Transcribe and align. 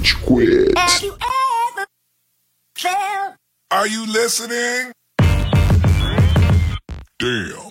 Rage 0.00 0.16
Quit. 0.22 0.78
Have 0.78 1.02
you 1.02 1.12
ever 1.12 1.86
felt 2.74 3.34
Are 3.70 3.86
you 3.86 4.06
listening? 4.06 4.92
Damn. 7.18 7.69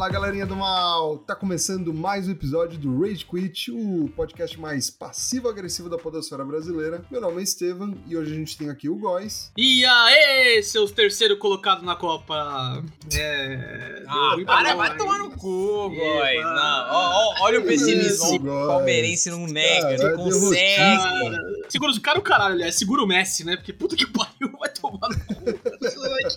Fala 0.00 0.12
galerinha 0.12 0.46
do 0.46 0.56
mal! 0.56 1.18
Tá 1.18 1.34
começando 1.34 1.92
mais 1.92 2.26
um 2.26 2.30
episódio 2.30 2.78
do 2.78 3.02
Rage 3.02 3.22
Quit, 3.22 3.70
o 3.70 4.08
podcast 4.16 4.58
mais 4.58 4.88
passivo-agressivo 4.88 5.90
da 5.90 5.98
podosfera 5.98 6.42
brasileira. 6.42 7.04
Meu 7.10 7.20
nome 7.20 7.40
é 7.40 7.42
Estevam 7.42 7.94
e 8.06 8.16
hoje 8.16 8.32
a 8.32 8.34
gente 8.34 8.56
tem 8.56 8.70
aqui 8.70 8.88
o 8.88 8.96
Góis. 8.96 9.52
E 9.58 9.84
aí, 9.84 10.62
seus 10.62 10.90
terceiro 10.90 11.36
colocados 11.36 11.84
na 11.84 11.94
Copa? 11.94 12.82
É. 13.14 14.02
Ah, 14.08 14.36
para, 14.46 14.74
vai 14.74 14.96
tomar 14.96 15.18
no 15.18 15.32
cu, 15.32 15.90
Góis. 15.90 16.44
Não, 16.44 16.86
ó, 16.88 17.10
ó, 17.12 17.34
olha 17.42 17.60
o 17.60 17.64
pessimismo. 17.64 18.50
O 18.50 18.68
palmeirense 18.68 19.28
não 19.28 19.46
nega, 19.46 19.98
Cara, 19.98 20.16
não 20.16 20.24
consegue. 20.24 20.76
Cara, 20.76 21.38
segura 21.68 21.90
os 21.90 21.98
cara 21.98 22.18
o 22.18 22.22
caralho, 22.22 22.54
aliás. 22.54 22.74
Segura 22.74 23.02
o 23.02 23.06
Messi, 23.06 23.44
né? 23.44 23.54
Porque 23.54 23.74
puta 23.74 23.94
que 23.94 24.06
pariu, 24.06 24.50
vai 24.58 24.70
tomar 24.70 25.10
no 25.10 25.20
cu. 25.26 25.60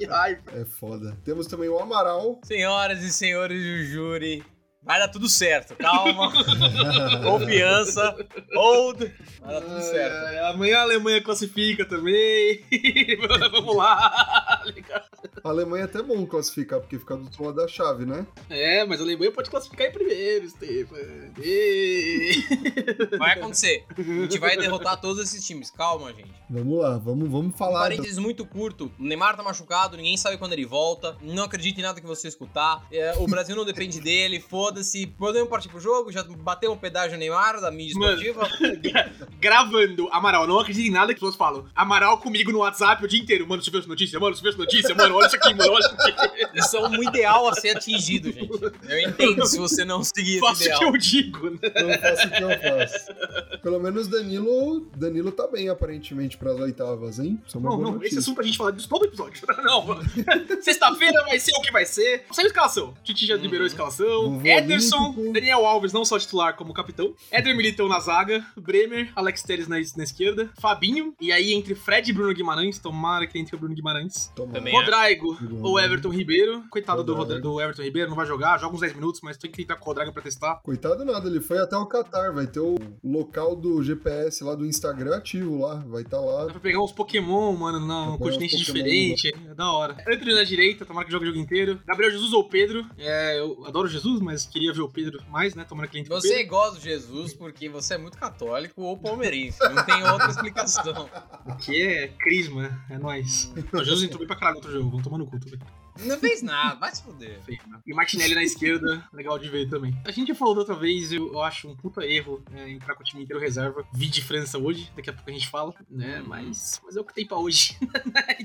Que 0.04 0.12
raiva. 0.12 0.42
É 0.54 0.66
foda. 0.66 1.18
Temos 1.24 1.48
também 1.48 1.70
o 1.70 1.80
Amaral. 1.80 2.40
Senhoras 2.44 3.02
e 3.02 3.12
senhores 3.12 3.62
do 3.64 3.84
júri, 3.86 4.44
vai 4.82 5.00
dar 5.00 5.08
tudo 5.08 5.30
certo, 5.30 5.76
calma. 5.76 6.32
Confiança, 7.24 8.16
hold, 8.54 9.00
vai 9.42 9.54
dar 9.54 9.62
tudo 9.62 9.82
certo. 9.82 10.26
Ai, 10.26 10.38
ai, 10.40 10.52
amanhã 10.52 10.80
a 10.80 10.82
Alemanha 10.82 11.22
classifica 11.22 11.86
também. 11.86 12.66
Vamos 13.52 13.76
lá. 13.76 14.62
A 15.44 15.50
Alemanha 15.50 15.82
é 15.82 15.86
até 15.86 16.02
bom 16.02 16.26
classificar, 16.26 16.80
porque 16.80 16.98
fica 16.98 17.18
do 17.18 17.24
outro 17.26 17.44
lado 17.44 17.56
da 17.58 17.68
chave, 17.68 18.06
né? 18.06 18.26
É, 18.50 18.86
mas 18.86 19.02
a 19.02 19.04
Alemanha 19.04 19.30
pode 19.32 19.50
classificar 19.50 19.88
em 19.88 19.92
primeiro, 19.92 20.50
Stefan. 20.50 20.96
Ê. 21.42 22.32
Vai 23.20 23.34
acontecer. 23.34 23.84
A 23.98 24.02
gente 24.02 24.40
vai 24.40 24.56
derrotar 24.56 25.00
todos 25.02 25.22
esses 25.22 25.46
times, 25.46 25.70
calma, 25.70 26.14
gente. 26.14 26.32
Vamos 26.50 26.80
lá, 26.80 26.98
vamos, 26.98 27.30
vamos 27.30 27.54
Um 27.54 27.58
falar. 27.58 27.80
do- 27.80 27.84
parênteses 27.96 28.18
muito 28.18 28.46
curto. 28.46 28.90
O 28.98 29.04
Neymar 29.04 29.36
tá 29.36 29.44
machucado, 29.44 29.98
ninguém 29.98 30.16
sabe 30.16 30.38
quando 30.38 30.54
ele 30.54 30.66
volta. 30.66 31.18
Não 31.22 31.44
acredite 31.44 31.80
em 31.80 31.84
nada 31.84 32.00
que 32.00 32.08
você 32.08 32.28
escutar. 32.30 32.86
É, 32.92 33.14
o 33.18 33.28
Brasil 33.28 33.56
não 33.56 33.66
depende 33.66 34.00
dele, 34.02 34.40
foda-se. 34.40 35.08
Podemos 35.08 35.50
partir 35.50 35.68
pro 35.68 35.80
jogo? 35.80 36.12
Já 36.12 36.24
bateu 36.24 36.72
um 36.72 36.78
pedágio 36.78 37.18
Neymar 37.18 37.60
da 37.60 37.70
mídia 37.70 37.92
esportiva? 37.94 38.48
Gravando, 39.42 40.08
Amaral, 40.12 40.48
não 40.48 40.60
acredito 40.60 40.88
em 40.88 40.92
nada 40.92 41.08
que 41.08 41.14
as 41.14 41.20
pessoas 41.20 41.36
falam. 41.36 41.66
Amaral 41.76 42.18
comigo 42.20 42.52
no 42.52 42.60
WhatsApp 42.60 43.04
o 43.04 43.08
dia 43.08 43.20
inteiro. 43.22 43.46
Mano, 43.48 43.62
você 43.62 43.70
viu 43.70 43.80
essa 43.80 43.90
notícia? 43.90 44.20
Mano, 44.20 44.36
você 44.36 44.42
viu 44.42 44.50
essa 44.52 44.58
notícia? 44.60 44.96
Mano, 44.96 45.16
olha 45.16 45.33
isso 45.34 45.36
aqui, 45.38 45.54
mano, 45.56 45.72
olha 45.74 45.80
isso 45.86 45.96
aqui. 45.96 46.60
Isso 46.60 46.78
é 46.78 46.88
um 46.88 47.04
ideal 47.04 47.48
a 47.48 47.54
ser 47.54 47.70
atingido, 47.78 48.32
gente. 48.32 48.50
Eu 48.88 49.00
entendo 49.10 49.46
se 49.46 49.58
você 49.58 49.84
não 49.86 50.04
seguir 50.04 50.34
esse 50.38 50.40
Faço 50.40 50.62
o 50.62 50.66
ideal. 50.66 50.80
que 50.80 50.86
eu 50.86 50.98
digo, 50.98 51.50
né? 51.50 51.58
Não 51.82 52.00
faço 52.00 52.28
o 52.28 52.32
que 52.32 52.44
eu 52.44 52.50
faço. 52.50 53.60
Pelo 53.62 53.80
menos 53.80 54.08
Danilo, 54.08 54.88
Danilo 54.96 55.32
tá 55.32 55.48
bem, 55.48 55.70
aparentemente, 55.70 56.38
pras 56.38 56.60
oitavas, 56.60 57.20
hein? 57.20 57.42
Isso 57.48 57.58
é 57.58 57.60
uma 57.60 57.70
Não, 57.70 57.78
boa 57.78 57.86
não, 57.88 57.94
notícia. 57.96 58.16
esse 58.16 58.20
assunto 58.20 58.42
a 58.42 58.44
gente 58.44 58.58
fala 58.58 58.72
disso 58.72 58.90
todo 58.90 59.06
episódio. 59.06 59.42
Não, 59.64 59.86
mano. 59.86 60.04
Sexta-feira 60.62 61.24
vai 61.24 61.40
ser 61.40 61.54
o 61.58 61.62
que 61.62 61.72
vai 61.72 61.86
ser. 61.86 62.26
Saiu 62.32 62.46
a 62.46 62.48
escalação. 62.48 62.94
Titi 63.04 63.26
já 63.26 63.36
liberou 63.36 63.64
a 63.64 63.68
escalação. 63.68 64.34
Vovô 64.34 64.46
Ederson. 64.48 65.16
Daniel 65.32 65.66
Alves 65.66 65.94
não 65.94 66.04
só 66.04 66.20
titular 66.20 66.56
como 66.56 66.74
capitão. 66.74 67.14
Éder 67.32 67.56
Militão 67.56 67.88
na 67.88 68.00
zaga. 68.00 68.46
Bremer, 68.58 69.12
Alex 69.16 69.42
Teres 69.44 69.68
na, 69.68 69.78
na 69.96 70.04
esquerda. 70.04 70.50
Fabinho. 70.60 71.16
E 71.22 71.32
aí 71.32 71.54
entre 71.54 71.76
Fred 71.76 72.10
e 72.10 72.14
Bruno 72.14 72.34
Guimarães. 72.34 72.78
Tomara 72.80 73.26
que 73.26 73.40
entre 73.40 73.56
o 73.56 73.60
Bruno 73.60 73.74
Guimarães. 73.74 74.32
Tomara. 74.36 74.60
Também 74.60 74.74
Rodrigo 74.74 75.23
Rodrigo. 75.32 75.68
ou 75.68 75.80
Everton 75.80 76.10
Ribeiro. 76.10 76.64
Coitado 76.70 77.04
do, 77.04 77.40
do 77.40 77.62
Everton 77.62 77.84
Ribeiro, 77.84 78.10
não 78.10 78.16
vai 78.16 78.26
jogar, 78.26 78.60
joga 78.60 78.76
uns 78.76 78.82
10 78.82 78.96
minutos, 78.96 79.22
mas 79.22 79.38
tem 79.38 79.52
que 79.52 79.62
entrar 79.62 79.76
com 79.78 79.86
o 79.86 79.88
Rodrigo 79.88 80.14
pra 80.14 80.22
testar. 80.22 80.56
Coitado 80.64 81.06
nada, 81.06 81.28
ele 81.28 81.42
foi 81.42 81.60
até 81.60 81.76
o 81.78 81.86
Qatar, 81.86 82.34
vai 82.34 82.48
ter 82.48 82.60
o 82.60 82.76
local 83.04 83.56
do 83.56 83.84
GPS 83.84 84.44
lá 84.44 84.56
do 84.56 84.66
Instagram 84.66 85.16
ativo 85.16 85.60
lá, 85.62 85.76
vai 85.88 86.02
estar 86.02 86.18
tá 86.18 86.24
lá. 86.24 86.46
Dá 86.46 86.52
pra 86.52 86.60
pegar 86.60 86.82
uns 86.82 86.92
Pokémon, 86.92 87.56
mano, 87.56 87.80
um 87.80 88.18
pegar 88.18 88.18
continente 88.18 88.58
diferente. 88.58 89.34
É 89.50 89.54
da 89.54 89.72
hora. 89.72 89.94
Anthony 90.08 90.34
na 90.34 90.44
direita, 90.44 90.86
tomara 90.86 91.06
que 91.06 91.12
jogue 91.12 91.26
o 91.26 91.28
jogo 91.28 91.40
inteiro. 91.40 91.80
Gabriel 91.86 92.12
Jesus 92.12 92.34
ou 92.34 92.48
Pedro. 92.48 92.86
É, 92.98 93.40
eu 93.40 93.66
adoro 93.66 93.88
Jesus, 93.88 94.20
mas 94.20 94.46
queria 94.46 94.74
ver 94.74 94.82
o 94.82 94.90
Pedro 94.90 95.22
mais, 95.30 95.56
né? 95.56 95.64
Tomara 95.64 95.88
que 95.88 95.98
ele 95.98 96.02
entre 96.02 96.14
o 96.14 96.20
Você 96.22 96.36
Pedro. 96.36 96.50
gosta 96.50 96.80
de 96.80 96.86
Jesus 96.86 97.34
porque 97.34 97.70
você 97.70 97.96
é 97.96 97.98
muito 97.98 98.18
católico 98.18 98.82
ou 98.82 98.98
palmeirense. 98.98 99.60
Não 99.60 99.84
tem 99.84 100.04
outra 100.08 100.30
explicação. 100.30 101.10
Que 101.60 101.82
é 101.82 102.08
crisma, 102.08 102.84
é 102.90 102.98
nóis. 102.98 103.52
Não, 103.72 103.84
Jesus 103.84 104.04
entrou 104.04 104.20
bem 104.20 104.28
pra 104.28 104.36
caralho 104.36 104.56
no 104.56 104.60
outro 104.60 104.72
jogo, 104.72 104.90
vamos 104.90 105.04
tomar 105.04 105.13
no 105.18 105.26
cu 105.26 105.40
também. 105.40 105.83
Não 106.00 106.20
fez 106.20 106.42
nada, 106.42 106.76
vai 106.80 106.94
se 106.94 107.04
fuder. 107.04 107.40
Né? 107.48 107.80
E 107.86 107.94
Martinelli 107.94 108.36
na 108.36 108.44
esquerda, 108.44 109.08
legal 109.14 109.38
de 109.38 109.50
ver 109.50 109.70
também. 109.70 109.96
A 110.06 110.12
gente 110.12 110.30
já 110.30 110.36
falou 110.36 110.54
da 110.54 110.62
outra 110.62 110.76
vez, 110.76 111.12
eu, 111.12 111.34
eu 111.34 111.42
acho 111.42 111.68
um 111.68 111.76
puta 111.76 112.06
erro 112.06 112.44
é, 112.54 112.70
entrar 112.70 112.96
com 112.96 113.02
o 113.02 113.06
time 113.06 113.24
inteiro 113.24 113.42
reserva. 113.42 113.86
Vi 113.94 114.08
de 114.08 114.22
França 114.22 114.58
hoje, 114.58 114.92
daqui 114.96 115.10
a 115.10 115.14
pouco 115.14 115.30
a 115.30 115.34
gente 115.34 115.48
fala, 115.48 115.74
né? 115.90 116.24
Mas, 116.26 116.82
mas 116.84 116.96
é 116.96 117.02
o 117.02 117.04
que 117.04 117.14
tem 117.14 117.26
pra 117.26 117.38
hoje. 117.38 117.78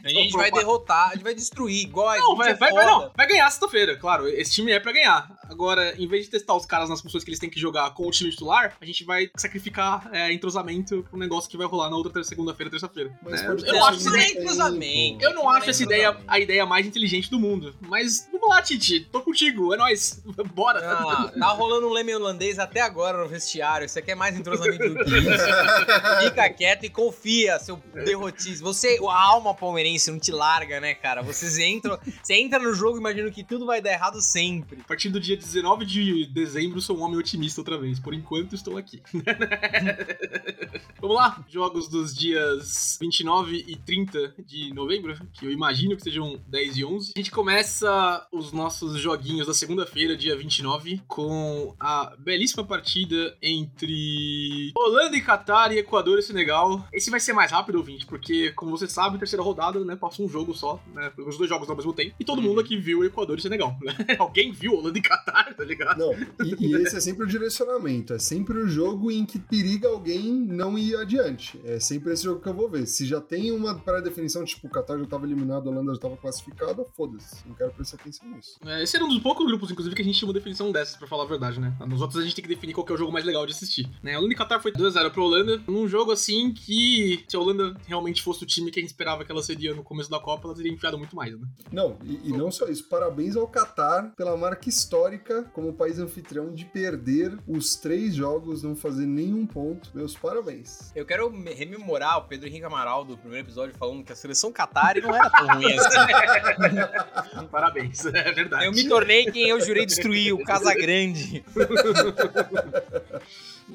A 0.04 0.08
gente 0.08 0.32
vai 0.32 0.50
derrotar, 0.50 1.10
a 1.10 1.14
gente 1.14 1.22
vai 1.22 1.34
destruir, 1.34 1.82
igual 1.82 2.16
Não, 2.18 2.36
vai, 2.36 2.54
vai, 2.54 2.72
vai, 2.72 2.86
não. 2.86 3.10
Vai 3.16 3.26
ganhar 3.26 3.50
sexta-feira, 3.50 3.96
claro. 3.96 4.26
Esse 4.28 4.52
time 4.52 4.72
é 4.72 4.80
pra 4.80 4.92
ganhar. 4.92 5.30
Agora, 5.48 5.94
em 6.00 6.06
vez 6.06 6.24
de 6.24 6.30
testar 6.30 6.54
os 6.54 6.64
caras 6.64 6.88
nas 6.88 7.00
funções 7.00 7.24
que 7.24 7.30
eles 7.30 7.38
têm 7.38 7.50
que 7.50 7.58
jogar 7.58 7.90
com 7.94 8.06
o 8.06 8.10
time 8.10 8.30
titular, 8.30 8.76
a 8.80 8.84
gente 8.84 9.04
vai 9.04 9.30
sacrificar 9.36 10.08
é, 10.12 10.32
entrosamento 10.32 11.04
pro 11.08 11.18
negócio 11.18 11.50
que 11.50 11.56
vai 11.56 11.66
rolar 11.66 11.90
na 11.90 11.96
outra 11.96 12.22
segunda-feira, 12.24 12.70
terça-feira. 12.70 13.18
Mas 13.22 13.42
né? 13.42 13.48
pode 13.48 13.66
eu 13.66 13.72
ter 13.72 13.78
acho, 13.78 14.04
não 14.04 14.16
é 14.16 14.24
tempo. 14.24 14.40
cruzamento. 14.42 15.24
eu 15.24 15.34
não 15.34 15.48
acho 15.50 15.70
essa 15.70 15.82
ideia 15.82 16.16
a 16.26 16.38
ideia 16.38 16.64
mais 16.66 16.86
inteligente 16.86 17.30
do 17.30 17.37
mundo. 17.38 17.74
Mas 17.80 18.28
vamos 18.32 18.48
lá, 18.48 18.62
Titi. 18.62 19.00
Tô 19.00 19.20
contigo. 19.20 19.74
É 19.74 19.76
nóis. 19.76 20.22
Bora. 20.54 20.80
Ah, 20.80 21.32
tá 21.38 21.48
rolando 21.48 21.88
um 21.88 21.92
leme 21.92 22.14
holandês 22.14 22.58
até 22.58 22.80
agora 22.80 23.22
no 23.22 23.28
vestiário. 23.28 23.88
Você 23.88 24.02
quer 24.02 24.14
mais 24.14 24.36
entrosamento 24.38 24.88
do 24.88 25.04
que 25.04 25.18
isso? 25.18 25.28
Fica 26.24 26.50
quieto 26.50 26.84
e 26.84 26.90
confia, 26.90 27.58
seu 27.58 27.76
derrotista. 27.92 28.64
Você, 28.64 28.98
a 29.08 29.22
alma 29.22 29.54
palmeirense 29.54 30.10
não 30.10 30.18
te 30.18 30.32
larga, 30.32 30.80
né, 30.80 30.94
cara? 30.94 31.22
Vocês 31.22 31.58
entram, 31.58 31.98
você 32.22 32.34
entra 32.34 32.58
no 32.58 32.74
jogo 32.74 32.98
imaginando 32.98 33.30
que 33.32 33.44
tudo 33.44 33.66
vai 33.66 33.80
dar 33.80 33.92
errado 33.92 34.20
sempre. 34.20 34.80
A 34.80 34.88
partir 34.88 35.08
do 35.10 35.20
dia 35.20 35.36
19 35.36 35.84
de 35.84 36.26
dezembro, 36.26 36.80
sou 36.80 36.98
um 36.98 37.02
homem 37.02 37.18
otimista 37.18 37.60
outra 37.60 37.78
vez. 37.78 37.98
Por 37.98 38.14
enquanto, 38.14 38.54
estou 38.54 38.76
aqui. 38.76 39.02
Vamos 41.00 41.16
lá. 41.16 41.44
Jogos 41.48 41.88
dos 41.88 42.14
dias 42.14 42.98
29 43.00 43.64
e 43.66 43.76
30 43.76 44.34
de 44.44 44.72
novembro, 44.74 45.16
que 45.32 45.46
eu 45.46 45.52
imagino 45.52 45.96
que 45.96 46.02
sejam 46.02 46.40
10 46.48 46.76
e 46.76 46.84
11. 46.84 47.12
A 47.16 47.18
gente 47.18 47.27
começa 47.30 48.26
os 48.32 48.52
nossos 48.52 48.98
joguinhos 49.00 49.46
da 49.46 49.54
segunda-feira, 49.54 50.16
dia 50.16 50.36
29, 50.36 51.02
com 51.06 51.74
a 51.78 52.14
belíssima 52.18 52.64
partida 52.64 53.36
entre 53.42 54.72
Holanda 54.76 55.16
e 55.16 55.20
Catar 55.20 55.72
e 55.72 55.78
Equador 55.78 56.18
e 56.18 56.22
Senegal. 56.22 56.86
Esse 56.92 57.10
vai 57.10 57.20
ser 57.20 57.32
mais 57.32 57.50
rápido, 57.50 57.76
ouvinte, 57.76 58.06
porque, 58.06 58.52
como 58.52 58.70
você 58.70 58.86
sabe, 58.86 59.18
terceira 59.18 59.42
rodada, 59.42 59.84
né, 59.84 59.96
passou 59.96 60.26
um 60.26 60.28
jogo 60.28 60.54
só, 60.54 60.82
né, 60.94 61.12
os 61.18 61.36
dois 61.36 61.48
jogos 61.48 61.68
ao 61.68 61.76
mesmo 61.76 61.92
tempo, 61.92 62.14
e 62.18 62.24
todo 62.24 62.42
mundo 62.42 62.60
aqui 62.60 62.76
viu 62.76 63.04
Equador 63.04 63.38
e 63.38 63.42
Senegal, 63.42 63.76
né? 63.82 63.94
Alguém 64.18 64.52
viu 64.52 64.74
Holanda 64.74 64.98
e 64.98 65.02
Catar, 65.02 65.54
tá 65.54 65.64
ligado? 65.64 65.98
Não, 65.98 66.12
e, 66.44 66.66
e 66.66 66.74
esse 66.76 66.96
é 66.96 67.00
sempre 67.00 67.24
o 67.24 67.28
direcionamento, 67.28 68.12
é 68.12 68.18
sempre 68.18 68.58
o 68.58 68.68
jogo 68.68 69.10
em 69.10 69.24
que 69.24 69.38
periga 69.38 69.88
alguém 69.88 70.32
não 70.32 70.78
ir 70.78 70.96
adiante. 70.96 71.60
É 71.64 71.80
sempre 71.80 72.12
esse 72.12 72.24
jogo 72.24 72.40
que 72.40 72.48
eu 72.48 72.54
vou 72.54 72.68
ver. 72.68 72.86
Se 72.86 73.06
já 73.06 73.20
tem 73.20 73.50
uma 73.52 73.74
pré-definição, 73.74 74.44
tipo, 74.44 74.66
o 74.66 74.70
Qatar 74.70 74.98
já 74.98 75.06
tava 75.06 75.26
eliminado, 75.26 75.68
a 75.68 75.72
Holanda 75.72 75.94
já 75.94 76.00
tava 76.00 76.16
classificada, 76.16 76.84
foda-se. 76.96 77.17
Não 77.46 77.54
quero 77.54 77.70
prestar 77.72 77.96
atenção 77.96 78.28
nisso. 78.28 78.58
É, 78.66 78.82
Esse 78.82 78.96
era 78.96 79.04
um 79.04 79.08
dos 79.08 79.18
poucos 79.20 79.46
grupos, 79.46 79.70
inclusive, 79.70 79.94
que 79.94 80.02
a 80.02 80.04
gente 80.04 80.18
tinha 80.18 80.26
uma 80.28 80.34
definição 80.34 80.70
dessas, 80.72 80.96
pra 80.96 81.06
falar 81.06 81.24
a 81.24 81.26
verdade, 81.26 81.60
né? 81.60 81.72
Nos 81.86 82.00
outros 82.00 82.20
a 82.20 82.24
gente 82.24 82.34
tem 82.34 82.42
que 82.42 82.48
definir 82.48 82.72
qual 82.74 82.84
que 82.84 82.92
é 82.92 82.94
o 82.94 82.98
jogo 82.98 83.12
mais 83.12 83.24
legal 83.24 83.44
de 83.46 83.52
assistir. 83.52 83.88
Né? 84.02 84.14
A 84.14 84.18
Holanda 84.18 84.34
e 84.34 84.36
Qatar 84.36 84.60
foi 84.60 84.72
2x0 84.72 85.10
pra 85.10 85.22
Holanda, 85.22 85.60
num 85.66 85.86
jogo 85.88 86.12
assim 86.12 86.52
que, 86.52 87.24
se 87.28 87.36
a 87.36 87.40
Holanda 87.40 87.74
realmente 87.86 88.22
fosse 88.22 88.42
o 88.42 88.46
time 88.46 88.70
que 88.70 88.78
a 88.78 88.82
gente 88.82 88.90
esperava 88.90 89.24
que 89.24 89.30
ela 89.32 89.42
seria 89.42 89.74
no 89.74 89.82
começo 89.82 90.10
da 90.10 90.18
Copa, 90.20 90.46
ela 90.48 90.54
teria 90.56 90.72
enfiado 90.72 90.98
muito 90.98 91.14
mais, 91.16 91.32
né? 91.38 91.46
Não, 91.72 91.98
e, 92.04 92.28
e 92.28 92.32
não 92.32 92.50
só 92.50 92.66
isso. 92.66 92.88
Parabéns 92.88 93.36
ao 93.36 93.46
Qatar 93.48 94.12
pela 94.16 94.36
marca 94.36 94.68
histórica 94.68 95.44
como 95.52 95.72
país 95.72 95.98
anfitrião 95.98 96.52
de 96.54 96.64
perder 96.64 97.36
os 97.46 97.76
três 97.76 98.14
jogos, 98.14 98.62
não 98.62 98.74
fazer 98.76 99.06
nenhum 99.06 99.46
ponto. 99.46 99.90
Meus 99.94 100.14
parabéns. 100.16 100.92
Eu 100.94 101.04
quero 101.06 101.30
me- 101.30 101.52
rememorar 101.54 102.18
o 102.18 102.22
Pedro 102.22 102.48
Henrique 102.48 102.64
Amaral 102.64 103.04
do 103.04 103.16
primeiro 103.16 103.46
episódio 103.46 103.74
falando 103.78 104.04
que 104.04 104.12
a 104.12 104.16
seleção 104.16 104.52
Qatari 104.52 105.00
não 105.00 105.14
era 105.14 105.30
tão 105.30 105.46
ruim 105.46 105.72
assim. 105.78 105.98
Parabéns, 107.50 108.04
é 108.06 108.32
verdade. 108.32 108.66
Eu 108.66 108.72
me 108.72 108.88
tornei 108.88 109.26
quem 109.26 109.48
eu 109.48 109.60
jurei 109.60 109.86
destruir, 109.86 110.32
o 110.32 110.42
Casagrande. 110.44 111.44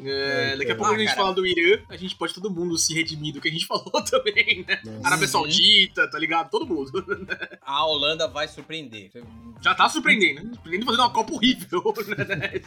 É, 0.03 0.55
daqui 0.57 0.71
a 0.71 0.75
pouco 0.75 0.91
Ah, 0.91 0.95
a 0.95 0.97
gente 0.99 1.07
cara. 1.09 1.21
fala 1.21 1.33
do 1.33 1.45
Irã, 1.45 1.81
a 1.89 1.97
gente 1.97 2.15
pode 2.15 2.33
todo 2.33 2.49
mundo 2.49 2.77
se 2.77 2.93
redimir 2.93 3.33
do 3.33 3.41
que 3.41 3.47
a 3.49 3.51
gente 3.51 3.65
falou 3.67 3.91
também, 4.03 4.65
né? 4.67 4.79
Nossa. 4.83 5.07
Arábia. 5.07 5.27
Saudita, 5.27 6.09
tá 6.09 6.19
ligado? 6.19 6.49
Todo 6.49 6.65
mundo. 6.65 6.91
A 7.61 7.85
Holanda 7.85 8.27
vai 8.27 8.47
surpreender. 8.47 9.11
Já 9.61 9.73
tá 9.73 9.87
surpreendendo, 9.89 10.43
né? 10.43 10.51
Surpreendendo 10.53 10.85
fazendo 10.85 11.01
uma 11.01 11.09
Copa 11.09 11.33
horrível. 11.33 11.93
né? 12.27 12.61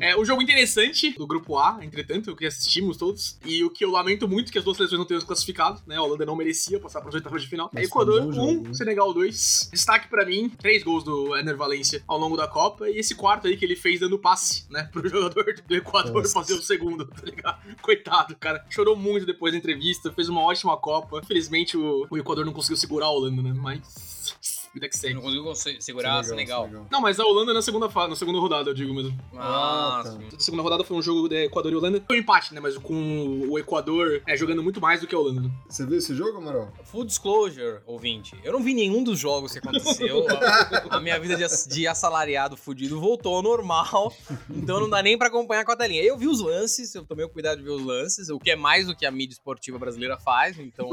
É, 0.00 0.16
o 0.16 0.24
jogo 0.24 0.42
interessante 0.42 1.12
do 1.16 1.26
grupo 1.26 1.56
A, 1.58 1.78
entretanto, 1.82 2.32
o 2.32 2.36
que 2.36 2.46
assistimos 2.46 2.96
todos. 2.96 3.38
E 3.44 3.62
o 3.62 3.70
que 3.70 3.84
eu 3.84 3.90
lamento 3.90 4.26
muito 4.28 4.50
que 4.50 4.58
as 4.58 4.64
duas 4.64 4.76
seleções 4.76 4.98
não 4.98 5.06
tenham 5.06 5.20
se 5.20 5.26
classificado, 5.26 5.80
né? 5.86 5.96
A 5.96 6.02
Holanda 6.02 6.26
não 6.26 6.34
merecia 6.36 6.78
passar 6.80 7.00
para 7.00 7.10
as 7.10 7.14
oitavas 7.14 7.42
de 7.42 7.48
final. 7.48 7.70
Mas 7.72 7.86
Equador 7.86 8.22
foi 8.22 8.22
um 8.22 8.28
1, 8.28 8.30
bom 8.30 8.52
jogo, 8.54 8.68
né? 8.68 8.74
Senegal 8.74 9.12
2. 9.14 9.70
Destaque 9.72 10.08
pra 10.08 10.24
mim, 10.24 10.48
três 10.48 10.82
gols 10.82 11.04
do 11.04 11.36
Ener 11.36 11.56
Valência 11.56 12.02
ao 12.06 12.18
longo 12.18 12.36
da 12.36 12.48
Copa. 12.48 12.88
E 12.88 12.98
esse 12.98 13.14
quarto 13.14 13.46
aí 13.46 13.56
que 13.56 13.64
ele 13.64 13.76
fez 13.76 14.00
dando 14.00 14.18
passe, 14.18 14.64
né? 14.70 14.88
Pro 14.92 15.06
jogador 15.08 15.44
do 15.66 15.74
Equador 15.76 16.22
Nossa. 16.22 16.34
fazer 16.34 16.54
o 16.54 16.62
segundo 16.70 17.04
tá 17.04 17.22
ligado? 17.24 17.76
Coitado, 17.82 18.36
cara. 18.36 18.64
Chorou 18.68 18.96
muito 18.96 19.26
depois 19.26 19.52
da 19.52 19.58
entrevista, 19.58 20.12
fez 20.12 20.28
uma 20.28 20.42
ótima 20.42 20.76
Copa. 20.76 21.20
Infelizmente 21.22 21.76
o, 21.76 22.06
o 22.08 22.18
Equador 22.18 22.44
não 22.44 22.52
conseguiu 22.52 22.76
segurar 22.76 23.06
a 23.06 23.10
Holanda, 23.10 23.42
né? 23.42 23.52
Mas. 23.54 24.36
Vida 24.72 24.88
que 24.88 24.96
segue. 24.96 25.14
Não 25.14 25.22
conseguiu 25.22 25.54
se- 25.54 25.80
segurar 25.80 26.22
Senegal. 26.24 26.64
Senegal. 26.64 26.86
Não, 26.90 27.00
mas 27.00 27.18
a 27.18 27.24
Holanda 27.24 27.52
na 27.52 27.60
segunda 27.62 27.90
fase, 27.90 28.10
na 28.10 28.16
segunda 28.16 28.38
rodada, 28.38 28.70
eu 28.70 28.74
digo 28.74 28.94
mesmo. 28.94 29.18
Ah, 29.36 30.00
Ah, 30.00 30.02
tá. 30.04 30.36
A 30.36 30.40
segunda 30.40 30.62
rodada 30.62 30.84
foi 30.84 30.96
um 30.96 31.02
jogo 31.02 31.28
de 31.28 31.44
Equador 31.46 31.72
e 31.72 31.74
Holanda. 31.74 32.02
Foi 32.06 32.16
um 32.16 32.20
empate, 32.20 32.54
né? 32.54 32.60
Mas 32.60 32.76
com 32.78 33.46
o 33.48 33.58
Equador 33.58 34.22
é, 34.26 34.36
jogando 34.36 34.62
muito 34.62 34.80
mais 34.80 35.00
do 35.00 35.06
que 35.08 35.14
a 35.14 35.18
Holanda. 35.18 35.50
Você 35.68 35.84
viu 35.84 35.98
esse 35.98 36.14
jogo, 36.14 36.38
Amaral? 36.38 36.72
Full 36.84 37.04
disclosure, 37.04 37.80
ouvinte. 37.84 38.36
Eu 38.44 38.52
não 38.52 38.62
vi 38.62 38.72
nenhum 38.72 39.02
dos 39.02 39.18
jogos 39.18 39.52
que 39.52 39.58
aconteceu. 39.58 40.24
a, 40.90 40.96
a 40.96 41.00
minha 41.00 41.18
vida 41.18 41.36
de 41.68 41.86
assalariado 41.88 42.56
fudido 42.56 43.00
voltou 43.00 43.34
ao 43.36 43.42
normal. 43.42 44.12
Então 44.48 44.78
não 44.78 44.88
dá 44.88 45.02
nem 45.02 45.18
pra 45.18 45.26
acompanhar 45.26 45.64
com 45.64 45.72
a 45.72 45.76
telinha. 45.76 46.02
Eu 46.02 46.16
vi 46.16 46.28
os 46.28 46.40
lances, 46.40 46.94
eu 46.94 47.04
tomei 47.04 47.24
o 47.24 47.28
cuidado 47.28 47.58
de 47.58 47.64
ver 47.64 47.70
os 47.70 47.84
lances, 47.84 48.28
o 48.30 48.38
que 48.38 48.50
é 48.52 48.56
mais 48.56 48.86
do 48.86 48.94
que 48.94 49.04
a 49.04 49.10
mídia 49.10 49.34
esportiva 49.34 49.78
brasileira 49.78 50.16
faz. 50.18 50.58
Então, 50.60 50.88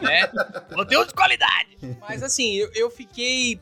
né? 0.00 0.26
Conteúdo 0.72 1.08
de 1.08 1.14
qualidade. 1.14 1.76
Mas 2.08 2.22
assim, 2.22 2.54
eu, 2.54 2.70
eu 2.74 2.88
fiquei. 2.90 3.07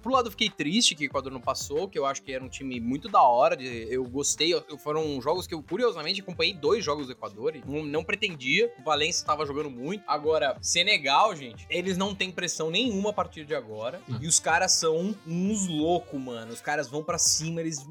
Pro 0.03 0.13
lado, 0.13 0.27
eu 0.27 0.31
fiquei 0.31 0.51
triste 0.51 0.95
que 0.95 1.05
o 1.05 1.07
Equador 1.07 1.33
não 1.33 1.41
passou, 1.41 1.89
que 1.89 1.99
eu 1.99 2.05
acho 2.05 2.23
que 2.23 2.33
era 2.33 2.45
um 2.45 2.49
time 2.49 2.79
muito 2.81 3.09
da 3.09 3.23
hora. 3.23 3.61
Eu 3.63 4.05
gostei. 4.05 4.53
eu- 4.53 4.79
foram 4.79 5.21
jogos 5.21 5.47
que 5.47 5.55
eu, 5.55 5.63
curiosamente, 5.63 6.21
acompanhei 6.21 6.53
dois 6.55 6.85
jogos 6.85 7.07
do 7.07 7.13
Equador 7.13 7.57
e 7.57 7.63
não, 7.67 7.83
não 7.85 8.05
pretendia. 8.05 8.73
O 8.79 8.83
Valência 8.85 9.21
estava 9.21 9.45
jogando 9.47 9.71
muito. 9.71 10.03
Agora, 10.07 10.57
Senegal, 10.61 11.35
gente, 11.35 11.67
eles 11.71 11.97
não 11.97 12.15
têm 12.15 12.31
pressão 12.31 12.71
nenhuma 12.71 13.11
a 13.11 13.13
partir 13.13 13.45
de 13.45 13.55
agora. 13.55 14.01
Não. 14.07 14.23
E 14.23 14.27
os 14.27 14.39
caras 14.39 14.73
são 14.73 15.15
uns 15.27 15.67
loucos, 15.67 16.21
mano. 16.21 16.53
Os 16.53 16.61
caras 16.61 16.89
vão 16.89 17.03
pra 17.03 17.19
cima, 17.19 17.61
eles. 17.61 17.85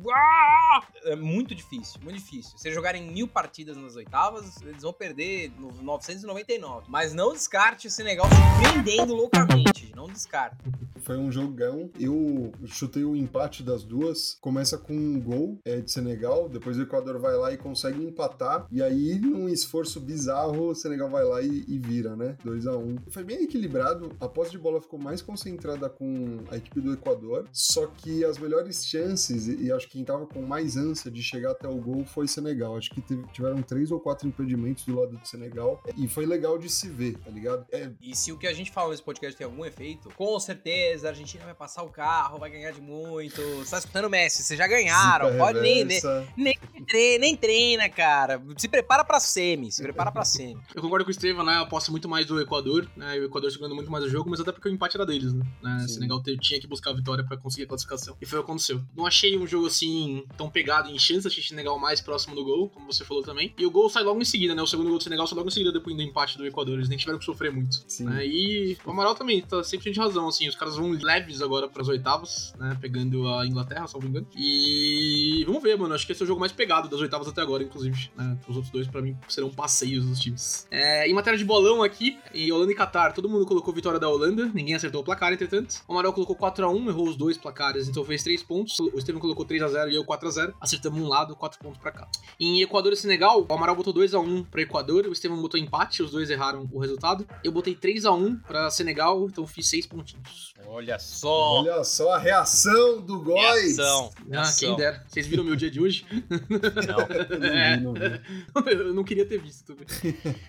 É 1.06 1.16
muito 1.16 1.54
difícil, 1.56 2.00
muito 2.04 2.18
difícil. 2.18 2.58
Se 2.58 2.72
jogarem 2.72 3.04
mil 3.12 3.28
partidas 3.28 3.76
nas 3.78 3.96
oitavas, 3.96 4.62
eles 4.62 4.82
vão 4.84 4.94
perder 4.94 5.52
no 5.58 5.72
999. 5.82 6.86
Mas 6.90 7.14
não 7.14 7.34
descarte 7.34 7.88
o 7.88 7.92
Senegal 7.92 8.28
surpreendendo 8.30 9.14
loucamente. 9.16 9.92
Não 9.96 10.08
descarte. 10.08 10.58
Foi 11.04 11.18
um 11.18 11.32
jogão. 11.46 11.90
Eu 12.00 12.52
chutei 12.66 13.04
o 13.04 13.16
empate 13.16 13.64
das 13.64 13.84
duas. 13.84 14.38
Começa 14.42 14.78
com 14.78 14.94
um 14.94 15.20
gol 15.20 15.60
é, 15.64 15.80
de 15.80 15.92
Senegal. 15.92 16.50
Depois 16.50 16.78
o 16.78 16.82
Equador 16.82 17.20
vai 17.20 17.36
lá 17.36 17.54
e 17.54 17.58
consegue 17.58 18.04
empatar. 18.04 18.68
E 18.72 18.82
aí, 18.82 19.20
num 19.20 19.48
esforço 19.48 20.00
bizarro, 20.00 20.70
o 20.70 20.76
Senegal 20.76 21.10
vai 21.10 21.24
lá 21.24 21.42
e, 21.42 21.64
e 21.68 21.78
vira, 21.80 22.16
né? 22.16 22.38
2 22.44 22.68
a 22.68 22.78
1 22.78 22.98
Foi 23.10 23.24
bem 23.24 23.44
equilibrado. 23.44 24.16
A 24.20 24.28
posse 24.28 24.52
de 24.52 24.58
bola 24.58 24.82
ficou 24.82 25.00
mais 25.00 25.22
concentrada 25.22 25.90
com 25.90 26.40
a 26.50 26.58
equipe 26.58 26.82
do 26.82 26.94
Equador. 26.94 27.48
Só 27.52 27.88
que 27.88 28.26
as 28.26 28.38
melhores 28.38 28.86
chances, 28.86 29.48
e, 29.48 29.72
acho 29.72 29.88
que 29.88 29.94
quem 29.94 30.04
tava 30.04 30.26
com 30.26 30.42
mais 30.42 30.76
ânsia 30.76 31.10
de 31.10 31.22
chegar 31.22 31.52
até 31.52 31.68
o 31.68 31.78
gol 31.78 32.06
foi 32.06 32.28
Senegal. 32.28 32.76
Acho 32.76 32.90
que 32.90 33.02
tiveram 33.32 33.62
três 33.62 33.92
ou 33.92 34.00
quatro 34.00 34.28
impedimentos 34.28 34.86
do 34.86 35.00
lado 35.00 35.18
do 35.18 35.28
Senegal. 35.28 35.82
E 35.96 36.08
foi 36.08 36.26
legal 36.26 36.58
de 36.58 36.70
se 36.70 36.90
ver, 36.90 37.18
tá 37.20 37.30
ligado? 37.30 37.66
É, 37.72 37.92
E 38.02 38.16
se 38.16 38.32
o 38.32 38.38
que 38.38 38.48
a 38.48 38.54
gente 38.54 38.72
fala 38.72 38.90
nesse 38.90 39.04
podcast 39.04 39.38
tem 39.38 39.46
algum 39.46 39.64
efeito, 39.64 40.10
com 40.16 40.40
certeza 40.40 41.10
a 41.10 41.14
Argentina 41.36 41.46
vai 41.46 41.54
passar 41.56 41.84
o 41.84 41.90
carro, 41.90 42.40
vai 42.40 42.50
ganhar 42.50 42.72
de 42.72 42.82
muito. 42.82 43.42
Você 43.58 43.72
tá 43.72 43.78
escutando 43.80 44.06
o 44.06 44.10
Messi, 44.10 44.44
vocês 44.44 44.58
já 44.58 44.68
ganharam. 44.68 45.38
Pode 45.38 45.60
nem, 45.60 45.84
nem, 45.86 46.00
nem, 46.38 46.58
tre- 46.88 47.18
nem 47.20 47.36
treina, 47.36 47.90
cara. 47.90 48.42
Se 48.58 48.68
prepara 48.68 49.04
pra 49.04 49.20
semi, 49.20 49.72
se 49.72 49.82
prepara 49.82 50.12
pra 50.12 50.24
semi. 50.24 50.58
Eu 50.74 50.82
concordo 50.82 51.06
com 51.06 51.10
o 51.10 51.12
Estevam, 51.12 51.44
né? 51.46 51.56
Eu 51.58 51.62
aposto 51.64 51.92
muito 51.92 52.08
mais 52.08 52.26
do 52.26 52.40
Equador, 52.40 52.88
né? 52.96 53.18
E 53.18 53.22
o 53.22 53.26
Equador 53.26 53.50
jogando 53.50 53.76
muito 53.76 53.92
mais 53.92 54.04
o 54.04 54.10
jogo, 54.10 54.30
mas 54.30 54.40
até 54.40 54.52
porque 54.52 54.70
o 54.70 54.72
empate 54.72 54.98
era 54.98 55.06
deles, 55.06 55.34
né? 55.34 55.46
né? 55.62 55.84
O 55.86 55.90
Senegal 55.90 56.22
te- 56.22 56.38
tinha 56.38 56.60
que 56.60 56.68
buscar 56.68 56.92
a 56.92 56.94
vitória 56.94 57.24
pra 57.24 57.38
conseguir 57.38 57.64
a 57.64 57.68
classificação. 57.68 58.16
E 58.22 58.26
foi 58.26 58.40
o 58.40 58.44
que 58.44 58.50
aconteceu. 58.52 58.82
Não 58.96 59.06
achei 59.06 59.38
um 59.38 59.46
jogo 59.48 59.68
assim 59.68 60.24
tão 60.38 60.50
pegado 60.50 60.90
em 60.90 60.98
chance, 61.00 61.28
achei 61.28 61.44
o 61.44 61.48
Senegal 61.48 61.78
mais 61.80 62.02
próximo 62.02 62.36
do 62.36 62.44
gol, 62.44 62.70
como 62.70 62.92
você 62.92 63.04
falou 63.04 63.24
também. 63.24 63.54
E 63.58 63.66
o 63.66 63.72
gol 63.72 63.90
sai 63.90 64.04
logo 64.04 64.22
em 64.22 64.26
seguida, 64.26 64.56
né? 64.56 64.62
O 64.62 64.68
segundo 64.68 64.90
gol 64.90 64.98
do 64.98 65.04
Senegal 65.04 65.28
sai 65.28 65.36
logo 65.38 65.50
em 65.50 65.52
seguida 65.52 65.72
depois 65.72 65.96
do 65.96 66.02
empate 66.02 66.38
do 66.38 66.46
Equador. 66.46 66.76
Eles 66.76 66.90
nem 66.90 66.98
tiveram 66.98 67.20
que 67.20 67.26
sofrer 67.26 67.52
muito. 67.52 67.84
Sim. 67.88 68.06
né? 68.06 68.26
E 68.26 68.78
o 68.86 68.92
Amaral 68.92 69.16
também 69.16 69.42
tá 69.42 69.58
100% 69.58 69.92
de 69.92 70.00
razão, 70.00 70.28
assim. 70.28 70.48
Os 70.48 70.56
caras 70.56 70.76
vão 70.76 70.94
agora 71.42 71.68
pras 71.68 71.88
oitavas, 71.88 72.54
né? 72.58 72.78
Pegando 72.80 73.28
a 73.28 73.46
Inglaterra, 73.46 73.88
salvo 73.88 74.08
engano. 74.08 74.28
E 74.36 75.44
vamos 75.46 75.62
ver, 75.62 75.78
mano. 75.78 75.94
Acho 75.94 76.06
que 76.06 76.12
esse 76.12 76.22
é 76.22 76.26
o 76.26 76.28
jogo 76.28 76.40
mais 76.40 76.52
pegado 76.52 76.90
das 76.90 77.00
oitavas 77.00 77.28
até 77.28 77.42
agora, 77.42 77.64
inclusive. 77.64 78.12
Né? 78.16 78.38
Os 78.48 78.56
outros 78.56 78.72
dois, 78.72 78.88
pra 78.88 79.02
mim, 79.02 79.18
serão 79.28 79.50
passeios 79.50 80.06
dos 80.06 80.20
times. 80.20 80.68
É, 80.72 81.08
em 81.08 81.14
matéria 81.14 81.38
de 81.38 81.46
bolão 81.46 81.84
aqui, 81.84 82.18
em 82.34 82.52
Holanda 82.52 82.72
e 82.72 82.76
Catar, 82.76 83.14
todo 83.14 83.30
mundo 83.30 83.46
colocou 83.46 83.74
vitória 83.74 84.00
da 84.00 84.10
Holanda. 84.10 84.52
Ninguém 84.54 84.76
acertou 84.76 85.02
o 85.02 85.04
placar, 85.04 85.34
entretanto. 85.34 85.84
O 85.88 85.94
Amaral 85.94 86.14
colocou 86.14 86.36
4x1, 86.36 86.88
errou 86.88 87.08
os 87.08 87.16
dois 87.16 87.38
placares, 87.38 87.88
então 87.88 88.04
fez 88.04 88.24
3 88.24 88.44
pontos. 88.44 88.80
O 88.80 88.98
Estevam 88.98 89.22
colocou 89.22 89.46
3x0 89.46 89.92
e 89.92 89.96
eu 89.96 90.04
4x0. 90.06 90.54
Acertamos 90.60 91.00
um 91.00 91.08
lado, 91.08 91.36
4 91.36 91.60
pontos 91.60 91.80
pra 91.80 91.92
cá. 91.92 92.08
Em 92.40 92.62
Equador 92.62 92.94
e 92.94 92.96
Senegal, 92.96 93.46
o 93.48 93.54
Amaral 93.54 93.76
botou 93.76 93.94
2x1 93.94 94.46
pra 94.50 94.62
Equador, 94.62 95.06
o 95.08 95.14
Estevam 95.14 95.42
botou 95.42 95.60
empate, 95.60 96.04
os 96.04 96.12
dois 96.12 96.30
erraram 96.30 96.68
o 96.72 96.80
resultado. 96.80 97.28
Eu 97.44 97.52
botei 97.52 97.76
3x1 97.76 98.42
pra 98.44 98.70
Senegal, 98.70 99.26
então 99.26 99.46
fiz 99.48 99.68
6 99.70 99.86
pontinhos. 99.88 100.54
Olha 100.68 101.00
só. 101.00 101.15
Olha 101.24 101.84
só 101.84 102.14
a 102.14 102.18
reação 102.18 103.02
do 103.02 103.20
Góis. 103.22 103.78
Reação. 103.78 104.12
Ah, 104.18 104.24
reação. 104.32 104.68
quem 104.70 104.78
dera. 104.78 105.04
Vocês 105.08 105.28
viram 105.28 105.44
meu 105.44 105.56
dia 105.56 105.70
de 105.72 105.80
hoje? 105.80 106.06
Não. 106.30 107.00
Eu 107.00 107.40
não 107.84 107.94
vi, 107.94 108.02
não 108.02 108.64
vi. 108.64 108.76
Eu 108.86 108.94
não 108.94 109.04
queria 109.04 109.26
ter 109.26 109.40
visto 109.40 109.64
também. 109.66 109.86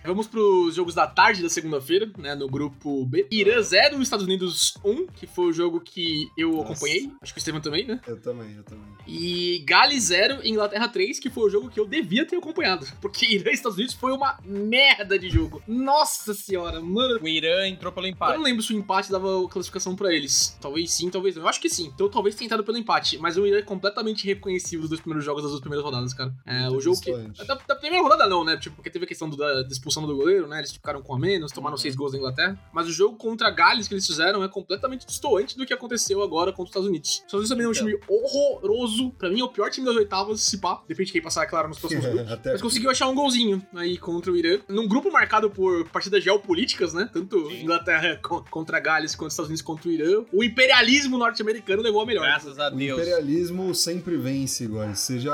Vamos 0.05 0.27
pros 0.27 0.75
jogos 0.75 0.93
da 0.93 1.05
tarde 1.07 1.41
da 1.43 1.49
segunda-feira, 1.49 2.09
né? 2.17 2.35
No 2.35 2.47
grupo 2.47 3.05
B. 3.05 3.27
Irã 3.31 3.61
0, 3.61 4.01
Estados 4.01 4.25
Unidos 4.25 4.73
1, 4.83 5.07
que 5.07 5.25
foi 5.27 5.45
o 5.47 5.53
jogo 5.53 5.79
que 5.79 6.27
eu 6.37 6.51
Nossa. 6.53 6.71
acompanhei. 6.73 7.11
Acho 7.21 7.33
que 7.33 7.37
o 7.37 7.41
Estevam 7.41 7.61
também, 7.61 7.85
né? 7.85 7.99
Eu 8.07 8.19
também, 8.19 8.53
eu 8.55 8.63
também. 8.63 8.83
E 9.07 9.59
Gales 9.65 10.03
0, 10.05 10.45
Inglaterra 10.47 10.87
3, 10.87 11.19
que 11.19 11.29
foi 11.29 11.43
o 11.45 11.49
jogo 11.49 11.69
que 11.69 11.79
eu 11.79 11.85
devia 11.85 12.25
ter 12.25 12.35
acompanhado. 12.37 12.85
Porque 13.01 13.25
Irã 13.33 13.51
e 13.51 13.53
Estados 13.53 13.77
Unidos 13.77 13.93
foi 13.95 14.11
uma 14.11 14.37
merda 14.43 15.17
de 15.17 15.29
jogo. 15.29 15.61
Nossa 15.67 16.33
senhora, 16.33 16.81
mano. 16.81 17.19
O 17.21 17.27
Irã 17.27 17.67
entrou 17.67 17.91
pelo 17.91 18.05
Eu 18.07 18.11
não 18.11 18.15
empate. 18.15 18.39
lembro 18.43 18.63
se 18.63 18.73
o 18.73 18.77
empate 18.77 19.11
dava 19.11 19.47
classificação 19.49 19.95
pra 19.95 20.13
eles. 20.13 20.56
Talvez 20.59 20.91
sim, 20.91 21.09
talvez 21.09 21.35
não. 21.35 21.43
Eu 21.43 21.47
acho 21.49 21.59
que 21.61 21.69
sim. 21.69 21.91
Então 21.93 22.09
talvez 22.09 22.35
tenha 22.35 22.45
entrado 22.47 22.63
pelo 22.63 22.77
empate. 22.77 23.17
Mas 23.17 23.37
o 23.37 23.45
Irã 23.45 23.57
é 23.57 23.61
completamente 23.61 24.25
reconhecível 24.25 24.81
dos 24.81 24.89
dois 24.89 25.01
primeiros 25.01 25.23
jogos 25.25 25.43
das 25.43 25.51
duas 25.51 25.61
primeiras 25.61 25.83
rodadas, 25.85 26.13
cara. 26.13 26.33
É, 26.45 26.69
o 26.69 26.79
jogo 26.79 26.99
que. 27.01 27.11
Da, 27.45 27.55
da 27.67 27.75
primeira 27.75 28.03
rodada 28.03 28.27
não, 28.27 28.43
né? 28.43 28.57
Tipo, 28.57 28.75
porque 28.77 28.89
teve 28.89 29.05
a 29.05 29.07
questão 29.07 29.29
do- 29.29 29.37
da, 29.37 29.61
da 29.63 29.67
expulsão 29.69 30.05
do 30.05 30.15
goleiro, 30.15 30.47
né? 30.47 30.59
Eles 30.59 30.71
ficaram 30.71 31.01
com 31.01 31.13
a 31.15 31.19
menos, 31.19 31.51
tomaram 31.51 31.75
Uhum. 31.75 31.81
seis 31.81 31.95
gols 31.95 32.11
da 32.11 32.17
Inglaterra. 32.17 32.59
Mas 32.73 32.87
o 32.87 32.91
jogo 32.91 33.17
contra 33.17 33.49
Gales 33.49 33.87
que 33.87 33.93
eles 33.93 34.05
fizeram 34.05 34.43
é 34.43 34.47
completamente 34.47 35.05
distoante 35.05 35.57
do 35.57 35.65
que 35.65 35.73
aconteceu 35.73 36.21
agora 36.23 36.51
contra 36.51 36.63
os 36.65 36.69
Estados 36.69 36.87
Unidos. 36.89 37.09
Os 37.09 37.15
Estados 37.17 37.33
Unidos 37.33 37.49
também 37.49 37.65
é 37.65 37.69
um 37.69 37.71
Então. 37.71 37.85
time 37.85 37.99
horroroso. 38.07 39.11
Pra 39.11 39.29
mim 39.29 39.39
é 39.39 39.43
o 39.43 39.49
pior 39.49 39.69
time 39.69 39.85
das 39.85 39.95
oitavas, 39.95 40.41
se 40.41 40.57
pá. 40.59 40.81
Depende 40.87 41.07
de 41.07 41.13
quem 41.13 41.21
passar, 41.21 41.43
é 41.43 41.45
claro, 41.47 41.67
nos 41.67 41.79
próximos 41.79 42.05
grupos. 42.05 42.31
Até 42.31 42.51
Mas 42.53 42.61
conseguiu 42.61 42.89
achar 42.89 43.07
um 43.07 43.15
golzinho 43.15 43.65
aí 43.75 43.97
contra 43.97 44.31
o 44.31 44.35
Irã. 44.37 44.59
Num 44.67 44.87
grupo 44.87 45.11
marcado 45.11 45.49
por 45.49 45.87
partidas 45.89 46.23
geopolíticas, 46.23 46.93
né? 46.93 47.09
Tanto 47.11 47.47
Sim. 47.49 47.63
Inglaterra 47.63 48.19
co- 48.23 48.43
contra 48.49 48.79
Gales 48.79 49.15
quanto 49.15 49.31
Estados 49.31 49.49
Unidos 49.49 49.61
contra 49.61 49.89
o 49.89 49.91
Irã. 49.91 50.23
O 50.31 50.43
imperialismo 50.47 51.17
norte-americano 51.17 51.81
levou 51.81 52.01
a 52.01 52.05
melhor. 52.05 52.23
Graças 52.23 52.57
a 52.59 52.67
O 52.69 52.75
Deus. 52.75 52.99
imperialismo 52.99 53.73
sempre 53.75 54.17
vence, 54.17 54.65
Góis. 54.67 54.99
Seja 54.99 55.31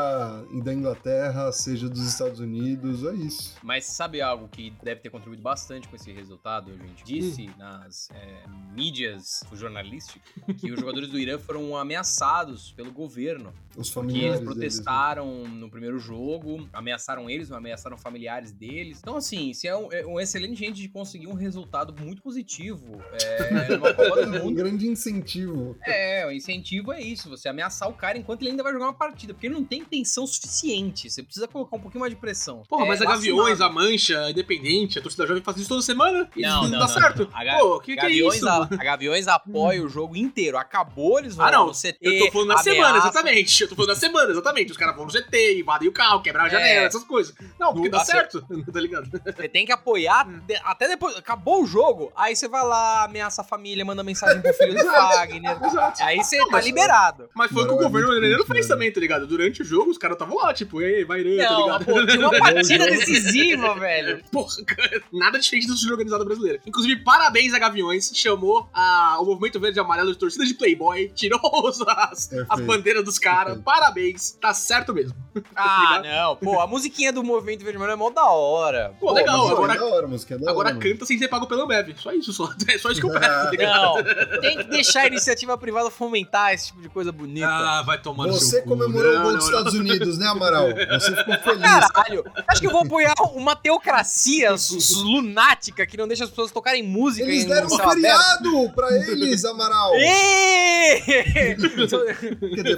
da 0.64 0.74
Inglaterra, 0.74 1.52
seja 1.52 1.88
dos 1.90 2.02
Estados 2.06 2.40
Unidos, 2.40 3.04
é 3.06 3.14
isso. 3.16 3.56
Mas 3.64 3.86
sabe 3.86 4.22
algo 4.22 4.48
que 4.48 4.74
deve 4.84 5.02
ter 5.02 5.10
contribuído 5.10 5.42
bastante 5.44 5.88
com 5.88 5.96
esse 5.96 6.12
resultado, 6.12 6.72
gente? 6.78 7.04
Disse 7.04 7.50
nas 7.58 8.10
é, 8.12 8.44
mídias 8.76 9.44
jornalísticas 9.54 10.22
que 10.60 10.72
os 10.72 10.80
jogadores 10.80 11.10
do 11.10 11.18
Irã 11.20 11.38
foram 11.38 11.76
ameaçados 11.78 12.72
pelo 12.72 12.92
governo. 12.92 13.54
Os 13.76 13.88
Que 13.88 13.94
familiares 13.96 14.40
eles 14.40 14.40
deles, 14.40 14.48
né? 14.78 14.84
protestaram 14.84 15.48
no 15.48 15.70
primeiro 15.70 15.98
jogo, 16.00 16.68
ameaçaram 16.72 17.30
eles, 17.30 17.52
ameaçaram 17.52 17.98
familiares 17.98 18.52
deles. 18.52 19.00
Então, 19.02 19.16
assim, 19.18 19.50
isso 19.50 19.66
é 19.68 19.76
um, 19.76 19.92
é 19.92 20.06
um 20.06 20.20
excelente 20.20 20.56
jeito 20.60 20.76
de 20.76 20.88
conseguir 20.90 21.28
um 21.28 21.34
resultado 21.34 21.94
muito 22.00 22.22
positivo. 22.22 23.02
É, 23.22 23.70
numa 23.76 23.94
Copa 23.94 24.26
do 24.26 24.32
né? 24.32 24.40
Um 24.42 24.46
Mundo. 24.46 24.56
grande 24.56 24.88
incentivo. 25.10 25.78
É, 25.86 26.26
o 26.28 26.32
incentivo 26.32 26.92
é 26.94 27.02
isso, 27.02 27.30
você 27.30 27.50
ameaçar 27.50 27.90
o 27.90 27.94
cara 27.94 28.18
enquanto 28.18 28.42
ele 28.42 28.52
ainda 28.52 28.64
vai 28.64 28.72
jogar 28.74 28.86
uma 28.86 28.94
partida, 28.94 29.34
porque 29.34 29.48
ele 29.48 29.54
não 29.56 29.64
tem 29.64 29.84
tensão 29.84 30.26
suficiente. 30.26 31.10
Você 31.10 31.24
precisa 31.24 31.48
colocar 31.48 31.76
um 31.76 31.80
pouquinho 31.80 32.02
mais 32.02 32.14
de 32.14 32.20
pressão. 32.20 32.64
Porra, 32.70 32.86
É 32.86 32.88
mas 32.88 33.02
a 33.02 33.06
Gaviões, 33.06 33.62
a. 33.62 33.70
Mancha, 33.74 34.20
a 34.26 34.32
Independente, 34.32 35.00
a 35.00 35.02
torcida 35.02 35.26
jovem 35.26 35.42
faz 35.42 35.58
isso 35.58 35.68
toda 35.70 35.82
semana 35.82 36.30
Não, 36.38 36.50
não, 36.50 36.64
não, 36.64 36.72
dá 36.72 36.80
não, 36.80 36.88
certo. 36.88 37.28
não. 37.32 37.38
A 37.40 37.44
Ga- 37.44 37.58
Pô, 37.58 37.80
que 37.80 37.96
que 37.96 38.06
é 38.06 38.10
isso? 38.12 38.48
a, 38.48 38.64
a 38.66 38.84
Gaviões 38.84 39.28
apoia 39.28 39.82
o 39.84 39.90
jogo 39.90 40.16
inteiro. 40.16 40.58
Acabou, 40.58 41.18
eles 41.20 41.36
vão 41.36 41.46
Ah, 41.48 41.52
não. 41.52 41.68
no 41.68 41.74
CT. 41.74 41.98
Eu 42.02 42.26
tô 42.28 42.32
falando 42.32 42.48
na 42.50 42.58
semana, 42.60 42.90
ameaça. 42.90 43.08
exatamente. 43.10 43.62
Eu 43.64 43.70
tô 43.70 43.76
falando 43.76 43.90
na 43.90 43.96
semana, 43.96 44.32
exatamente. 44.32 44.72
Os 44.72 44.78
caras 44.78 44.96
vão 44.96 45.06
no 45.06 45.12
GT, 45.12 45.60
invadem 45.60 45.88
o 45.90 45.92
carro, 45.92 46.22
quebrar 46.22 46.44
a 46.44 46.48
É. 46.48 46.50
janela, 46.52 46.86
essas 46.86 47.04
coisas. 47.04 47.34
Não, 47.60 47.74
porque 47.74 47.90
No- 47.90 47.98
dá 47.98 48.06
certo, 48.06 48.42
tá 48.72 48.80
ligado? 48.80 49.10
Você 49.10 49.50
tem 49.50 49.66
que 49.66 49.72
apoiar 49.72 50.28
até 50.64 50.88
depois. 50.88 51.16
Acabou 51.18 51.64
o 51.64 51.66
jogo, 51.66 52.12
aí 52.16 52.36
você 52.36 52.48
vai 52.48 52.64
lá, 52.64 53.06
ameaça 53.06 53.42
a 53.42 53.44
família, 53.46 53.84
manda 53.84 54.04
mensagem 54.04 54.42
pro 54.42 54.54
filho 54.54 54.74
Fagner. 54.86 55.58
Exato. 55.64 56.04
Aí 56.04 56.18
você 56.24 56.38
Não, 56.38 56.50
tá 56.50 56.62
liberado. 56.62 57.30
Mas 57.36 57.52
foi 57.52 57.64
o 57.64 57.68
que 57.68 57.74
o 57.74 57.80
é 57.80 57.84
governo 57.84 58.10
crítico, 58.20 58.46
fez 58.46 58.68
também, 58.68 58.92
tá 58.92 59.00
ligado? 59.00 59.28
Durante 59.28 59.62
o 59.62 59.66
jogo, 59.66 59.92
os 59.92 59.98
caras 59.98 60.16
estavam 60.16 60.36
lá, 60.38 60.54
tipo, 60.54 60.82
ei, 60.82 61.04
vai 61.06 61.22
Irã, 61.22 61.44
tá 61.46 61.58
ligado? 61.58 61.86
pô, 61.86 62.06
tinha 62.06 62.20
uma 62.28 62.38
partida 62.40 62.86
decisiva, 62.92 63.76
velho. 63.76 64.24
Porra, 64.32 64.64
cara, 64.66 65.02
nada 65.12 65.40
diferente 65.40 65.68
do 65.68 65.74
estilo 65.74 65.92
organizado 65.94 66.26
brasileiro. 66.26 66.60
Inclusive, 66.66 67.02
parabéns 67.04 67.54
a 67.54 67.60
Gaviões, 67.60 68.12
chamou 68.14 68.68
a, 68.74 69.18
o 69.20 69.26
movimento 69.26 69.60
verde 69.60 69.80
e 69.80 69.82
amarelo 69.82 70.12
de 70.12 70.18
torcida 70.18 70.46
de 70.46 70.54
Playboy, 70.54 71.10
tirou 71.16 71.40
os- 71.66 71.82
as, 71.82 72.30
as 72.50 72.60
bandeiras 72.62 73.04
dos 73.04 73.18
caras. 73.20 73.60
Parabéns, 73.64 74.32
tá 74.32 74.54
certo 74.54 74.94
mesmo. 74.94 75.16
Ah, 75.56 76.00
ligado? 76.02 76.14
não. 76.16 76.36
Pô, 76.38 76.60
a 76.60 76.68
musiquinha 76.68 77.12
do 77.12 77.24
Movimento 77.24 77.64
Verde 77.64 77.74
e 77.74 77.78
Amarelo 77.78 77.98
é 77.98 78.00
mó 78.00 78.10
da 78.12 78.26
hora. 78.26 78.94
Pô, 79.00 79.12
legal, 79.12 79.40
mas 79.44 79.52
agora- 79.52 79.74
É 79.74 79.78
da 79.78 79.86
hora, 79.86 80.08
música 80.08 80.36
é 80.36 80.38
da 80.38 80.52
Agora 80.52 80.68
hora, 80.70 80.76
mano. 80.78 80.92
canta 80.92 81.06
sem 81.06 81.18
ser 81.18 81.28
pago 81.28 81.48
pelo 81.48 81.64
Ambev. 81.64 81.96
Só 81.98 82.12
isso, 82.12 82.32
só. 82.34 82.50
É 82.68 82.78
só 82.78 82.90
isso 82.92 83.02
que 83.02 83.08
eu 83.08 83.12
peço, 83.12 83.24
tá 83.46 83.50
ligado? 83.52 83.82
Não, 84.04 84.42
tem 84.42 84.58
que 84.58 84.64
deixar 84.74 85.02
a 85.02 85.08
iniciativa 85.08 85.58
privada 85.58 85.90
fomentar 85.90 86.54
esse 86.54 86.68
tipo 86.68 86.82
de 86.82 86.90
coisa 86.90 87.12
bonita. 87.12 87.48
Ah, 87.48 87.82
vai 87.86 88.02
tomar 88.02 88.28
no 88.28 88.34
Você 88.34 88.62
comemorou 88.62 89.12
o 89.12 89.16
Não, 89.16 89.22
gol 89.24 89.32
não, 89.32 89.40
dos 89.40 89.50
não. 89.50 89.58
Estados 89.60 89.80
Unidos, 89.80 90.18
né, 90.18 90.28
Amaral? 90.28 90.68
Você 90.70 91.16
ficou 91.16 91.38
feliz. 91.40 91.62
Caralho, 91.62 92.26
acho 92.48 92.62
que 92.62 92.68
eu 92.68 92.72
vou 92.72 92.82
apoiar 92.82 93.14
uma 93.34 93.56
teocracia 93.56 94.56
lunática 95.04 95.86
que 95.86 95.98
não 95.98 96.08
deixa 96.08 96.24
as 96.26 96.30
pessoas 96.30 96.52
tocarem 96.52 96.84
música 96.84 97.28
Eles 97.28 97.46
em 97.46 97.48
deram 97.48 97.70
um 97.70 97.74
aberto. 97.76 97.94
feriado 97.94 98.72
pra 98.76 98.92
eles, 98.92 99.46
Amaral. 99.46 99.92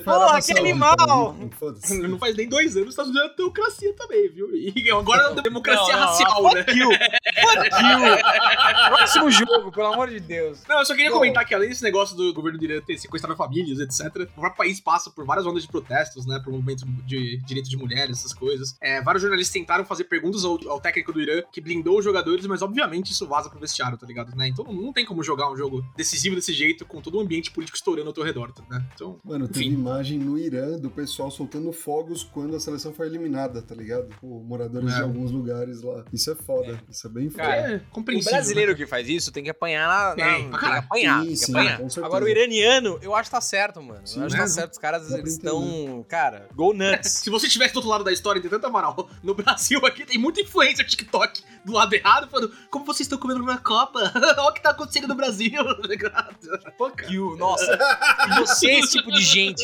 Porra, 0.03 0.41
que 0.41 0.57
animal! 0.57 1.35
Não 2.07 2.19
faz 2.19 2.35
nem 2.35 2.47
dois 2.47 2.75
anos, 2.75 2.89
os 2.89 2.93
Estados 2.93 3.11
Unidos 3.11 3.31
é 3.31 3.35
teocracia 3.35 3.93
também, 3.93 4.29
viu? 4.29 4.49
E 4.55 4.89
agora 4.91 5.33
é 5.37 5.41
democracia 5.41 5.93
Não, 5.93 5.99
não, 6.01 6.07
racial, 6.07 6.47
ah, 6.47 6.53
né? 6.53 6.63
Fuck 6.63 6.77
you! 6.77 6.89
Fuck 6.91 7.83
you! 7.83 8.89
Próximo 8.89 9.31
jogo, 9.31 9.71
pelo 9.71 9.93
amor 9.93 10.09
de 10.09 10.19
Deus. 10.19 10.59
Não, 10.67 10.79
eu 10.79 10.85
só 10.85 10.93
queria 10.93 11.11
Bom. 11.11 11.17
comentar 11.17 11.45
que 11.45 11.53
além 11.53 11.69
desse 11.69 11.83
negócio 11.85 12.15
do 12.15 12.33
governo 12.33 12.57
do 12.59 12.65
Irã 12.65 12.81
ter 12.81 12.97
sequestrado 12.97 13.35
famílias, 13.37 13.79
etc., 13.79 14.05
o 14.35 14.41
próprio 14.41 14.55
país 14.57 14.79
passa 14.79 15.09
por 15.09 15.25
várias 15.25 15.45
ondas 15.45 15.63
de 15.63 15.69
protestos, 15.69 16.25
né? 16.25 16.39
Por 16.43 16.51
movimentos 16.51 16.83
de 17.05 17.37
direitos 17.45 17.69
de 17.69 17.77
mulheres, 17.77 18.19
essas 18.19 18.33
coisas. 18.33 18.75
É, 18.81 19.01
vários 19.01 19.21
jornalistas 19.21 19.53
tentaram 19.53 19.85
fazer 19.85 20.05
perguntas 20.05 20.43
ao, 20.43 20.59
ao 20.69 20.79
técnico 20.81 21.13
do 21.13 21.21
Irã, 21.21 21.41
que 21.51 21.61
blindou 21.61 21.99
os 21.99 22.03
jogadores, 22.05 22.45
mas 22.45 22.61
obviamente 22.61 23.11
isso 23.11 23.25
vaza 23.27 23.49
pro 23.49 23.59
vestiário, 23.59 23.97
tá 23.97 24.05
ligado? 24.05 24.35
Né? 24.35 24.47
Então 24.47 24.65
não 24.65 24.91
tem 24.91 25.05
como 25.05 25.23
jogar 25.23 25.49
um 25.51 25.55
jogo 25.55 25.83
decisivo 25.95 26.35
desse 26.35 26.53
jeito, 26.53 26.85
com 26.85 27.01
todo 27.01 27.17
o 27.17 27.21
ambiente 27.21 27.51
político 27.51 27.77
estourando 27.77 28.07
ao 28.09 28.13
teu 28.13 28.23
redor, 28.23 28.51
né? 28.69 28.83
Então, 28.93 29.19
Mano, 29.23 29.47
teve 29.47 29.65
Enfim. 29.65 29.75
imagem 29.75 30.19
no 30.19 30.37
Irã 30.37 30.77
do 30.77 30.89
pessoal 30.89 31.29
soltando 31.31 31.71
fogos 31.71 32.23
quando 32.23 32.55
a 32.55 32.59
seleção 32.59 32.93
foi 32.93 33.07
eliminada, 33.07 33.61
tá 33.61 33.73
ligado? 33.75 34.07
Pô, 34.19 34.39
moradores 34.43 34.91
É. 34.93 34.97
de 34.97 35.01
alguns 35.03 35.31
lugares 35.31 35.81
lá. 35.81 36.03
Isso 36.11 36.31
é 36.31 36.35
foda. 36.35 36.79
Isso 36.89 37.07
é 37.07 37.09
bem 37.09 37.29
foda. 37.29 37.43
Cara, 37.43 37.55
é 37.73 37.75
O 37.77 37.79
compreensível. 37.91 38.33
brasileiro 38.33 38.75
que 38.75 38.85
faz 38.85 39.07
isso 39.07 39.31
tem 39.31 39.43
que 39.43 39.49
apanhar 39.49 39.87
na. 39.87 40.09
na- 40.09 40.15
Tem, 40.15 40.49
tem 40.49 40.59
que 40.59 40.65
apanhar. 40.65 41.19
Sim, 41.21 41.25
tem 41.27 41.29
que 41.33 41.37
sim, 41.37 41.51
apanhar. 41.53 41.74
Certeza. 41.77 42.05
Agora, 42.05 42.25
o 42.25 42.27
iraniano, 42.27 42.99
eu 43.01 43.15
acho 43.15 43.29
que 43.29 43.35
tá 43.35 43.41
certo, 43.41 43.81
mano. 43.81 44.05
Sim, 44.05 44.19
eu 44.19 44.25
acho 44.25 44.35
que 44.35 44.41
né? 44.41 44.47
tá 44.47 44.51
certo. 44.51 44.71
Os 44.73 44.77
caras, 44.77 45.11
eles 45.11 45.33
estão. 45.33 46.05
Cara, 46.07 46.47
go 46.53 46.73
nuts. 46.73 47.11
Se 47.23 47.29
você 47.29 47.47
estivesse 47.47 47.73
do 47.73 47.77
outro 47.77 47.89
lado 47.89 48.03
da 48.03 48.11
história, 48.11 48.41
tem 48.41 48.49
tanta 48.49 48.69
moral. 48.69 49.09
No 49.23 49.33
Brasil 49.33 49.85
aqui 49.85 50.05
tem 50.05 50.17
muita 50.17 50.41
influência 50.41 50.83
TikTok 50.83 51.43
do 51.65 51.71
lado 51.73 51.93
errado, 51.93 52.29
falando 52.29 52.53
como 52.69 52.85
vocês 52.85 53.01
estão 53.05 53.17
comendo 53.17 53.43
na 53.43 53.57
Copa? 53.57 53.99
Olha 54.37 54.49
o 54.49 54.53
que 54.53 54.61
tá 54.61 54.69
acontecendo 54.71 55.07
no 55.07 55.15
Brasil. 55.15 55.51
tá 55.81 55.87
ligado? 55.87 56.35
Pô, 56.77 56.89
cara. 56.91 57.11
you, 57.11 57.35
nossa. 57.37 57.77
Você, 58.39 58.71
esse 58.71 58.97
tipo 58.97 59.11
de 59.11 59.21
gente. 59.23 59.63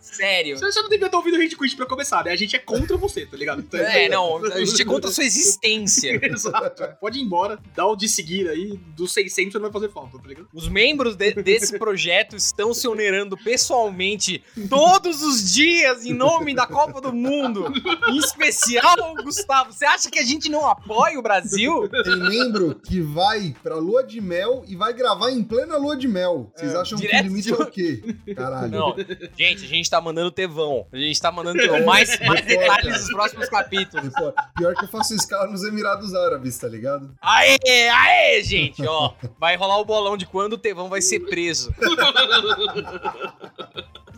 Sério. 0.00 0.58
Você 0.58 0.80
não 0.82 0.88
devia 0.88 1.08
ter 1.08 1.16
ouvido 1.16 1.36
o 1.38 1.42
Hate 1.42 1.56
Quit 1.56 1.76
pra 1.76 1.86
começar, 1.86 2.24
né? 2.24 2.30
A 2.32 2.36
gente 2.36 2.54
é 2.54 2.58
contra 2.58 2.96
você, 2.96 3.26
tá 3.26 3.36
ligado? 3.36 3.60
Então, 3.60 3.80
É, 3.80 4.08
não, 4.08 4.44
a 4.44 4.64
gente 4.64 4.80
é 4.82 4.84
contra 4.84 5.10
a 5.10 5.12
sua 5.12 5.24
existência. 5.24 6.18
Exato. 6.24 6.82
Pode 7.00 7.18
ir 7.18 7.22
embora, 7.22 7.58
dá 7.74 7.86
o 7.86 7.96
de 7.96 8.08
seguir 8.08 8.48
aí, 8.48 8.76
dos 8.96 9.12
600 9.12 9.52
você 9.52 9.58
não 9.58 9.64
vai 9.70 9.72
fazer 9.72 9.92
falta, 9.92 10.18
tá 10.18 10.28
ligado? 10.28 10.48
Os 10.52 10.68
membros 10.68 11.16
de- 11.16 11.34
desse 11.42 11.78
projeto 11.78 12.36
estão 12.36 12.72
se 12.74 12.86
onerando 12.86 13.36
pessoalmente 13.36 14.42
todos 14.68 15.22
os 15.22 15.52
dias 15.52 16.04
em 16.04 16.12
nome 16.14 16.54
da 16.54 16.66
Copa 16.66 17.00
do 17.00 17.12
Mundo. 17.12 17.72
Em 18.08 18.18
especial, 18.18 19.14
Gustavo. 19.22 19.72
Você 19.72 19.84
acha 19.84 20.10
que 20.10 20.18
a 20.18 20.24
gente 20.24 20.48
não 20.48 20.66
apoia 20.68 21.18
o 21.18 21.22
Brasil? 21.26 21.88
Tem 22.04 22.16
membro 22.16 22.74
que 22.74 23.00
vai 23.00 23.54
pra 23.62 23.76
lua 23.76 24.02
de 24.04 24.20
mel 24.20 24.64
e 24.68 24.76
vai 24.76 24.92
gravar 24.92 25.30
em 25.30 25.42
plena 25.42 25.76
lua 25.76 25.96
de 25.96 26.06
mel. 26.08 26.52
Vocês 26.54 26.72
É, 26.74 26.76
acham 26.78 26.98
que 26.98 27.06
o 27.06 27.22
limite 27.22 27.48
de- 27.48 27.52
é 27.52 27.56
o 27.56 27.66
quê? 27.66 28.02
Caralho. 28.36 28.70
Não, 28.70 28.94
gente, 29.36 29.64
a 29.64 29.68
gente 29.68 29.90
tá 29.90 30.00
mandando 30.00 30.30
tevão. 30.30 30.86
A 30.92 30.96
gente 30.96 31.20
tá 31.20 31.30
mandando 31.32 31.58
tevão. 31.60 31.84
Mais, 31.84 32.18
mais 32.20 32.44
detalhes 32.44 33.00
nos 33.00 33.08
próximos 33.10 33.48
capítulos. 33.48 34.12
Pior 34.56 34.74
que 34.74 34.84
eu 34.84 34.88
faço 34.88 35.14
escala 35.14 35.46
nos 35.50 35.64
Emirados 35.64 36.14
Árabes, 36.14 36.56
tá 36.58 36.68
ligado? 36.68 37.14
Aê, 37.20 37.58
aê, 37.88 38.42
gente, 38.42 38.84
ó. 38.86 39.12
Vai 39.38 39.56
rolar 39.56 39.78
o 39.78 39.84
bolão 39.84 40.16
de 40.16 40.26
quando 40.26 40.54
o 40.54 40.58
Tevão 40.58 40.88
vai 40.88 41.00
ser 41.02 41.20
preso. 41.20 41.74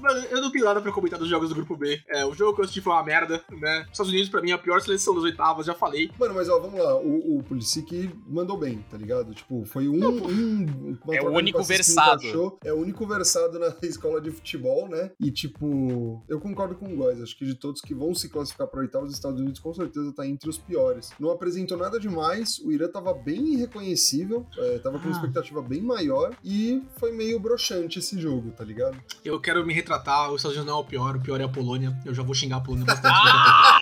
Mano, 0.01 0.21
eu 0.31 0.41
não 0.41 0.51
tenho 0.51 0.65
nada 0.65 0.81
pra 0.81 0.93
comentar 0.93 1.19
dos 1.19 1.29
jogos 1.29 1.49
do 1.49 1.55
grupo 1.55 1.77
B. 1.77 2.01
É, 2.09 2.25
o 2.25 2.33
jogo 2.35 2.55
que 2.55 2.61
eu 2.61 2.65
assisti 2.65 2.81
foi 2.81 2.93
uma 2.93 3.03
merda, 3.03 3.43
né? 3.51 3.83
Os 3.87 3.93
Estados 3.93 4.13
Unidos, 4.13 4.29
pra 4.29 4.41
mim, 4.41 4.51
é 4.51 4.55
a 4.55 4.59
pior 4.59 4.81
seleção 4.81 5.15
das 5.15 5.25
oitavas, 5.25 5.67
já 5.67 5.75
falei. 5.75 6.11
Mano, 6.19 6.35
mas 6.35 6.49
ó, 6.49 6.59
vamos 6.59 6.79
lá. 6.79 6.97
O, 6.97 7.39
o 7.39 7.43
Pulisic 7.43 8.11
mandou 8.27 8.57
bem, 8.57 8.85
tá 8.91 8.97
ligado? 8.97 9.35
Tipo, 9.35 9.65
foi 9.65 9.89
um. 9.89 9.99
um 9.99 10.99
uma 11.05 11.15
É 11.17 11.23
o 11.23 11.31
único 11.31 11.63
versado. 11.63 12.23
encaixou. 12.23 12.59
É 12.65 12.73
o 12.73 12.77
único 12.77 13.07
versado 13.07 13.59
na 13.59 13.75
escola 13.83 14.21
de 14.21 14.31
futebol, 14.31 14.89
né? 14.89 15.11
E, 15.21 15.31
tipo, 15.31 16.23
eu 16.29 16.41
concordo 16.41 16.75
com 16.75 16.93
o 16.93 16.97
Góis. 16.97 17.21
Acho 17.23 17.37
que 17.37 17.45
de 17.45 17.55
todos 17.55 17.81
que 17.81 17.95
vão 17.95 18.15
se 18.15 18.29
classificar 18.29 18.67
pra 18.67 18.81
oitavas, 18.81 19.11
os 19.11 19.15
Estados 19.15 19.41
Unidos 19.41 19.61
com 19.61 19.73
certeza 19.75 20.13
tá 20.13 20.27
entre 20.27 20.49
os 20.49 20.59
piores. 20.59 21.11
Não 21.19 21.31
apresentou 21.31 21.77
nada 21.77 21.99
demais. 21.99 22.59
O 22.61 22.71
Irã 22.73 22.89
tava 22.89 23.13
bem 23.15 23.55
irreconhecível. 23.55 24.47
é, 24.59 24.79
tava 24.79 24.99
com 24.99 25.05
uma 25.07 25.15
Ah. 25.15 25.19
expectativa 25.19 25.63
bem 25.63 25.81
maior. 25.83 26.37
E 26.45 26.83
foi 26.99 27.13
meio 27.13 27.39
broxante 27.41 27.99
esse 27.99 28.21
jogo, 28.21 28.51
tá 28.53 28.65
ligado? 28.65 28.99
Eu 29.25 29.41
quero 29.41 29.65
me 29.67 29.73
retratar, 29.89 30.31
os 30.31 30.37
Estados 30.37 30.57
Unidos 30.57 30.67
não 30.67 30.79
é 30.79 30.83
o 30.83 30.85
pior, 30.85 31.17
o 31.17 31.21
pior 31.21 31.41
é 31.41 31.45
a 31.45 31.49
Polônia. 31.49 31.97
Eu 32.05 32.15
já 32.15 32.23
vou 32.23 32.35
xingar 32.35 32.59
a 32.59 32.61
Polônia 32.61 32.85
bastante. 32.87 33.15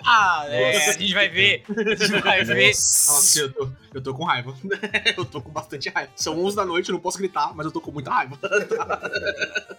Ah, 0.05 0.45
é, 0.47 0.89
a 0.89 0.91
gente 0.93 1.13
vai 1.13 1.27
ver. 1.27 1.63
A 1.77 1.95
gente 1.95 2.21
vai 2.21 2.43
ver. 2.43 2.67
Nossa, 2.67 3.39
eu 3.39 3.51
tô, 3.51 3.69
eu 3.93 4.01
tô 4.01 4.13
com 4.13 4.23
raiva. 4.23 4.53
eu 5.17 5.25
tô 5.25 5.41
com 5.41 5.51
bastante 5.51 5.89
raiva. 5.89 6.11
São 6.15 6.39
11 6.45 6.55
da 6.55 6.65
noite, 6.65 6.89
eu 6.89 6.93
não 6.93 6.99
posso 6.99 7.17
gritar, 7.17 7.53
mas 7.55 7.65
eu 7.65 7.71
tô 7.71 7.81
com 7.81 7.91
muita 7.91 8.11
raiva. 8.11 8.37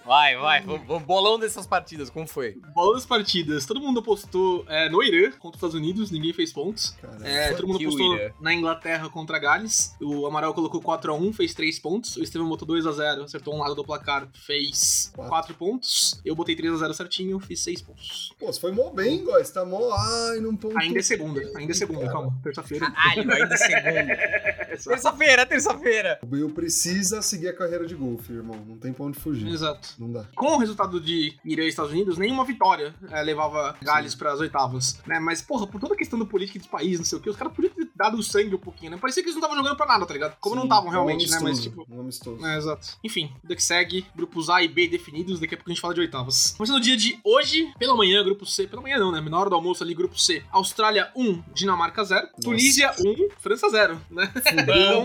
Vai, 0.04 0.36
vai. 0.36 0.62
Bolão 1.06 1.38
dessas 1.38 1.66
partidas, 1.66 2.10
como 2.10 2.26
foi? 2.26 2.60
Bola 2.74 2.94
das 2.94 3.06
partidas. 3.06 3.66
Todo 3.66 3.80
mundo 3.80 4.00
apostou 4.00 4.64
é, 4.68 4.88
no 4.88 5.02
Irã 5.02 5.30
contra 5.32 5.50
os 5.50 5.56
Estados 5.56 5.74
Unidos, 5.74 6.10
ninguém 6.10 6.32
fez 6.32 6.52
pontos. 6.52 6.96
É, 7.22 7.52
todo 7.52 7.68
mundo 7.68 7.80
Irã. 7.80 8.30
na 8.40 8.52
Inglaterra 8.52 9.08
contra 9.08 9.38
Gales. 9.38 9.94
O 10.00 10.26
Amaral 10.26 10.52
colocou 10.54 10.80
4x1, 10.80 11.32
fez 11.34 11.54
3 11.54 11.78
pontos. 11.78 12.16
O 12.16 12.22
Estevam 12.22 12.48
botou 12.48 12.66
2x0, 12.66 13.24
acertou 13.24 13.54
um 13.54 13.58
lado 13.58 13.74
do 13.74 13.84
placar, 13.84 14.28
fez 14.32 15.12
Quatro. 15.14 15.30
4 15.30 15.54
pontos. 15.54 16.17
Eu 16.24 16.34
botei 16.34 16.56
3x0 16.56 16.92
certinho, 16.94 17.40
fiz 17.40 17.60
6 17.60 17.82
pontos. 17.82 18.34
Pô, 18.38 18.46
você 18.46 18.60
foi 18.60 18.72
mó 18.72 18.90
bem, 18.90 19.24
Góis. 19.24 19.50
Tá 19.50 19.64
mó. 19.64 19.92
Ai, 19.92 20.40
não 20.40 20.56
ponto. 20.56 20.78
Ainda 20.78 20.98
é 20.98 21.02
segunda, 21.02 21.40
ainda 21.56 21.72
é 21.72 21.74
segunda, 21.74 22.06
calma. 22.10 22.38
Terça-feira. 22.42 22.90
Caralho, 22.90 23.32
ainda 23.32 23.54
é 23.54 23.56
segunda. 23.56 24.67
Terça-feira, 24.84 25.46
terça-feira. 25.46 26.18
O 26.22 26.26
Bale 26.26 26.48
precisa 26.52 27.22
seguir 27.22 27.48
a 27.48 27.52
carreira 27.52 27.86
de 27.86 27.94
golfe, 27.94 28.32
irmão. 28.32 28.56
Não 28.66 28.76
tem 28.78 28.92
pra 28.92 29.04
onde 29.04 29.18
fugir. 29.18 29.48
Exato. 29.48 29.90
Não 29.98 30.10
dá. 30.10 30.24
Com 30.34 30.56
o 30.56 30.58
resultado 30.58 31.00
de 31.00 31.36
Irã 31.44 31.62
e 31.64 31.68
Estados 31.68 31.92
Unidos, 31.92 32.18
nenhuma 32.18 32.44
vitória 32.44 32.94
é, 33.10 33.22
levava 33.22 33.76
Gales 33.82 34.14
para 34.14 34.32
as 34.32 34.40
oitavas, 34.40 35.00
né? 35.06 35.18
Mas, 35.18 35.42
porra, 35.42 35.66
por 35.66 35.80
toda 35.80 35.94
a 35.94 35.96
questão 35.96 36.18
do 36.18 36.26
política 36.26 36.58
dos 36.58 36.68
países, 36.68 36.98
não 36.98 37.06
sei 37.06 37.18
o 37.18 37.20
que, 37.20 37.30
os 37.30 37.36
caras 37.36 37.52
podiam 37.54 37.72
ter 37.72 37.88
dado 37.94 38.16
o 38.16 38.22
sangue 38.22 38.54
um 38.54 38.58
pouquinho, 38.58 38.92
né? 38.92 38.98
Parecia 39.00 39.22
que 39.22 39.28
eles 39.28 39.34
não 39.34 39.40
estavam 39.40 39.56
jogando 39.56 39.76
pra 39.76 39.86
nada, 39.86 40.06
tá 40.06 40.12
ligado? 40.12 40.36
Como 40.40 40.54
não 40.54 40.62
Sim, 40.62 40.68
estavam 40.68 40.88
um 40.88 40.92
realmente, 40.92 41.30
né? 41.30 41.38
Mas, 41.42 41.62
tipo, 41.62 41.86
Um 41.90 42.00
amistoso. 42.00 42.44
É, 42.44 42.56
exato. 42.56 42.98
Enfim, 43.02 43.32
vida 43.42 43.56
que 43.56 43.62
segue, 43.62 44.06
grupos 44.14 44.48
A 44.50 44.62
e 44.62 44.68
B 44.68 44.88
definidos, 44.88 45.40
daqui 45.40 45.54
a 45.54 45.56
pouco 45.56 45.70
a 45.70 45.74
gente 45.74 45.80
fala 45.80 45.94
de 45.94 46.00
oitavas. 46.00 46.54
Começando 46.56 46.76
no 46.76 46.82
dia 46.82 46.96
de 46.96 47.18
hoje, 47.24 47.72
pela 47.78 47.96
manhã, 47.96 48.22
grupo 48.22 48.46
C, 48.46 48.66
pela 48.66 48.82
manhã 48.82 48.98
não, 48.98 49.10
né? 49.12 49.20
Na 49.20 49.38
hora 49.38 49.50
do 49.50 49.56
almoço 49.56 49.82
ali, 49.82 49.94
grupo 49.94 50.18
C. 50.18 50.42
Austrália 50.50 51.10
1, 51.16 51.42
Dinamarca 51.52 52.04
0. 52.04 52.28
Tunísia 52.40 52.94
1, 52.98 53.28
França 53.38 53.68
0, 53.68 54.00
né? 54.10 54.32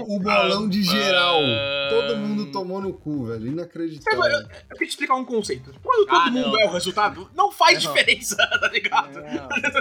O 0.07 0.19
bolão 0.19 0.67
de 0.69 0.83
geral. 0.83 1.39
Todo 1.89 2.17
mundo 2.17 2.51
tomou 2.51 2.81
no 2.81 2.93
cu, 2.93 3.25
velho. 3.25 3.47
Inacreditável. 3.47 4.23
Eu 4.23 4.47
queria 4.47 4.77
te 4.79 4.83
explicar 4.89 5.15
um 5.15 5.25
conceito. 5.25 5.73
Quando 5.83 6.05
todo 6.07 6.15
Ah, 6.15 6.31
mundo 6.31 6.51
não. 6.51 6.61
é 6.61 6.65
o 6.65 6.71
resultado, 6.71 7.29
não 7.35 7.51
faz 7.51 7.83
Não. 7.83 7.93
diferença, 7.93 8.35
tá 8.59 8.67
ligado? 8.69 9.19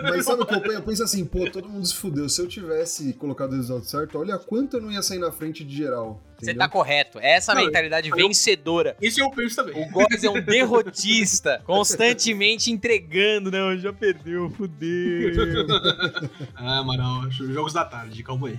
Mas 0.03 0.25
sabe 0.25 0.43
o 0.43 0.47
que 0.47 0.55
eu 0.55 0.61
penso? 0.61 0.75
Eu 0.75 0.83
penso 0.83 1.03
assim, 1.03 1.25
pô, 1.25 1.49
todo 1.51 1.69
mundo 1.69 1.87
se 1.87 1.95
fudeu. 1.95 2.29
Se 2.29 2.41
eu 2.41 2.49
tivesse 2.49 3.13
colocado 3.15 3.53
o 3.53 3.57
resultado 3.57 3.85
certo, 3.87 4.19
olha 4.19 4.39
quanto 4.39 4.77
eu 4.77 4.83
não 4.83 4.91
ia 4.93 5.03
sair 5.03 5.19
na 5.19 5.31
frente 5.33 5.65
de 5.65 5.75
geral. 5.77 6.21
Você 6.39 6.53
tá 6.55 6.69
correto. 6.69 7.21
Essa 7.21 7.55
Não, 7.55 7.65
mentalidade 7.65 8.09
eu- 8.11 8.17
vencedora. 8.17 8.97
Isso 9.01 9.21
eu 9.21 9.31
penso 9.31 9.55
também. 9.55 9.81
O 9.81 9.89
Góes 9.91 10.25
é 10.25 10.29
um 10.29 10.41
derrotista, 10.43 11.63
constantemente 11.65 12.71
entregando. 12.73 13.49
Não, 13.49 13.79
já 13.79 13.93
perdeu, 13.93 14.51
fudeu. 14.51 15.33
Ah, 16.57 16.79
Amaral, 16.81 17.31
jogos 17.31 17.73
da 17.73 17.85
tarde, 17.85 18.23
calma 18.23 18.49
aí. 18.49 18.59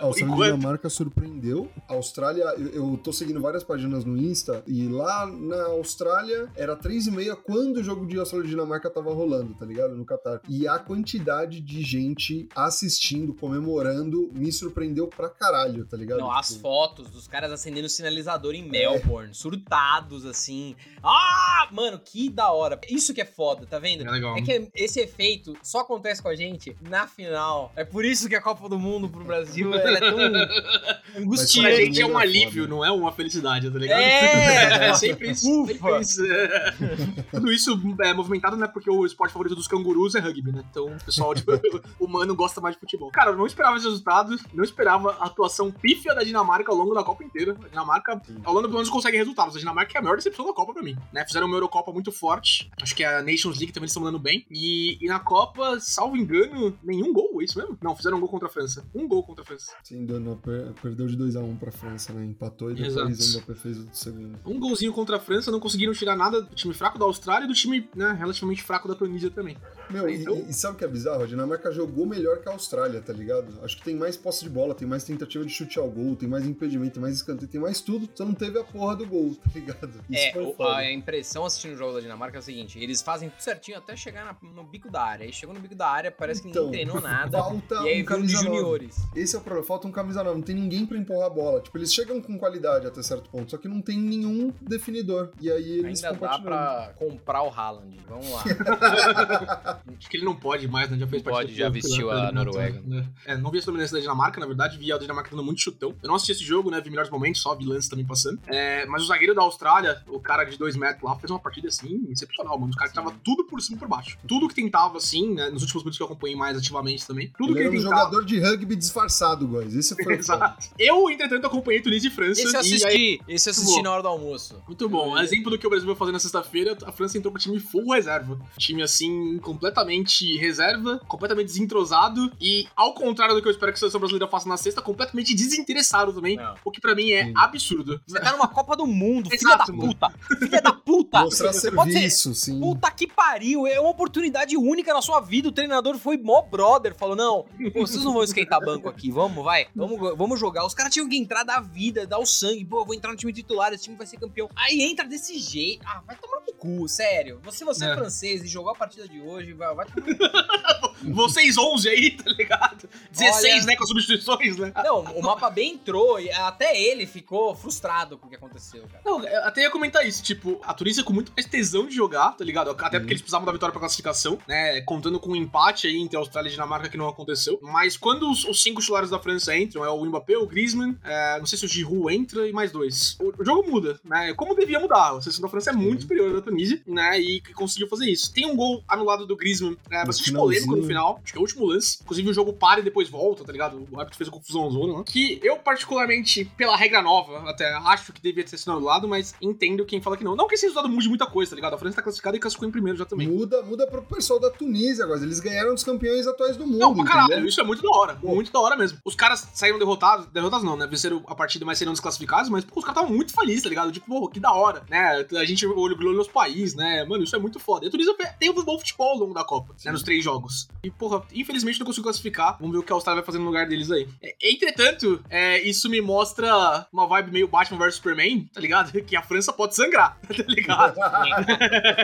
Austrália 0.00 0.20
e 0.20 0.22
enquanto- 0.22 0.57
Dinamarca 0.58 0.90
surpreendeu. 0.90 1.70
A 1.88 1.94
Austrália, 1.94 2.42
eu, 2.58 2.90
eu 2.90 3.00
tô 3.02 3.12
seguindo 3.12 3.40
várias 3.40 3.62
páginas 3.62 4.04
no 4.04 4.16
Insta, 4.16 4.62
e 4.66 4.88
lá 4.88 5.24
na 5.26 5.66
Austrália 5.66 6.50
era 6.56 6.76
3h30 6.76 7.36
quando 7.36 7.76
o 7.78 7.82
jogo 7.84 8.06
de 8.06 8.18
Austrália 8.18 8.46
e 8.46 8.50
Dinamarca 8.50 8.90
tava 8.90 9.12
rolando, 9.14 9.54
tá 9.54 9.64
ligado? 9.64 9.94
No 9.94 10.04
Catar. 10.04 10.40
E 10.48 10.66
a 10.66 10.78
quantidade 10.78 11.60
de 11.60 11.82
gente 11.82 12.48
assistindo, 12.54 13.32
comemorando 13.34 14.30
me 14.34 14.50
surpreendeu 14.52 15.06
pra 15.06 15.28
caralho, 15.28 15.86
tá 15.86 15.96
ligado? 15.96 16.18
Não, 16.18 16.30
as 16.32 16.48
Tipo, 16.48 16.60
fotos 16.62 17.10
dos 17.10 17.28
caras 17.28 17.52
acendendo 17.52 17.88
sinalizador 17.88 18.54
em 18.54 18.68
Melbourne, 18.68 19.34
surtados 19.34 20.24
assim. 20.24 20.74
Ah, 21.02 21.68
mano, 21.70 22.00
que 22.02 22.28
da 22.30 22.50
hora. 22.50 22.80
Isso 22.88 23.14
que 23.14 23.20
é 23.20 23.24
foda, 23.24 23.66
tá 23.66 23.78
vendo? 23.78 24.04
É 24.06 24.10
legal. 24.10 24.36
É 24.36 24.42
que 24.42 24.70
esse 24.74 24.98
efeito 25.00 25.54
só 25.62 25.80
acontece 25.80 26.22
com 26.22 26.28
a 26.28 26.34
gente 26.34 26.74
na 26.80 27.06
final. 27.06 27.70
É 27.76 27.84
por 27.84 28.04
isso 28.04 28.28
que 28.28 28.34
a 28.34 28.40
Copa 28.40 28.68
do 28.68 28.78
Mundo 28.78 29.08
pro 29.08 29.22
Brasil 29.24 29.72
ela 29.74 29.98
é 29.98 30.00
tão 30.00 30.37
Pra 30.46 31.20
angustiante. 31.20 31.76
gente 31.76 32.00
é 32.00 32.06
um 32.06 32.12
Foda. 32.12 32.22
alívio, 32.24 32.68
não 32.68 32.84
é 32.84 32.90
uma 32.90 33.12
felicidade, 33.12 33.70
tá 33.70 33.78
ligado? 33.78 34.00
É! 34.00 34.78
É 34.88 34.94
sempre 34.94 35.30
isso. 35.30 35.62
Ufa. 35.62 35.72
Sempre 35.72 36.00
isso. 36.00 36.24
É. 36.24 36.74
Tudo 37.32 37.52
isso 37.52 37.80
é 38.00 38.14
movimentado, 38.14 38.56
né? 38.56 38.66
Porque 38.66 38.90
o 38.90 39.04
esporte 39.04 39.32
favorito 39.32 39.54
dos 39.54 39.66
cangurus 39.66 40.14
é 40.14 40.20
rugby, 40.20 40.52
né? 40.52 40.64
Então 40.70 40.86
o 40.86 41.04
pessoal 41.04 41.34
tipo, 41.34 41.52
humano 42.00 42.34
gosta 42.34 42.60
mais 42.60 42.74
de 42.74 42.80
futebol. 42.80 43.10
Cara, 43.10 43.30
eu 43.30 43.36
não 43.36 43.46
esperava 43.46 43.76
esse 43.76 43.86
resultado, 43.86 44.36
não 44.54 44.64
esperava 44.64 45.16
a 45.20 45.26
atuação 45.26 45.70
pífia 45.70 46.14
da 46.14 46.22
Dinamarca 46.22 46.70
ao 46.70 46.76
longo 46.78 46.94
da 46.94 47.02
Copa 47.02 47.24
inteira. 47.24 47.56
A 47.64 47.68
Dinamarca, 47.68 48.20
ao 48.44 48.52
longo 48.54 48.66
pelo 48.66 48.78
menos, 48.78 48.90
consegue 48.90 49.16
resultados. 49.16 49.56
A 49.56 49.58
Dinamarca 49.58 49.96
é 49.96 50.00
a 50.00 50.02
maior 50.02 50.16
decepção 50.16 50.46
da 50.46 50.52
Copa 50.52 50.72
pra 50.72 50.82
mim, 50.82 50.96
né? 51.12 51.24
Fizeram 51.26 51.46
uma 51.46 51.56
Eurocopa 51.56 51.92
muito 51.92 52.12
forte. 52.12 52.70
Acho 52.80 52.94
que 52.94 53.04
a 53.04 53.22
Nations 53.22 53.58
League 53.58 53.72
também 53.72 53.84
eles 53.84 53.90
estão 53.90 54.02
mandando 54.02 54.22
bem. 54.22 54.46
E, 54.50 54.98
e 55.00 55.06
na 55.08 55.18
Copa, 55.18 55.78
salvo 55.80 56.16
engano, 56.16 56.76
nenhum 56.82 57.12
gol, 57.12 57.40
é 57.40 57.44
isso 57.44 57.58
mesmo? 57.58 57.76
Não, 57.82 57.94
fizeram 57.96 58.16
um 58.16 58.20
gol 58.20 58.28
contra 58.28 58.48
a 58.48 58.50
França. 58.50 58.86
Um 58.94 59.06
gol 59.08 59.22
contra 59.22 59.42
a 59.42 59.46
França. 59.46 59.72
Sim, 59.82 60.06
per- 60.36 60.72
perdeu 60.82 61.06
de 61.06 61.16
2x1 61.16 61.56
pra 61.58 61.70
França, 61.70 62.12
né? 62.12 62.24
Empatou 62.24 62.70
e 62.70 62.74
depois 62.74 62.96
Exato. 63.18 63.38
Mbappé 63.38 63.54
fez 63.54 63.78
o 63.78 63.88
segundo. 63.92 64.38
Um 64.44 64.58
golzinho 64.60 64.92
contra 64.92 65.16
a 65.16 65.20
França, 65.20 65.50
não 65.50 65.60
conseguiram 65.60 65.92
tirar 65.92 66.16
nada 66.16 66.42
do 66.42 66.54
time 66.54 66.72
fraco 66.74 66.98
da 66.98 67.04
Austrália 67.04 67.44
e 67.44 67.48
do 67.48 67.54
time 67.54 67.88
né, 67.94 68.12
relativamente 68.18 68.62
fraco 68.62 68.86
da 68.88 68.94
Tunísia 68.94 69.30
também. 69.30 69.56
Meu, 69.90 70.08
e, 70.08 70.16
Então- 70.20 70.36
e 70.48 70.52
sabe 70.52 70.74
o 70.74 70.78
que 70.78 70.84
é 70.84 70.88
bizarro? 70.88 71.22
A 71.22 71.26
Dinamarca 71.26 71.70
jogou 71.72 72.06
melhor 72.06 72.38
que 72.40 72.48
a 72.48 72.52
Austrália, 72.52 73.00
tá 73.00 73.12
ligado? 73.12 73.46
Acho 73.62 73.76
que 73.76 73.84
tem 73.84 73.94
mais 73.96 74.16
posse 74.16 74.44
de 74.44 74.50
bola, 74.50 74.74
tem 74.74 74.86
mais 74.86 75.04
tentativa 75.04 75.44
de 75.44 75.50
chute 75.50 75.78
ao 75.78 75.88
gol, 75.90 76.14
tem 76.16 76.28
mais 76.28 76.46
impedimento, 76.46 76.94
tem 76.94 77.02
mais 77.02 77.14
escanteio, 77.16 77.50
tem 77.50 77.60
mais 77.60 77.80
tudo, 77.80 78.08
só 78.14 78.24
não 78.24 78.34
teve 78.34 78.58
a 78.58 78.64
porra 78.64 78.96
do 78.96 79.06
gol, 79.06 79.34
tá 79.34 79.50
ligado? 79.54 79.88
Isso 80.10 80.20
É, 80.22 80.32
foi 80.32 80.44
o- 80.44 80.54
foda. 80.54 80.76
a 80.76 80.92
impressão 80.92 81.44
assistindo 81.44 81.72
o 81.74 81.76
jogo 81.76 81.94
da 81.94 82.00
Dinamarca 82.00 82.36
é 82.38 82.40
o 82.40 82.42
seguinte: 82.42 82.78
eles 82.78 83.00
fazem 83.02 83.30
tudo 83.30 83.40
certinho 83.40 83.78
até 83.78 83.96
chegar 83.96 84.24
na- 84.24 84.36
no 84.54 84.64
bico 84.64 84.90
da 84.90 85.02
área. 85.02 85.24
Aí 85.24 85.32
chegou 85.32 85.54
no 85.54 85.60
bico 85.60 85.74
da 85.74 85.88
área, 85.88 86.10
parece 86.10 86.42
que 86.42 86.48
Então, 86.48 86.66
ninguém 86.66 86.84
treinou 86.86 87.00
nada. 87.02 87.38
Falta 87.38 87.74
e 87.76 87.88
aí 87.88 87.94
um 87.94 87.98
de 87.98 88.04
camisa 88.04 88.38
juniores. 88.42 88.96
Esse 89.14 89.36
é 89.36 89.38
o 89.38 89.42
problema, 89.42 89.66
falta 89.66 89.86
um 89.88 89.92
camisa 89.92 90.17
9, 90.24 90.36
não 90.38 90.42
tem 90.44 90.54
ninguém 90.54 90.86
pra 90.86 90.96
empurrar 90.98 91.26
a 91.26 91.30
bola. 91.30 91.60
Tipo, 91.60 91.78
eles 91.78 91.92
chegam 91.92 92.20
com 92.20 92.38
qualidade 92.38 92.86
até 92.86 93.02
certo 93.02 93.28
ponto, 93.30 93.50
só 93.50 93.56
que 93.56 93.68
não 93.68 93.80
tem 93.80 93.98
nenhum 93.98 94.52
definidor. 94.60 95.30
E 95.40 95.50
aí 95.50 95.78
eles 95.80 96.02
Ainda 96.04 96.18
dá 96.18 96.38
pra 96.38 96.92
comprar 96.96 97.42
o 97.42 97.48
Haaland. 97.50 97.96
Vamos 98.08 98.30
lá. 98.30 98.42
Acho 99.98 100.08
que 100.08 100.16
ele 100.16 100.24
não 100.24 100.34
pode 100.34 100.66
mais, 100.68 100.90
né? 100.90 100.98
Já 100.98 101.06
fez 101.06 101.22
pode, 101.22 101.54
já 101.54 101.68
vestiu 101.68 102.10
a 102.10 102.30
Noruega. 102.32 102.80
né? 102.84 103.06
É, 103.26 103.36
não 103.36 103.50
vi 103.50 103.58
a 103.58 103.62
dominância 103.62 103.94
da 103.96 104.00
Dinamarca, 104.00 104.40
na 104.40 104.46
verdade, 104.46 104.78
vi 104.78 104.92
a 104.92 104.98
Dinamarca 104.98 105.30
dando 105.30 105.44
muito 105.44 105.60
chutão. 105.60 105.94
Eu 106.02 106.08
não 106.08 106.14
assisti 106.14 106.32
esse 106.32 106.44
jogo, 106.44 106.70
né? 106.70 106.80
Vi 106.80 106.90
melhores 106.90 107.10
momentos, 107.10 107.40
só 107.42 107.54
vi 107.54 107.64
lances 107.64 107.88
também 107.88 108.04
passando. 108.06 108.38
É, 108.46 108.86
mas 108.86 109.02
o 109.02 109.06
zagueiro 109.06 109.34
da 109.34 109.42
Austrália, 109.42 110.02
o 110.08 110.20
cara 110.20 110.44
de 110.44 110.56
dois 110.58 110.76
metros 110.76 111.02
lá, 111.02 111.16
fez 111.16 111.30
uma 111.30 111.38
partida 111.38 111.68
assim, 111.68 112.06
excepcional, 112.10 112.58
mano. 112.58 112.70
Os 112.70 112.76
caras 112.76 112.92
que 112.92 112.96
tava 112.98 113.14
tudo 113.24 113.44
por 113.44 113.60
cima 113.60 113.76
e 113.76 113.78
por 113.80 113.88
baixo. 113.88 114.18
Tudo 114.26 114.48
que 114.48 114.54
tentava, 114.54 114.96
assim, 114.98 115.34
né? 115.34 115.50
Nos 115.50 115.62
últimos 115.62 115.82
minutos 115.82 115.96
que 115.98 116.02
eu 116.02 116.06
acompanhei 116.06 116.36
mais 116.36 116.56
ativamente 116.56 117.06
também. 117.06 117.32
Tudo 117.36 117.50
Ele 117.50 117.54
que 117.54 117.60
era 117.60 117.68
ele 117.68 117.78
um 117.78 117.82
tentava. 117.82 118.00
jogador 118.04 118.24
de 118.24 118.40
rugby 118.40 118.76
disfarçado, 118.76 119.46
guys. 119.46 119.74
Esse 119.74 119.94
foi 120.02 120.07
o. 120.07 120.07
Exato. 120.18 120.68
Eu, 120.78 121.10
entretanto, 121.10 121.46
acompanhei 121.46 121.80
Tunísia 121.80 122.08
e 122.08 122.10
França. 122.10 122.40
Esse 122.40 122.44
eu 122.44 122.52
e 122.52 122.56
aí- 122.56 122.60
assisti, 122.60 123.20
esse 123.28 123.48
eu 123.48 123.50
assisti 123.52 123.76
bom. 123.76 123.82
na 123.82 123.92
hora 123.92 124.02
do 124.02 124.08
almoço. 124.08 124.62
Muito 124.66 124.88
bom. 124.88 125.18
Exemplo 125.18 125.50
do 125.50 125.58
que 125.58 125.66
o 125.66 125.70
Brasil 125.70 125.86
vai 125.86 125.96
fazer 125.96 126.12
na 126.12 126.18
sexta-feira, 126.18 126.76
a 126.84 126.92
França 126.92 127.18
entrou 127.18 127.32
com 127.32 127.38
o 127.38 127.40
time 127.40 127.58
full 127.58 127.90
reserva. 127.92 128.38
Time, 128.56 128.82
assim, 128.82 129.38
completamente 129.38 130.36
reserva, 130.36 131.00
completamente 131.08 131.46
desentrosado 131.46 132.32
e, 132.40 132.66
ao 132.76 132.94
contrário 132.94 133.34
do 133.34 133.42
que 133.42 133.48
eu 133.48 133.52
espero 133.52 133.72
que 133.72 133.76
a 133.76 133.78
seleção 133.80 134.00
brasileira 134.00 134.26
faça 134.28 134.48
na 134.48 134.56
sexta, 134.56 134.80
completamente 134.82 135.34
desinteressado 135.34 136.12
também, 136.12 136.36
Não. 136.36 136.54
o 136.64 136.70
que 136.70 136.80
pra 136.80 136.94
mim 136.94 137.10
é 137.12 137.26
Sim. 137.26 137.32
absurdo. 137.36 138.00
Você 138.06 138.20
tá 138.20 138.32
numa 138.32 138.48
Copa 138.48 138.76
do 138.76 138.86
Mundo, 138.86 139.28
filha 139.30 139.38
Exato, 139.40 139.72
da 139.72 139.78
mano. 139.78 139.88
puta! 139.94 140.12
Filha 140.38 140.60
da 140.62 140.72
puta! 140.72 141.20
Mostrar 141.20 141.52
Você 141.52 141.70
pode 141.70 141.92
ser- 141.92 141.98
serviço, 141.98 142.34
sim. 142.34 142.60
Puta 142.60 142.90
que 142.90 143.06
pariu, 143.06 143.66
é 143.66 143.78
uma 143.80 143.90
oportunidade 143.90 144.56
única 144.56 144.92
na 144.94 145.02
sua 145.02 145.20
vida. 145.20 145.48
O 145.48 145.52
treinador 145.52 145.98
foi 145.98 146.16
mó 146.16 146.42
brother, 146.42 146.94
falou: 146.94 147.14
não, 147.16 147.44
vocês 147.74 148.02
não 148.04 148.12
vão 148.12 148.22
esquentar 148.22 148.60
banco 148.64 148.88
aqui, 148.88 149.10
vamos, 149.10 149.44
vai, 149.44 149.66
vamos, 149.74 149.97
vamos 150.16 150.38
jogar. 150.40 150.64
Os 150.64 150.74
caras 150.74 150.92
tinham 150.92 151.08
que 151.08 151.16
entrar 151.16 151.42
da 151.44 151.60
vida, 151.60 152.06
dar 152.06 152.18
o 152.18 152.26
sangue, 152.26 152.64
pô, 152.64 152.84
vou 152.84 152.94
entrar 152.94 153.10
no 153.10 153.16
time 153.16 153.32
titular, 153.32 153.72
esse 153.72 153.84
time 153.84 153.96
vai 153.96 154.06
ser 154.06 154.18
campeão. 154.18 154.48
Aí 154.56 154.82
entra 154.82 155.06
desse 155.06 155.38
jeito. 155.38 155.82
Ah, 155.86 156.02
vai 156.06 156.16
tomar 156.16 156.40
no 156.46 156.52
cu, 156.54 156.88
sério. 156.88 157.40
Se 157.50 157.64
você 157.64 157.84
é, 157.84 157.90
É. 157.90 157.94
francês 157.94 158.42
e 158.42 158.46
jogou 158.46 158.70
a 158.72 158.74
partida 158.74 159.08
de 159.08 159.20
hoje, 159.20 159.52
vai, 159.52 159.74
vai 159.74 159.86
tomar 159.86 160.06
no 160.06 160.16
cu. 160.16 160.88
Vocês 161.14 161.56
11 161.56 161.88
aí, 161.88 162.10
tá 162.10 162.30
ligado? 162.32 162.88
16, 163.18 163.54
Olha- 163.54 163.64
né, 163.66 163.76
com 163.76 163.82
as 163.84 163.88
substituições, 163.88 164.56
né? 164.56 164.72
Não, 164.84 165.00
o 165.00 165.22
mapa 165.22 165.50
bem 165.50 165.74
entrou 165.74 166.20
e 166.20 166.30
até 166.32 166.78
ele 166.80 167.06
ficou 167.06 167.54
frustrado 167.54 168.16
com 168.18 168.26
o 168.26 168.30
que 168.30 168.36
aconteceu, 168.36 168.82
cara. 168.90 169.02
Não, 169.04 169.22
eu 169.24 169.44
até 169.44 169.62
ia 169.62 169.70
comentar 169.70 170.06
isso, 170.06 170.22
tipo, 170.22 170.60
a 170.62 170.72
Tunísia 170.74 171.02
com 171.04 171.12
muito 171.12 171.32
mais 171.36 171.46
tesão 171.46 171.86
de 171.86 171.94
jogar, 171.94 172.32
tá 172.36 172.44
ligado? 172.44 172.70
Até 172.70 172.98
porque 172.98 173.12
eles 173.12 173.22
precisavam 173.22 173.46
da 173.46 173.52
vitória 173.52 173.72
pra 173.72 173.80
classificação, 173.80 174.38
né? 174.46 174.80
Contando 174.82 175.18
com 175.20 175.30
um 175.30 175.36
empate 175.36 175.86
aí 175.86 175.96
entre 175.96 176.16
Austrália 176.16 176.48
e 176.48 176.52
Dinamarca 176.52 176.88
que 176.88 176.96
não 176.96 177.08
aconteceu. 177.08 177.58
Mas 177.62 177.96
quando 177.96 178.30
os, 178.30 178.44
os 178.44 178.62
cinco 178.62 178.80
titulares 178.80 179.10
da 179.10 179.18
França 179.18 179.56
entram, 179.56 179.84
é 179.84 179.90
o 179.90 180.04
Mbappé, 180.04 180.36
o 180.36 180.46
Griezmann, 180.46 180.96
é, 181.04 181.38
não 181.38 181.46
sei 181.46 181.58
se 181.58 181.64
o 181.64 181.68
Giroud 181.68 182.14
entra 182.14 182.48
e 182.48 182.52
mais 182.52 182.70
dois. 182.70 183.16
O, 183.20 183.42
o 183.42 183.44
jogo 183.44 183.68
muda, 183.70 183.98
né? 184.04 184.32
Como 184.34 184.54
devia 184.54 184.78
mudar. 184.80 185.16
A 185.16 185.20
seleção 185.20 185.42
da 185.42 185.48
França 185.48 185.70
é 185.70 185.72
muito 185.72 186.02
superior 186.02 186.30
à 186.30 186.34
da 186.34 186.42
Tunísia, 186.42 186.80
né? 186.86 187.18
E 187.20 187.40
que 187.40 187.52
conseguiu 187.52 187.88
fazer 187.88 188.10
isso. 188.10 188.32
Tem 188.32 188.46
um 188.46 188.56
gol 188.56 188.82
anulado 188.88 189.26
do 189.26 189.36
Griezmann, 189.36 189.76
é, 189.90 190.04
bastante 190.04 190.32
polêmico 190.32 190.76
no 190.76 190.82
final. 190.86 191.20
Acho 191.22 191.32
que 191.32 191.38
é 191.38 191.40
o 191.40 191.42
último 191.42 191.66
lance. 191.66 191.98
Inclusive 192.02 192.30
o 192.30 192.34
jogo 192.34 192.52
para 192.52 192.80
e 192.80 192.82
depois 192.82 193.07
volta, 193.08 193.44
tá 193.44 193.52
ligado? 193.52 193.86
O 193.90 193.98
árbitro 193.98 194.16
fez 194.16 194.28
a 194.28 194.32
confusão 194.32 194.70
zona 194.70 194.98
lá. 194.98 195.04
Que 195.04 195.40
eu, 195.42 195.56
particularmente, 195.58 196.44
pela 196.56 196.76
regra 196.76 197.02
nova, 197.02 197.48
até 197.48 197.72
acho 197.74 198.12
que 198.12 198.20
devia 198.20 198.44
ter 198.44 198.56
sido 198.56 198.72
anulado, 198.72 199.08
mas 199.08 199.34
entendo 199.40 199.84
quem 199.84 200.00
fala 200.00 200.16
que 200.16 200.24
não. 200.24 200.36
Não 200.36 200.46
que 200.46 200.54
esse 200.54 200.66
resultado 200.66 200.88
mude 200.88 201.08
muita 201.08 201.26
coisa, 201.26 201.50
tá 201.50 201.56
ligado? 201.56 201.74
A 201.74 201.78
França 201.78 201.96
tá 201.96 202.02
classificada 202.02 202.36
e 202.36 202.40
classificou 202.40 202.68
em 202.68 202.72
primeiro 202.72 202.98
já 202.98 203.04
também. 203.04 203.28
Muda, 203.28 203.62
muda 203.62 203.86
pro 203.86 204.02
pessoal 204.02 204.38
da 204.38 204.50
Tunísia 204.50 205.04
agora. 205.04 205.20
Eles 205.22 205.40
ganharam 205.40 205.74
os 205.74 205.84
campeões 205.84 206.26
atuais 206.26 206.56
do 206.56 206.66
mundo. 206.66 206.78
Não, 206.78 206.94
pra 206.94 207.04
caralho, 207.04 207.32
entendeu? 207.32 207.48
isso 207.48 207.60
é 207.60 207.64
muito 207.64 207.82
da 207.82 207.90
hora. 207.90 208.18
Muito 208.22 208.52
da 208.52 208.60
hora 208.60 208.76
mesmo. 208.76 208.98
Os 209.04 209.14
caras 209.14 209.48
saíram 209.54 209.78
derrotados, 209.78 210.26
derrotados 210.26 210.64
não, 210.64 210.76
né? 210.76 210.86
Venceram 210.86 211.22
a 211.26 211.34
partida, 211.34 211.64
mas 211.64 211.78
seriam 211.78 211.92
desclassificados, 211.92 212.50
mas 212.50 212.64
pô, 212.64 212.78
os 212.80 212.84
caras 212.84 212.98
estavam 212.98 213.16
muito 213.16 213.32
felizes, 213.32 213.62
tá 213.62 213.68
ligado? 213.68 213.92
Tipo, 213.92 214.06
pô, 214.06 214.28
que 214.28 214.40
da 214.40 214.52
hora, 214.52 214.84
né? 214.88 215.26
A 215.36 215.44
gente 215.44 215.66
olhou 215.66 216.14
nos 216.14 216.28
países, 216.28 216.74
né? 216.74 217.04
Mano, 217.04 217.24
isso 217.24 217.34
é 217.34 217.38
muito 217.38 217.58
foda. 217.58 217.84
E 217.84 217.88
a 217.88 217.90
Tunísia 217.90 218.14
tem 218.38 218.50
um 218.50 218.62
bom 218.62 218.78
futebol 218.78 219.10
ao 219.10 219.18
longo 219.18 219.34
da 219.34 219.44
Copa, 219.44 219.74
né? 219.84 219.92
Nos 219.92 220.02
três 220.02 220.22
jogos. 220.22 220.68
E, 220.82 220.90
porra, 220.90 221.22
infelizmente 221.32 221.78
não 221.78 221.86
conseguiu 221.86 222.04
classificar. 222.04 222.56
Vamos 222.58 222.72
ver 222.72 222.78
o 222.78 222.82
que 222.82 222.92
Austrália 222.98 223.22
vai 223.22 223.26
fazer 223.26 223.38
no 223.38 223.46
lugar 223.46 223.66
deles 223.66 223.90
aí. 223.90 224.06
É, 224.22 224.34
entretanto, 224.42 225.22
é, 225.30 225.60
isso 225.62 225.88
me 225.88 226.00
mostra 226.00 226.86
uma 226.92 227.06
vibe 227.06 227.32
meio 227.32 227.48
Batman 227.48 227.78
vs 227.78 227.94
Superman, 227.96 228.48
tá 228.52 228.60
ligado? 228.60 228.92
Que 229.08 229.16
a 229.16 229.22
França 229.22 229.52
pode 229.52 229.74
sangrar, 229.74 230.18
tá 230.28 230.44
ligado? 230.46 230.98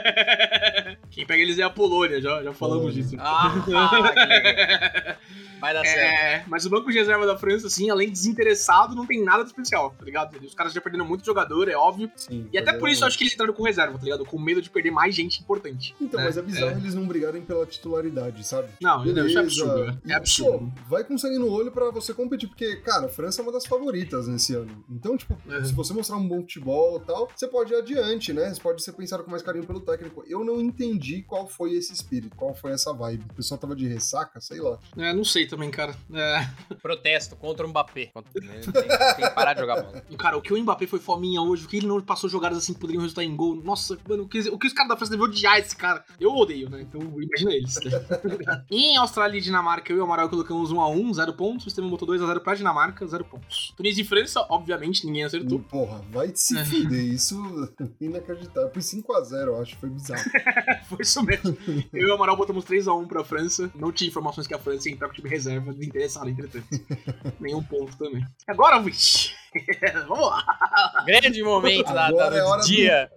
Quem 1.11 1.27
pega 1.27 1.43
eles 1.43 1.59
é 1.59 1.63
a 1.63 1.71
Polônia, 1.71 2.21
já, 2.21 2.43
já 2.43 2.53
falamos 2.53 2.95
Polônia. 2.95 3.03
disso. 3.03 3.17
Ah, 3.19 3.63
que 3.65 3.71
legal. 3.71 5.17
Vai 5.61 5.73
dar 5.73 5.85
certo. 5.85 5.99
É, 5.99 6.45
mas 6.47 6.67
o 6.67 6.71
banco 6.71 6.91
de 6.91 6.99
reserva 6.99 7.27
da 7.27 7.39
França, 7.39 7.69
assim, 7.69 7.89
além 7.89 8.09
de 8.09 8.13
desinteressado, 8.13 8.95
não 8.95 9.07
tem 9.07 9.23
nada 9.25 9.45
de 9.45 9.51
especial, 9.51 9.95
tá 9.99 10.05
ligado? 10.05 10.37
Os 10.45 10.55
caras 10.55 10.73
já 10.75 10.81
perderam 10.81 11.07
muito 11.07 11.25
jogador, 11.25 11.69
é 11.69 11.77
óbvio. 11.77 12.11
Sim, 12.17 12.49
E 12.53 12.59
até 12.59 12.73
por 12.75 12.89
isso 12.89 13.03
eu 13.03 13.09
acho 13.09 13.17
que 13.17 13.25
eles 13.25 13.33
entraram 13.35 13.55
com 13.55 13.63
reserva, 13.63 13.97
tá 13.97 14.05
ligado? 14.05 14.27
Com 14.27 14.39
medo 14.39 14.61
de 14.61 14.69
perder 14.69 14.91
mais 14.91 15.15
gente 15.15 15.41
importante. 15.41 15.95
Então, 16.01 16.19
né? 16.21 16.27
mas 16.27 16.37
é 16.37 16.43
bizarro 16.43 16.79
eles 16.79 16.95
não 16.95 17.07
brigarem 17.07 17.41
pela 17.41 17.65
titularidade, 17.65 18.47
sabe? 18.47 18.69
Não, 18.81 19.05
Beleza. 19.05 19.29
isso 19.29 19.39
é 19.39 19.41
absurdo. 19.41 19.85
né? 19.87 19.99
E, 20.05 20.13
É 20.13 20.15
absurdo. 20.15 20.73
Vai 20.89 21.05
com 21.05 21.17
sangue 21.19 21.39
no 21.39 21.51
olho 21.51 21.71
pra 21.71 21.91
você 21.91 22.13
competir, 22.15 22.49
porque, 22.49 22.77
cara, 22.77 23.07
a 23.07 23.09
França 23.09 23.41
é 23.41 23.43
uma 23.43 23.53
das 23.53 23.67
favoritas 23.67 24.29
nesse 24.29 24.55
ano. 24.55 24.85
Então, 24.91 25.17
tipo, 25.17 25.37
É. 25.51 25.65
se 25.65 25.73
você 25.73 25.93
mostrar 25.93 26.17
um 26.17 26.27
bom 26.29 26.41
futebol 26.41 26.99
e 26.99 27.07
tal, 27.07 27.29
você 27.35 27.47
pode 27.49 27.73
ir 27.73 27.77
adiante, 27.77 28.33
né? 28.33 28.53
Você 28.53 28.61
pode 28.61 28.83
ser 28.83 28.93
pensado 28.93 29.25
com 29.25 29.31
mais 29.31 29.43
carinho 29.43 29.67
pelo 29.67 29.81
técnico. 29.81 30.25
Eu 30.27 30.45
não 30.45 30.61
entendi 30.61 31.23
qual 31.23 31.47
foi 31.47 31.73
esse 31.75 31.93
espírito, 31.93 32.37
qual 32.37 32.55
foi 32.55 32.73
essa 32.73 32.93
vibe. 32.93 33.25
O 33.31 33.35
pessoal 33.35 33.59
tava 33.59 33.75
de 33.75 33.87
ressaca, 33.87 34.41
sei 34.41 34.61
lá. 34.61 34.79
É, 34.97 35.13
não 35.13 35.25
sei 35.25 35.47
também, 35.47 35.71
cara. 35.71 35.95
É, 36.13 36.47
Protesto 36.83 37.37
contra 37.37 37.67
o 37.67 37.69
Mbappé. 37.69 38.11
Tem, 38.33 38.43
tem 38.73 39.25
que 39.29 39.31
parar 39.35 39.55
de 39.55 39.61
jogar 39.61 39.83
bola. 39.83 40.01
Cara, 40.19 40.37
o 40.37 40.43
que 40.43 40.53
o 40.53 40.59
Mbappé 40.61 40.87
foi 40.87 40.99
fominha 40.99 41.41
hoje, 41.41 41.65
o 41.65 41.69
que 41.69 41.77
ele 41.79 41.87
não 41.87 42.01
passou 42.01 42.29
jogadas 42.29 42.59
assim 42.59 42.75
que 42.75 42.81
poderiam 42.81 43.03
resultar 43.03 43.23
em 43.25 43.35
gol. 43.35 43.55
Nossa, 43.57 43.97
mano, 44.09 44.25
o 44.25 44.29
que, 44.29 44.41
o 44.51 44.59
que 44.59 44.67
os 44.67 44.73
caras 44.73 44.89
da 44.91 44.97
França 44.97 45.11
devem 45.13 45.27
odiar 45.27 45.59
esse 45.59 45.75
cara. 45.77 46.05
Eu 46.21 46.35
odeio, 46.35 46.69
né? 46.69 46.83
Então 46.83 47.01
imagina 47.01 47.53
eles. 47.53 47.77
em 48.71 48.97
Austrália 48.97 49.39
e 49.39 49.41
Dinamarca, 49.41 49.93
eu 49.93 49.97
e 49.99 50.01
o 50.01 50.05
Amaral 50.05 50.29
colocamos 50.29 50.71
1x1, 50.75 51.15
0 51.15 51.33
pontos. 51.35 51.65
O 51.67 51.69
Estevam 51.69 51.91
botou 51.91 52.07
2x0 52.09 52.41
pra 52.41 52.55
Dinamarca, 52.55 53.07
0 53.07 53.25
pontos. 53.25 53.73
Tunísia 53.77 54.03
e 54.03 54.05
França, 54.05 54.45
obviamente, 54.49 55.07
ninguém 55.07 55.25
acertou. 55.25 55.59
Porra, 55.61 56.03
vai 56.11 56.31
se 56.35 56.57
É. 56.57 56.65
fuder. 56.65 57.05
Isso 57.05 57.73
inacreditável. 58.01 58.71
Foi 58.73 58.83
5x0, 58.83 59.47
eu 59.47 59.61
acho. 59.61 59.77
Foi 59.77 59.89
bizarro. 59.89 60.23
Foi 60.89 60.99
isso 61.01 61.23
mesmo. 61.23 61.57
Eu 61.93 62.09
e 62.09 62.11
o 62.11 62.15
Amaral 62.15 62.37
botamos 62.37 62.65
3x1 62.65 63.07
pra 63.07 63.25
França. 63.25 63.71
Não 63.75 63.93
tinha 63.93 64.09
informações 64.09 64.47
que 64.47 64.55
a 64.55 64.59
França 64.59 64.89
ia 64.89 64.95
entrar 64.95 65.09
com 65.09 65.13
o 65.13 65.17
time 65.17 65.29
reserva, 65.29 65.73
desinteressado, 65.73 66.29
entretanto. 66.29 66.67
Nenhum 67.41 67.63
ponto 67.63 67.97
também. 67.97 68.25
Agora, 68.47 68.79
Wish. 68.81 69.34
Vamos 70.09 70.27
lá. 70.27 71.05
Grande 71.07 71.43
momento 71.43 71.93
da, 71.93 72.11
da- 72.11 72.27
é 72.37 72.41
do 72.41 72.47
hora 72.47 72.63
dia. 72.63 73.11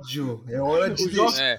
É 0.48 0.62
hora 0.62 0.90
de 0.90 1.10
É. 1.40 1.58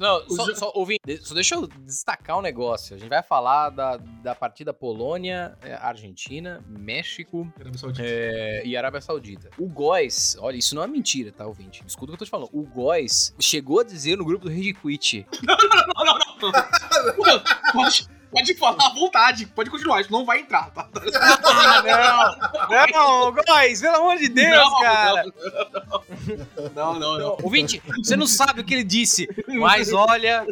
Não, 0.00 0.24
O 0.26 0.30
só, 0.34 0.44
jo- 0.46 0.56
só, 0.56 0.72
ouvindo, 0.74 0.98
só 1.20 1.34
deixa 1.34 1.54
eu 1.54 1.66
destacar 1.66 2.38
um 2.38 2.42
negócio. 2.42 2.96
A 2.96 2.98
gente 2.98 3.08
vai 3.08 3.22
falar 3.22 3.70
da, 3.70 3.96
da 4.22 4.34
partida 4.34 4.72
Polônia, 4.72 5.56
é, 5.62 5.74
Argentina, 5.74 6.64
México 6.68 7.46
Arábia 7.58 7.78
é, 8.00 8.62
e 8.64 8.76
Arábia 8.76 9.00
Saudita. 9.00 9.50
O 9.58 9.66
Góis, 9.68 10.36
olha, 10.40 10.56
isso 10.56 10.74
não 10.74 10.82
é 10.82 10.86
mentira, 10.86 11.30
tá, 11.32 11.46
ouvinte? 11.46 11.82
Escuta 11.86 12.04
o 12.04 12.08
que 12.08 12.14
eu 12.14 12.18
tô 12.18 12.24
te 12.24 12.30
falando. 12.30 12.50
O 12.52 12.62
Góis 12.62 13.34
chegou 13.40 13.80
a 13.80 13.84
dizer 13.84 14.16
no 14.16 14.24
grupo 14.24 14.44
do 14.46 14.50
Rede 14.50 14.74
Quit. 14.74 15.26
Não, 15.96 16.04
não, 16.04 16.18
não. 16.18 16.52
Mano, 17.18 17.42
pode, 17.72 18.08
pode 18.34 18.54
falar 18.54 18.86
à 18.86 18.94
vontade. 18.94 19.46
Pode 19.46 19.70
continuar. 19.70 20.00
Isso 20.00 20.12
não 20.12 20.24
vai 20.24 20.40
entrar, 20.40 20.70
tá? 20.70 20.88
Não! 21.84 22.92
Não, 22.92 23.32
Góis, 23.32 23.80
pelo 23.80 23.96
amor 23.96 24.16
de 24.16 24.28
Deus, 24.28 24.56
Não, 24.70 24.80
cara! 24.80 25.24
Não, 26.74 26.98
não, 26.98 27.18
não. 27.18 27.36
Ouvinte, 27.42 27.82
você 28.02 28.16
não 28.16 28.26
sabe 28.26 28.60
o 28.60 28.64
que 28.64 28.74
ele 28.74 28.84
disse, 28.84 29.28
mas 29.58 29.92
olha, 29.92 30.46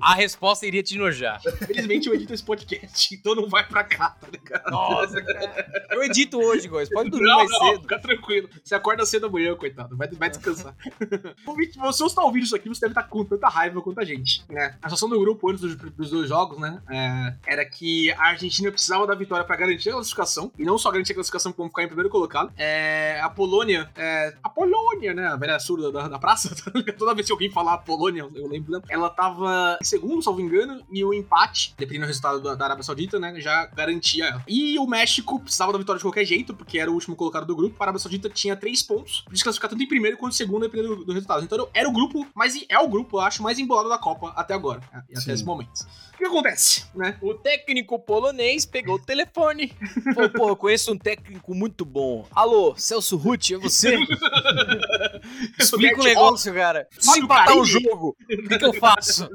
a, 0.00 0.12
a 0.12 0.14
resposta 0.14 0.66
iria 0.66 0.82
te 0.82 0.94
enojar. 0.94 1.40
Felizmente 1.66 2.08
eu 2.08 2.14
edito 2.14 2.32
esse 2.32 2.42
podcast, 2.42 3.14
então 3.14 3.34
não 3.34 3.48
vai 3.48 3.66
pra 3.66 3.84
cá, 3.84 4.10
tá 4.20 4.26
ligado? 4.30 4.70
Nossa, 4.70 5.20
cara. 5.22 5.86
Eu 5.90 6.02
edito 6.04 6.38
hoje, 6.38 6.68
Góis. 6.68 6.88
Pode 6.88 7.10
dormir 7.10 7.26
Não, 7.26 7.36
mais 7.36 7.50
não, 7.50 7.58
cedo. 7.66 7.80
fica 7.82 7.98
tranquilo. 7.98 8.48
Você 8.62 8.74
acorda 8.74 9.04
cedo 9.06 9.26
amanhã, 9.26 9.54
coitado. 9.56 9.96
Vai, 9.96 10.08
vai 10.08 10.30
descansar. 10.30 10.74
Ouvinte, 11.46 11.72
Se 11.74 11.78
você 11.78 12.04
está 12.04 12.22
ouvindo 12.22 12.44
isso 12.44 12.56
aqui, 12.56 12.68
você 12.68 12.80
deve 12.80 12.92
estar 12.92 13.04
com 13.04 13.24
tanta 13.24 13.48
raiva 13.48 13.80
quanto 13.82 14.00
a 14.00 14.04
gente. 14.04 14.44
Né? 14.48 14.76
A 14.82 14.88
situação 14.88 15.08
do 15.08 15.18
grupo 15.20 15.50
antes 15.50 15.60
dos, 15.62 15.74
dos 15.76 16.10
dois 16.10 16.28
jogos, 16.28 16.58
né? 16.58 16.80
É, 16.88 17.34
era 17.46 17.64
que 17.64 18.10
a 18.12 18.28
Argentina 18.28 18.70
precisava 18.70 19.06
da 19.06 19.14
vitória 19.14 19.44
para 19.44 19.56
garantir 19.56 19.90
a 19.90 19.94
classificação. 19.94 20.52
E 20.58 20.64
não 20.64 20.78
só 20.78 20.90
garantir 20.90 21.12
a 21.12 21.14
classificação, 21.16 21.52
como 21.52 21.68
ficar 21.68 21.82
em 21.84 21.86
primeiro 21.86 22.10
colocado. 22.10 22.52
É, 22.56 23.20
a 23.22 23.28
Polônia. 23.28 23.90
é, 23.96 24.34
a 24.42 24.48
Polônia, 24.48 25.14
né? 25.14 25.26
A 25.26 25.36
velha 25.36 25.58
surda 25.58 25.90
da, 25.92 26.08
da 26.08 26.18
praça. 26.18 26.54
tá? 26.56 26.70
Toda 26.98 27.14
vez 27.14 27.26
que 27.26 27.32
alguém 27.32 27.50
falar 27.50 27.78
Polônia, 27.78 28.28
eu 28.34 28.46
lembro. 28.48 28.72
dela. 28.72 28.84
Ela 28.88 29.10
tava 29.10 29.78
em 29.80 29.84
segundo, 29.84 30.22
salvo 30.22 30.40
engano. 30.40 30.82
E 30.90 31.04
o 31.04 31.12
empate, 31.12 31.74
dependendo 31.76 32.06
do 32.06 32.08
resultado 32.08 32.40
da, 32.40 32.54
da 32.54 32.64
Arábia 32.64 32.84
Saudita, 32.84 33.18
né? 33.18 33.40
Já 33.40 33.66
garantia 33.66 34.26
ela. 34.26 34.44
E 34.46 34.78
o 34.78 34.86
México 34.86 35.40
precisava 35.40 35.72
da 35.72 35.78
vitória 35.78 35.98
de 35.98 36.04
qualquer 36.04 36.24
jeito, 36.24 36.54
porque 36.54 36.78
era 36.78 36.90
o 36.90 36.94
último 36.94 37.16
colocado 37.16 37.46
do 37.46 37.56
grupo. 37.56 37.76
A 37.80 37.84
Arábia 37.84 37.98
Saudita 37.98 38.28
tinha 38.28 38.56
três 38.56 38.82
pontos. 38.82 39.22
Podia 39.22 39.42
classificar 39.42 39.70
tanto 39.70 39.82
em 39.82 39.88
primeiro 39.88 40.16
quanto 40.16 40.32
em 40.32 40.36
segundo, 40.36 40.62
dependendo 40.62 40.96
do, 40.96 41.04
do 41.04 41.12
resultado. 41.12 41.44
Então 41.44 41.68
era 41.72 41.88
o 41.88 41.92
grupo, 41.92 42.26
mas 42.34 42.64
é 42.68 42.78
o 42.78 42.88
grupo, 42.88 43.16
eu 43.16 43.20
acho, 43.20 43.42
mais 43.42 43.58
embolado 43.58 43.88
da 43.88 43.98
Copa 43.98 44.32
até 44.36 44.54
agora. 44.54 44.80
né, 44.92 45.02
E 45.08 45.12
até 45.12 45.20
Sim. 45.26 45.32
esse 45.32 45.44
momento. 45.44 45.86
O 46.14 46.18
que 46.18 46.24
acontece, 46.24 46.75
né? 46.94 47.16
O 47.22 47.34
técnico 47.34 47.98
polonês 47.98 48.64
pegou 48.64 48.96
o 48.96 48.98
telefone. 48.98 49.72
Falou, 50.14 50.30
pô, 50.30 50.48
eu 50.50 50.56
conheço 50.56 50.92
um 50.92 50.98
técnico 50.98 51.54
muito 51.54 51.84
bom. 51.84 52.26
Alô, 52.34 52.74
Celso 52.76 53.16
Ruth, 53.16 53.50
é 53.52 53.56
você? 53.56 53.96
Explica 55.58 56.00
o 56.00 56.04
Bert 56.04 56.14
negócio, 56.14 56.52
cara. 56.54 56.88
Fábio 57.04 57.24
empatar 57.24 57.56
o 57.56 57.64
jogo. 57.64 58.16
O 58.30 58.48
que, 58.48 58.58
que 58.58 58.64
eu 58.64 58.72
faço? 58.74 59.28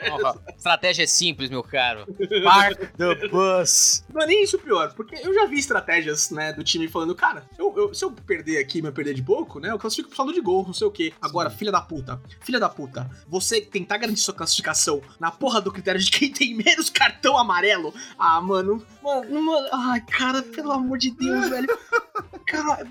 Estratégia 0.56 1.04
é 1.04 1.06
simples, 1.06 1.50
meu 1.50 1.62
caro. 1.62 2.06
Park 2.42 2.78
the 2.96 3.28
bus. 3.28 4.04
Não 4.12 4.22
é 4.22 4.26
nem 4.26 4.42
isso 4.42 4.58
pior, 4.58 4.92
porque 4.94 5.16
eu 5.16 5.32
já 5.34 5.46
vi 5.46 5.58
estratégias, 5.58 6.30
né, 6.30 6.52
do 6.52 6.62
time 6.64 6.88
falando, 6.88 7.14
cara, 7.14 7.44
eu, 7.58 7.72
eu- 7.76 7.94
se 7.94 8.04
eu 8.04 8.10
perder 8.12 8.58
aqui, 8.58 8.82
mas 8.82 8.92
perder 8.92 9.14
de 9.14 9.22
pouco, 9.22 9.60
né, 9.60 9.70
eu 9.70 9.78
classifico 9.78 10.08
pro 10.08 10.16
saldo 10.16 10.32
de 10.32 10.40
gol, 10.40 10.64
não 10.66 10.74
sei 10.74 10.86
o 10.86 10.90
quê. 10.90 11.12
Agora, 11.20 11.50
filha 11.50 11.70
da 11.72 11.80
puta, 11.80 12.20
filha 12.40 12.58
da 12.60 12.68
puta, 12.68 13.08
você 13.28 13.60
tentar 13.60 13.98
garantir 13.98 14.20
sua 14.20 14.34
classificação 14.34 15.00
na 15.20 15.30
porra 15.30 15.60
do 15.60 15.72
critério 15.72 16.00
de 16.00 16.10
quem 16.10 16.30
tem 16.30 16.54
menos 16.54 16.75
cartão 16.90 17.36
amarelo, 17.38 17.94
ah, 18.18 18.40
mano, 18.40 18.84
mano, 19.02 19.42
mano, 19.42 19.68
ai, 19.72 20.00
cara, 20.00 20.42
pelo 20.42 20.72
amor 20.72 20.98
de 20.98 21.10
Deus, 21.10 21.48
velho. 21.50 21.66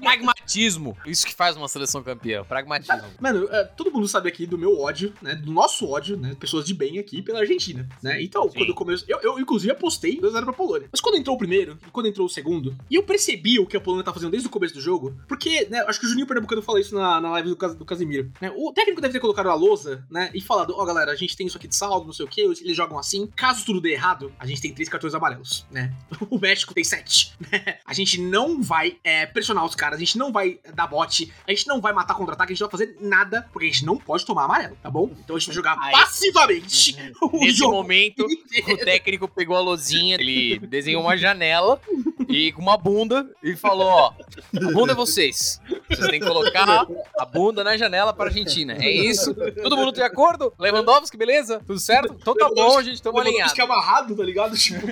Pragmatismo. 0.01 0.97
Isso 1.05 1.25
que 1.25 1.33
faz 1.33 1.55
uma 1.55 1.67
seleção 1.67 2.03
campeã. 2.03 2.43
Pragmatismo. 2.43 3.03
Mano, 3.19 3.47
é, 3.49 3.63
todo 3.63 3.91
mundo 3.91 4.07
sabe 4.07 4.29
aqui 4.29 4.45
do 4.45 4.57
meu 4.57 4.79
ódio, 4.79 5.13
né? 5.21 5.35
Do 5.35 5.51
nosso 5.51 5.88
ódio, 5.89 6.17
né? 6.17 6.35
Pessoas 6.39 6.65
de 6.65 6.73
bem 6.73 6.99
aqui 6.99 7.21
pela 7.21 7.39
Argentina, 7.39 7.88
né? 8.01 8.21
Então, 8.21 8.43
Sim. 8.49 8.57
quando 8.57 8.69
eu 8.69 8.75
começo. 8.75 9.05
Eu, 9.07 9.19
eu, 9.21 9.39
inclusive, 9.39 9.71
apostei 9.71 10.19
2x0 10.19 10.43
pra 10.43 10.53
Polônia. 10.53 10.89
Mas 10.91 11.01
quando 11.01 11.17
entrou 11.17 11.35
o 11.35 11.39
primeiro 11.39 11.77
e 11.88 11.91
quando 11.91 12.07
entrou 12.07 12.27
o 12.27 12.29
segundo, 12.29 12.75
e 12.89 12.95
eu 12.95 13.03
percebi 13.03 13.59
o 13.59 13.65
que 13.65 13.77
a 13.77 13.81
Polônia 13.81 14.03
tá 14.03 14.13
fazendo 14.13 14.31
desde 14.31 14.47
o 14.47 14.51
começo 14.51 14.73
do 14.73 14.81
jogo, 14.81 15.15
porque, 15.27 15.67
né? 15.69 15.83
Acho 15.88 15.99
que 15.99 16.05
o 16.05 16.09
Juninho 16.09 16.27
Pernambucano 16.27 16.61
falou 16.61 16.79
isso 16.79 16.95
na, 16.95 17.21
na 17.21 17.31
live 17.31 17.49
do, 17.49 17.75
do 17.75 17.85
Casimiro. 17.85 18.31
Né, 18.41 18.51
o 18.55 18.71
técnico 18.73 19.01
deve 19.01 19.13
ter 19.13 19.19
colocado 19.19 19.49
a 19.49 19.53
lousa, 19.53 20.05
né? 20.09 20.29
E 20.33 20.41
falado: 20.41 20.73
Ó, 20.77 20.85
galera, 20.85 21.11
a 21.11 21.15
gente 21.15 21.35
tem 21.35 21.47
isso 21.47 21.57
aqui 21.57 21.67
de 21.67 21.75
saldo, 21.75 22.05
não 22.05 22.13
sei 22.13 22.25
o 22.25 22.29
quê, 22.29 22.41
eles 22.41 22.75
jogam 22.75 22.97
assim. 22.97 23.27
Caso 23.35 23.65
tudo 23.65 23.81
dê 23.81 23.93
errado, 23.93 24.33
a 24.39 24.45
gente 24.45 24.61
tem 24.61 24.73
três 24.73 24.89
cartões 24.89 25.13
amarelos, 25.13 25.65
né? 25.71 25.93
O 26.29 26.39
México 26.39 26.73
tem 26.73 26.83
sete, 26.83 27.33
né? 27.39 27.77
A 27.85 27.93
gente 27.93 28.19
não 28.19 28.61
vai 28.61 28.97
é, 29.03 29.14
pressionar 29.28 29.63
os 29.63 29.75
caras, 29.75 29.97
a 29.97 29.99
gente 29.99 30.17
não 30.17 30.32
vai 30.32 30.58
dar 30.73 30.88
bote, 30.88 31.32
a 31.47 31.51
gente 31.51 31.67
não 31.67 31.80
vai 31.80 31.93
matar 31.93 32.15
contra-ataque, 32.15 32.54
a 32.54 32.56
gente 32.56 32.62
não 32.62 32.69
vai 32.69 32.80
fazer 32.80 32.97
nada, 32.99 33.47
porque 33.54 33.67
a 33.67 33.71
gente 33.71 33.86
não 33.86 33.97
pode 33.97 34.25
tomar 34.25 34.45
amarelo, 34.45 34.75
tá 34.82 34.89
bom? 34.89 35.12
Então 35.23 35.36
a 35.36 35.39
gente 35.39 35.47
vai 35.49 35.56
jogar 35.56 35.78
Aí- 35.80 35.91
passivamente 35.91 36.95
o 37.21 37.38
Nesse 37.38 37.58
jogo 37.60 37.73
momento, 37.75 38.25
o 38.25 38.78
técnico 38.78 39.28
pegou 39.28 39.56
a 39.56 39.60
lozinha, 39.60 40.15
ele 40.15 40.58
desenhou 40.60 41.04
uma 41.04 41.15
janela 41.15 41.80
e 42.28 42.51
com 42.54 42.62
uma 42.63 42.78
bunda 42.78 43.30
e 43.43 43.56
falou: 43.56 43.86
Ó, 43.88 44.13
a 44.56 44.71
bunda 44.73 44.93
é 44.93 44.95
vocês. 44.95 45.60
Vocês 45.89 46.08
têm 46.08 46.19
que 46.19 46.25
colocar 46.25 46.88
a 47.19 47.25
bunda 47.25 47.63
na 47.63 47.78
janela 47.78 48.13
para 48.13 48.25
a 48.25 48.28
Argentina. 48.30 48.73
É 48.80 48.89
isso? 48.89 49.34
Todo 49.62 49.78
mundo 49.78 49.91
de 49.91 50.01
acordo? 50.01 50.51
Lewandowski, 50.58 51.15
beleza? 51.17 51.62
Tudo 51.67 51.80
certo? 51.80 52.15
Então 52.19 52.34
tá 52.34 52.49
bom, 52.49 52.78
a 52.80 52.84
gente 52.84 53.01
tomou 53.01 53.21
alinhado. 53.21 53.54
que 53.54 53.62
é 53.62 53.63
amarrado, 53.63 54.15
tá 54.15 54.23
ligado? 54.23 54.58
Tipo, 54.58 54.86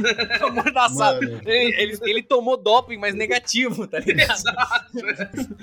Amordaçado. 0.46 1.24
Ele, 1.46 1.74
ele, 1.82 1.98
ele 2.02 2.22
tomou 2.22 2.56
doping, 2.56 2.96
mas 2.96 3.14
negativo, 3.14 3.69
tá 3.88 3.98
ligado? 3.98 4.42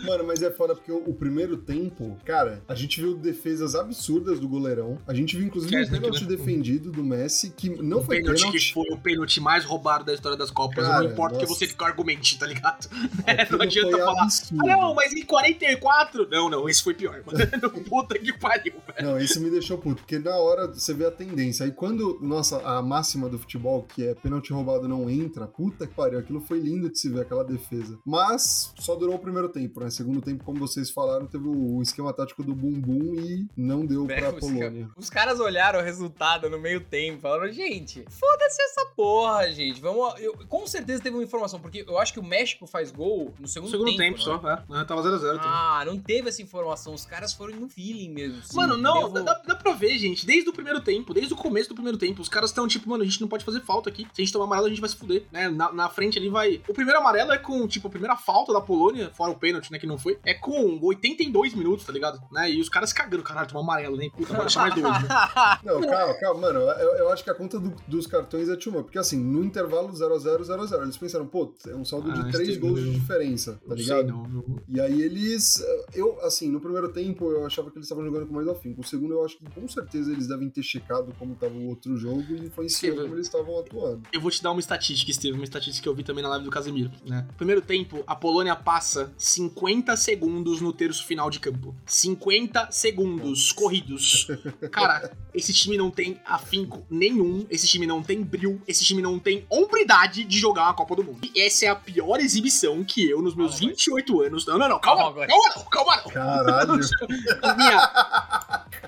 Mano, 0.05 0.23
mas 0.25 0.41
é 0.41 0.51
foda 0.51 0.75
porque 0.75 0.91
o, 0.91 0.97
o 1.09 1.13
primeiro 1.13 1.57
tempo, 1.57 2.17
cara, 2.25 2.63
a 2.67 2.75
gente 2.75 2.99
viu 3.01 3.15
defesas 3.15 3.75
absurdas 3.75 4.39
do 4.39 4.47
goleirão. 4.47 4.97
A 5.07 5.13
gente 5.13 5.35
viu, 5.35 5.47
inclusive, 5.47 5.75
um 5.75 5.79
Kesnick, 5.79 6.01
pênalti 6.01 6.21
né? 6.23 6.27
defendido 6.27 6.91
do 6.91 7.03
Messi, 7.03 7.51
que 7.51 7.69
não 7.81 7.99
o 7.99 8.03
foi 8.03 8.17
pênalti 8.17 8.41
pênalti. 8.41 8.67
que 8.67 8.73
foi 8.73 8.89
o 8.91 8.97
pênalti 8.97 9.39
mais 9.39 9.65
roubado 9.65 10.05
da 10.05 10.13
história 10.13 10.37
das 10.37 10.51
Copas. 10.51 10.85
Cara, 10.85 11.03
não 11.03 11.11
importa 11.11 11.37
o 11.37 11.39
que 11.39 11.45
você 11.45 11.67
argumente, 11.79 12.37
tá 12.37 12.45
ligado? 12.45 12.89
Aquilo 13.25 13.57
não 13.57 13.65
adianta 13.65 13.97
falar. 13.97 14.23
absurdo. 14.23 14.63
Ah, 14.63 14.77
não, 14.77 14.93
mas 14.93 15.13
em 15.13 15.23
44. 15.23 16.27
Não, 16.29 16.49
não, 16.49 16.69
esse 16.69 16.83
foi 16.83 16.93
pior, 16.93 17.21
mano. 17.25 17.37
Puta 17.87 18.17
que 18.17 18.33
pariu, 18.33 18.73
velho. 18.85 19.07
Não, 19.07 19.19
esse 19.19 19.39
me 19.39 19.49
deixou 19.49 19.77
puto, 19.77 20.01
porque 20.01 20.19
na 20.19 20.35
hora 20.35 20.67
você 20.67 20.93
vê 20.93 21.05
a 21.05 21.11
tendência. 21.11 21.65
Aí 21.65 21.71
quando, 21.71 22.19
nossa, 22.21 22.61
a 22.61 22.81
máxima 22.81 23.29
do 23.29 23.37
futebol, 23.37 23.83
que 23.83 24.07
é 24.07 24.15
pênalti 24.15 24.51
roubado 24.51 24.87
não 24.87 25.09
entra, 25.09 25.47
puta 25.47 25.87
que 25.87 25.93
pariu, 25.93 26.19
aquilo 26.19 26.41
foi 26.41 26.59
lindo 26.59 26.89
de 26.89 26.99
se 26.99 27.09
ver, 27.09 27.21
aquela 27.21 27.43
defesa. 27.43 27.96
Mas 28.05 28.73
só 28.79 28.95
durou 28.95 29.15
o 29.15 29.19
primeiro 29.19 29.49
tempo, 29.49 29.79
né? 29.79 29.89
Segundo 29.89 30.21
tempo, 30.21 30.43
como 30.43 30.59
vocês 30.59 30.89
falaram, 30.89 31.25
teve 31.25 31.47
o 31.47 31.81
esquema 31.81 32.13
tático 32.13 32.43
do 32.43 32.53
bumbum 32.53 33.15
e 33.15 33.45
não 33.55 33.85
deu 33.85 34.05
pra 34.05 34.29
Os 34.33 34.39
Polônia. 34.39 34.87
ca- 34.87 34.93
Os 34.97 35.09
caras 35.09 35.39
olharam 35.39 35.79
o 35.79 35.83
resultado 35.83 36.49
no 36.49 36.59
meio 36.59 36.81
tempo, 36.81 37.21
falaram, 37.21 37.51
gente, 37.51 38.05
foda-se 38.09 38.61
essa 38.61 38.85
porra, 38.95 39.51
gente. 39.51 39.79
Vamos. 39.81 40.19
Eu, 40.19 40.33
com 40.47 40.65
certeza 40.67 41.01
teve 41.01 41.15
uma 41.15 41.23
informação, 41.23 41.59
porque 41.59 41.83
eu 41.87 41.97
acho 41.97 42.13
que 42.13 42.19
o 42.19 42.23
México 42.23 42.65
faz 42.67 42.91
gol 42.91 43.33
no 43.39 43.47
segundo, 43.47 43.69
Segundo 43.71 43.87
tempo. 43.95 43.97
tempo, 43.99 44.17
né? 44.17 44.63
só, 44.67 44.75
é. 44.81 44.85
Tava 44.85 45.01
0x0 45.01 45.19
também. 45.19 45.39
Ah, 45.43 45.83
não 45.85 45.97
teve 45.99 46.29
essa 46.29 46.41
informação. 46.41 46.93
Os 46.93 47.05
caras 47.05 47.33
foram 47.33 47.55
no 47.55 47.69
feeling 47.69 48.09
mesmo. 48.09 48.39
assim. 48.39 48.55
Mano, 48.55 48.77
não, 48.77 49.11
Devo- 49.11 49.25
dá, 49.25 49.33
dá 49.45 49.55
pra 49.55 49.73
ver, 49.73 49.97
gente. 49.97 50.25
Desde 50.25 50.49
o 50.49 50.53
primeiro 50.53 50.81
tempo, 50.81 51.13
desde 51.13 51.33
o 51.33 51.37
começo 51.37 51.69
do 51.69 51.75
primeiro 51.75 51.97
tempo, 51.97 52.21
os 52.21 52.29
caras 52.29 52.49
estão 52.49 52.67
tipo, 52.67 52.89
mano, 52.89 53.03
a 53.03 53.05
gente 53.05 53.21
não 53.21 53.27
pode 53.27 53.43
fazer 53.45 53.61
falta 53.61 53.89
aqui. 53.89 54.03
Se 54.13 54.21
a 54.21 54.25
gente 54.25 54.33
tomar 54.33 54.45
amarelo, 54.45 54.67
a 54.67 54.69
gente 54.69 54.81
vai 54.81 54.89
se 54.89 54.95
fuder, 54.95 55.23
né? 55.31 55.49
Na, 55.49 55.71
na 55.71 55.89
frente 55.89 56.17
ali 56.17 56.29
vai. 56.29 56.61
O 56.67 56.73
primeiro 56.73 56.99
amarelo 56.99 57.31
é 57.31 57.37
com, 57.37 57.67
tipo, 57.67 57.86
a 57.87 57.91
primeira 57.91 58.15
falta 58.15 58.53
da 58.53 58.61
Polônia, 58.61 59.11
fora 59.13 59.31
o 59.31 59.35
pênalti, 59.35 59.71
né? 59.71 59.79
Que 59.79 59.87
não 59.87 59.97
foi. 59.97 60.17
É 60.23 60.33
com 60.33 60.79
82 60.81 61.53
minutos, 61.53 61.85
tá 61.85 61.91
ligado? 61.93 62.19
Né? 62.31 62.51
E 62.51 62.59
os 62.61 62.69
caras 62.69 62.91
cagando, 62.93 63.23
caralho, 63.23 63.47
tomar 63.47 63.61
amarelo, 63.61 63.97
né? 63.97 64.09
Puta, 64.15 64.27
bora 64.33 64.41
deixar 64.45 64.61
mais 64.61 64.73
dois, 64.75 64.83
né? 65.03 65.07
Não, 65.63 65.81
calma, 65.81 66.13
calma, 66.15 66.41
mano, 66.41 66.59
eu, 66.59 66.95
eu 66.97 67.09
acho 67.11 67.23
que 67.23 67.29
a 67.29 67.33
conta 67.35 67.59
do- 67.59 67.73
dos 67.87 68.07
cartões 68.07 68.49
é 68.49 68.55
tchuma, 68.55 68.83
porque 68.83 68.97
assim, 68.97 69.17
no 69.19 69.43
intervalo 69.43 69.89
0x0, 69.89 70.41
0x0, 70.43 70.81
eles 70.83 70.97
pensaram, 70.97 71.25
pô, 71.27 71.53
é 71.67 71.75
um 71.75 71.83
saldo 71.85 72.09
Ah, 72.11 72.13
de 72.13 72.19
isso 72.21 72.31
3 72.31 72.49
tem- 72.49 72.59
gols 72.59 72.79
de 72.83 72.91
diferença, 72.91 73.59
tá 73.67 73.75
ligado? 73.75 73.97
sei, 73.99 74.07
não. 74.07 74.23
não. 74.27 74.43
E 74.67 74.79
aí 74.79 75.01
eles. 75.01 75.63
Eu, 75.93 76.19
assim, 76.25 76.49
no 76.49 76.59
primeiro 76.59 76.89
tempo 76.91 77.29
eu 77.31 77.45
achava 77.45 77.69
que 77.71 77.77
eles 77.77 77.85
estavam 77.85 78.03
jogando 78.05 78.27
com 78.27 78.33
mais 78.33 78.47
afinco. 78.47 78.81
O 78.81 78.83
segundo 78.83 79.13
eu 79.13 79.25
acho 79.25 79.37
que 79.37 79.45
com 79.49 79.67
certeza 79.67 80.11
eles 80.11 80.27
devem 80.27 80.49
ter 80.49 80.63
checado 80.63 81.13
como 81.17 81.33
estava 81.33 81.53
o 81.53 81.67
outro 81.67 81.97
jogo 81.97 82.21
e 82.29 82.45
influenciou 82.45 82.95
Sim, 82.95 83.01
como 83.01 83.15
eles 83.15 83.27
estavam 83.27 83.59
atuando. 83.59 84.03
Eu 84.11 84.21
vou 84.21 84.31
te 84.31 84.41
dar 84.41 84.51
uma 84.51 84.59
estatística, 84.59 85.11
Steve, 85.13 85.33
uma 85.35 85.43
estatística 85.43 85.83
que 85.83 85.89
eu 85.89 85.95
vi 85.95 86.03
também 86.03 86.23
na 86.23 86.29
live 86.29 86.45
do 86.45 86.51
Casemiro, 86.51 86.91
né? 87.05 87.27
Primeiro 87.37 87.61
tempo, 87.61 87.76
a 88.05 88.15
Polônia 88.15 88.55
passa 88.55 89.11
50 89.17 89.95
segundos 89.97 90.61
no 90.61 90.71
terço 90.71 91.05
final 91.05 91.29
de 91.29 91.39
campo. 91.39 91.75
50 91.85 92.71
segundos 92.71 93.51
corridos. 93.51 94.27
Cara, 94.71 95.11
esse 95.33 95.53
time 95.53 95.77
não 95.77 95.91
tem 95.91 96.19
afinco 96.25 96.85
nenhum, 96.89 97.45
esse 97.49 97.67
time 97.67 97.85
não 97.85 98.01
tem 98.01 98.23
bril, 98.23 98.61
esse 98.67 98.83
time 98.83 99.01
não 99.01 99.19
tem 99.19 99.45
hombridade 99.49 100.23
de 100.23 100.39
jogar 100.39 100.63
uma 100.63 100.73
Copa 100.73 100.95
do 100.95 101.03
Mundo. 101.03 101.19
E 101.35 101.41
essa 101.41 101.65
é 101.65 101.69
a 101.69 101.75
pior 101.75 102.19
exibição 102.19 102.83
que 102.83 103.09
eu, 103.09 103.21
nos 103.21 103.35
meus 103.35 103.51
Calma, 103.55 103.67
28 103.69 104.21
anos. 104.21 104.45
Não, 104.45 104.57
não, 104.57 104.69
não, 104.69 104.79
calma, 104.79 105.03
Calma, 105.03 105.27
calma, 105.27 105.49
não, 105.55 105.63
calma, 105.65 105.95
não. 105.97 106.11
Caralho, 106.11 106.73
Minha 107.57 107.87